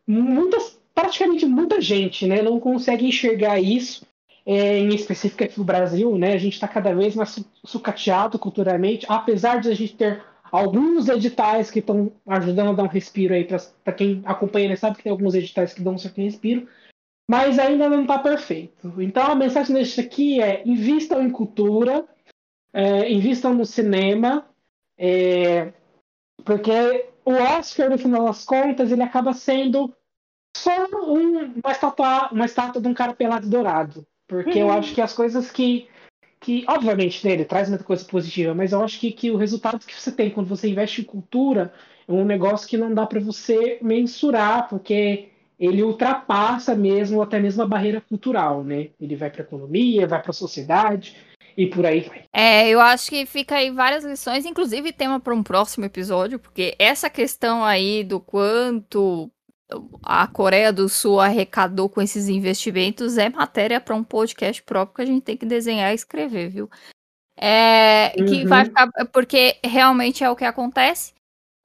muitas, 0.06 0.80
praticamente 0.94 1.48
muita 1.48 1.82
gente 1.82 2.28
né, 2.28 2.42
não 2.44 2.60
consegue 2.60 3.08
enxergar 3.08 3.60
isso 3.60 4.06
é, 4.46 4.78
em 4.78 4.94
específico 4.94 5.44
aqui 5.44 5.58
no 5.58 5.64
Brasil, 5.64 6.16
né, 6.18 6.34
a 6.34 6.38
gente 6.38 6.54
está 6.54 6.68
cada 6.68 6.94
vez 6.94 7.16
mais 7.16 7.44
sucateado 7.64 8.38
culturalmente, 8.38 9.06
apesar 9.10 9.62
de 9.62 9.70
a 9.70 9.74
gente 9.74 9.96
ter 9.96 10.22
alguns 10.54 11.10
editais 11.10 11.72
que 11.72 11.80
estão 11.80 12.12
ajudando 12.28 12.70
a 12.70 12.74
dar 12.74 12.84
um 12.84 12.88
respiro 12.88 13.34
aí 13.34 13.43
para 13.43 13.93
quem 13.93 14.22
acompanha, 14.24 14.70
né, 14.70 14.76
sabe 14.76 14.97
que 14.97 15.04
tem 15.04 15.12
alguns 15.12 15.34
editais 15.34 15.74
que 15.74 15.82
dão 15.82 15.95
um 15.95 15.97
certo 15.97 16.22
respiro, 16.22 16.70
mas 17.28 17.58
ainda 17.58 17.89
não 17.89 18.04
está 18.04 18.20
perfeito. 18.20 19.01
Então 19.01 19.24
a 19.24 19.36
mensagem 19.36 19.76
deste 19.76 19.99
aqui 19.99 20.39
é 20.39 20.62
invistam 20.64 21.24
em 21.24 21.32
cultura, 21.32 22.06
é, 22.72 23.12
invistam 23.12 23.56
no 23.56 23.66
cinema, 23.66 24.47
é, 24.95 25.74
porque 26.45 27.10
o 27.26 27.32
Oscar, 27.32 27.89
no 27.89 27.97
final 27.97 28.26
das 28.26 28.45
contas, 28.45 28.91
ele 28.91 29.01
acaba 29.01 29.34
sendo 29.34 29.91
só 30.56 30.86
um, 31.08 31.54
uma, 31.64 31.72
estátua, 31.72 32.30
uma 32.32 32.45
estátua 32.45 32.80
de 32.80 32.88
um 32.88 32.93
cara 32.93 33.14
pelado 33.16 33.49
dourado. 33.49 34.06
Porque 34.28 34.62
uhum. 34.62 34.70
eu 34.70 34.72
acho 34.72 34.93
que 34.93 35.01
as 35.01 35.14
coisas 35.14 35.49
que. 35.49 35.88
Que 36.44 36.66
obviamente, 36.68 37.26
né, 37.26 37.34
ele 37.34 37.46
traz 37.46 37.70
muita 37.70 37.84
coisa 37.84 38.04
positiva, 38.04 38.54
mas 38.54 38.74
eu 38.74 38.84
acho 38.84 39.00
que, 39.00 39.12
que 39.12 39.32
o 39.32 39.38
resultado 39.38 39.86
que 39.86 40.00
você 40.00 40.12
tem 40.12 40.30
quando 40.30 40.48
você 40.48 40.68
investe 40.68 41.02
em 41.02 41.06
cultura 41.06 41.74
é 42.08 42.12
um 42.12 42.26
negócio 42.26 42.68
que 42.68 42.78
não 42.78 42.94
dá 42.94 43.06
para 43.06 43.22
você 43.22 43.80
mensurar, 43.82 44.68
porque 44.68 45.30
ele 45.58 45.82
ultrapassa 45.82 46.76
mesmo 46.76 47.22
até 47.22 47.39
mesmo 47.39 47.64
a 47.64 47.68
barreira 47.68 48.02
cultural, 48.02 48.64
né? 48.64 48.89
Ele 49.00 49.16
vai 49.16 49.30
para 49.30 49.44
a 49.44 49.46
economia, 49.46 50.06
vai 50.06 50.22
para 50.22 50.32
a 50.32 50.34
sociedade 50.34 51.16
e 51.56 51.68
por 51.68 51.86
aí 51.86 52.02
vai. 52.02 52.24
É, 52.34 52.68
eu 52.68 52.82
acho 52.82 53.10
que 53.10 53.26
fica 53.26 53.56
aí 53.56 53.72
várias 53.72 54.04
lições, 54.04 54.46
inclusive 54.46 54.91
tema 54.91 55.22
para 55.22 55.34
um 55.34 55.44
próximo 55.44 55.86
episódio, 55.86 56.39
porque 56.39 56.76
essa 56.78 57.10
questão 57.10 57.64
aí 57.64 58.04
do 58.04 58.20
quanto 58.20 59.32
a 60.02 60.28
Coreia 60.28 60.72
do 60.72 60.88
Sul 60.90 61.20
arrecadou 61.20 61.90
com 61.90 62.02
esses 62.02 62.28
investimentos 62.28 63.18
é 63.18 63.30
matéria 63.30 63.80
para 63.80 63.96
um 63.96 64.04
podcast 64.04 64.62
próprio 64.64 64.96
que 64.96 65.02
a 65.02 65.06
gente 65.06 65.24
tem 65.24 65.38
que 65.38 65.46
desenhar 65.46 65.92
e 65.92 65.96
escrever, 65.96 66.50
viu? 66.50 66.70
É, 67.36 68.14
uhum. 68.18 68.26
que 68.26 68.46
vai 68.46 68.66
ficar, 68.66 68.90
porque 69.12 69.58
realmente 69.64 70.24
é 70.24 70.30
o 70.30 70.36
que 70.36 70.46
acontece. 70.46 71.14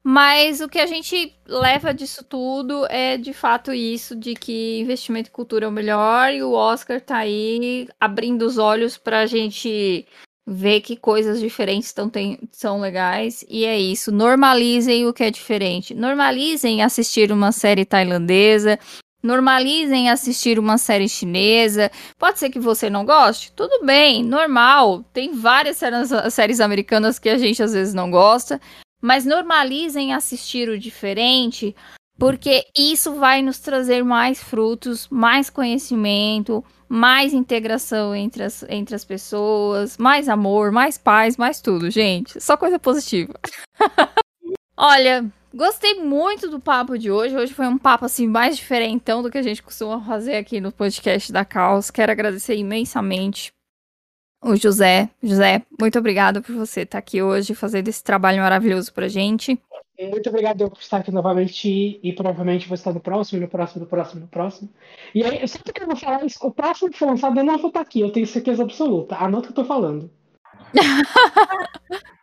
Mas 0.03 0.61
o 0.61 0.69
que 0.69 0.79
a 0.79 0.87
gente 0.87 1.37
leva 1.47 1.93
disso 1.93 2.25
tudo 2.25 2.87
é 2.87 3.19
de 3.19 3.33
fato 3.33 3.73
isso 3.73 4.17
de 4.17 4.35
que 4.35 4.81
investimento 4.81 5.29
em 5.29 5.33
cultura 5.33 5.67
é 5.67 5.69
o 5.69 5.73
melhor 5.73 6.33
e 6.33 6.43
o 6.43 6.53
Oscar 6.53 7.01
tá 7.01 7.19
aí 7.19 7.87
abrindo 8.01 8.43
os 8.43 8.57
olhos 8.59 8.97
para 8.97 9.21
a 9.21 9.27
gente 9.27 10.07
ver 10.51 10.81
que 10.81 10.97
coisas 10.97 11.39
diferentes 11.39 11.93
tão, 11.93 12.09
tem, 12.09 12.39
são 12.51 12.81
legais. 12.81 13.45
E 13.49 13.67
é 13.67 13.79
isso. 13.79 14.11
Normalizem 14.11 15.07
o 15.07 15.13
que 15.13 15.25
é 15.25 15.31
diferente. 15.31 15.95
Normalizem 15.95 16.83
assistir 16.83 17.31
uma 17.31 17.53
série 17.53 17.85
tailandesa. 17.85 18.79
Normalizem 19.23 20.09
assistir 20.09 20.59
uma 20.59 20.79
série 20.79 21.09
chinesa. 21.09 21.91
Pode 22.19 22.39
ser 22.39 22.49
que 22.49 22.59
você 22.59 22.89
não 22.89 23.05
goste? 23.05 23.53
Tudo 23.53 23.85
bem, 23.85 24.25
normal. 24.25 25.05
Tem 25.13 25.35
várias 25.35 25.77
séries, 25.77 26.09
séries 26.33 26.61
americanas 26.61 27.19
que 27.19 27.29
a 27.29 27.37
gente 27.37 27.63
às 27.63 27.75
vezes 27.75 27.93
não 27.93 28.11
gosta. 28.11 28.59
Mas 29.03 29.27
normalizem 29.27 30.15
assistir 30.15 30.69
o 30.69 30.79
diferente. 30.79 31.77
porque 32.19 32.65
isso 32.77 33.15
vai 33.15 33.43
nos 33.43 33.61
trazer 33.61 34.03
mais 34.03 34.43
frutos, 34.43 35.07
mais 35.09 35.49
conhecimento, 35.49 36.65
mais 36.89 37.33
integração 37.33 38.15
entre 38.15 38.43
as, 38.43 38.65
entre 38.69 38.95
as 38.95 39.05
pessoas, 39.05 39.99
mais 39.99 40.29
amor, 40.29 40.73
mais 40.73 40.97
paz, 40.97 41.37
mais 41.37 41.61
tudo, 41.61 41.91
gente. 41.91 42.41
Só 42.41 42.57
coisa 42.57 42.79
positiva. 42.79 43.35
Olha, 44.77 45.31
gostei 45.53 45.95
muito 46.03 46.49
do 46.49 46.61
papo 46.61 46.97
de 46.97 47.11
hoje. 47.11 47.37
Hoje 47.37 47.53
foi 47.53 47.67
um 47.67 47.77
papo 47.77 48.05
assim 48.05 48.27
mais 48.27 48.57
diferentão 48.57 49.23
do 49.23 49.31
que 49.31 49.39
a 49.39 49.43
gente 49.43 49.63
costuma 49.63 50.01
fazer 50.01 50.37
aqui 50.37 50.61
no 50.61 50.73
podcast 50.73 51.33
da 51.33 51.45
Caos. 51.45 51.91
Quero 51.91 52.13
agradecer 52.13 52.57
imensamente 52.57 53.53
o 54.43 54.57
José. 54.57 55.11
José, 55.23 55.63
muito 55.79 55.99
obrigado 55.99 56.43
por 56.43 56.55
você 56.55 56.83
estar 56.83 56.99
aqui 56.99 57.23
hoje 57.23 57.55
fazendo 57.55 57.89
esse 57.89 58.03
trabalho 58.03 58.41
maravilhoso 58.41 58.93
pra 58.93 59.09
gente. 59.09 59.61
Muito 60.01 60.29
obrigado 60.29 60.71
por 60.71 60.79
estar 60.79 60.99
aqui 60.99 61.11
novamente 61.11 61.99
e 62.01 62.13
provavelmente 62.13 62.69
vou 62.69 62.77
estar 62.77 62.93
no 62.93 63.01
próximo, 63.01 63.41
no 63.41 63.49
próximo, 63.49 63.81
no 63.81 63.87
próximo, 63.89 64.21
no 64.21 64.29
próximo. 64.29 64.69
E 65.13 65.25
aí, 65.25 65.47
sempre 65.49 65.73
que 65.73 65.83
eu 65.83 65.87
vou 65.87 65.97
falar 65.97 66.25
isso, 66.25 66.39
o 66.41 66.53
próximo 66.53 66.91
que 66.91 66.99
for 66.99 67.09
lançado 67.09 67.37
eu 67.37 67.45
não 67.45 67.59
vou 67.59 67.69
estar 67.69 67.81
aqui, 67.81 68.01
eu 68.01 68.13
tenho 68.13 68.27
certeza 68.27 68.63
absoluta. 68.63 69.17
Anota 69.17 69.51
o 69.51 69.53
que 69.53 69.59
eu 69.59 69.65
tô 69.65 69.69
falando. 69.69 70.09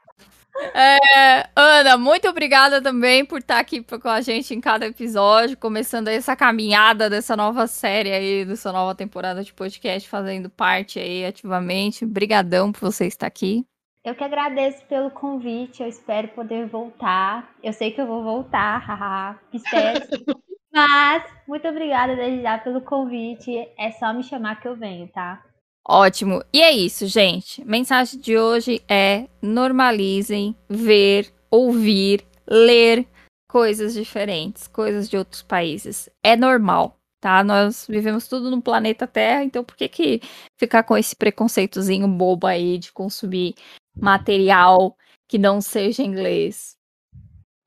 É, 0.73 1.49
Ana, 1.55 1.97
muito 1.97 2.27
obrigada 2.27 2.81
também 2.81 3.25
por 3.25 3.39
estar 3.39 3.59
aqui 3.59 3.83
com 3.83 4.07
a 4.07 4.21
gente 4.21 4.53
em 4.53 4.61
cada 4.61 4.85
episódio, 4.85 5.57
começando 5.57 6.07
essa 6.07 6.35
caminhada 6.35 7.09
dessa 7.09 7.35
nova 7.35 7.67
série 7.67 8.11
aí, 8.11 8.45
dessa 8.45 8.71
nova 8.71 8.95
temporada 8.95 9.43
de 9.43 9.53
podcast, 9.53 10.07
fazendo 10.07 10.49
parte 10.49 10.99
aí 10.99 11.25
ativamente. 11.25 12.05
Brigadão 12.05 12.71
por 12.71 12.81
você 12.81 13.05
estar 13.05 13.27
aqui. 13.27 13.65
Eu 14.03 14.15
que 14.15 14.23
agradeço 14.23 14.85
pelo 14.85 15.09
convite, 15.09 15.81
eu 15.81 15.89
espero 15.89 16.27
poder 16.29 16.67
voltar. 16.67 17.55
Eu 17.63 17.73
sei 17.73 17.91
que 17.91 17.99
eu 17.99 18.05
vou 18.05 18.23
voltar, 18.23 18.77
haha, 18.77 19.39
espero. 19.51 19.99
Mas, 20.71 21.23
muito 21.47 21.65
obrigada 21.67 22.15
desde 22.17 22.41
já 22.41 22.57
pelo 22.57 22.81
convite. 22.81 23.67
É 23.79 23.91
só 23.91 24.13
me 24.13 24.23
chamar 24.23 24.59
que 24.59 24.67
eu 24.67 24.75
venho, 24.75 25.07
tá? 25.07 25.41
Ótimo. 25.87 26.43
E 26.51 26.61
é 26.61 26.71
isso, 26.71 27.05
gente. 27.05 27.63
Mensagem 27.63 28.19
de 28.19 28.37
hoje 28.37 28.81
é: 28.89 29.27
normalizem 29.41 30.55
ver, 30.67 31.31
ouvir, 31.51 32.25
ler 32.47 33.07
coisas 33.47 33.93
diferentes, 33.93 34.67
coisas 34.67 35.09
de 35.09 35.15
outros 35.15 35.41
países. 35.43 36.09
É 36.23 36.35
normal, 36.35 36.99
tá? 37.21 37.43
Nós 37.43 37.85
vivemos 37.87 38.27
tudo 38.27 38.49
no 38.49 38.61
planeta 38.61 39.05
Terra, 39.05 39.43
então 39.43 39.63
por 39.63 39.75
que 39.75 39.87
que 39.87 40.21
ficar 40.57 40.83
com 40.83 40.97
esse 40.97 41.15
preconceitozinho 41.15 42.07
bobo 42.07 42.47
aí 42.47 42.77
de 42.79 42.91
consumir 42.91 43.55
material 43.95 44.97
que 45.27 45.37
não 45.37 45.61
seja 45.61 46.03
inglês. 46.03 46.75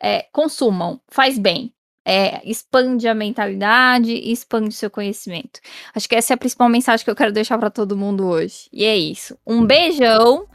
É, 0.01 0.23
consumam, 0.33 1.01
faz 1.09 1.39
bem. 1.39 1.73
É, 2.11 2.41
expande 2.49 3.07
a 3.07 3.15
mentalidade 3.15 4.11
expande 4.15 4.75
seu 4.75 4.91
conhecimento. 4.91 5.61
Acho 5.95 6.09
que 6.09 6.15
essa 6.15 6.33
é 6.33 6.35
a 6.35 6.39
principal 6.39 6.67
mensagem 6.71 7.05
que 7.05 7.11
eu 7.11 7.17
quero 7.17 7.33
deixar 7.33 7.59
para 7.59 7.69
todo 7.69 7.97
mundo 7.97 8.27
hoje. 8.27 8.69
E 8.73 8.85
é 8.87 8.97
isso. 8.97 9.37
Um 9.47 9.67
beijão 9.67 10.47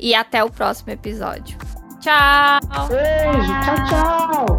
e 0.00 0.16
até 0.16 0.42
o 0.42 0.50
próximo 0.50 0.90
episódio. 0.90 1.56
Tchau! 2.00 2.58
Beijo, 2.88 3.52
tchau, 3.62 3.76
tchau! 3.88 4.55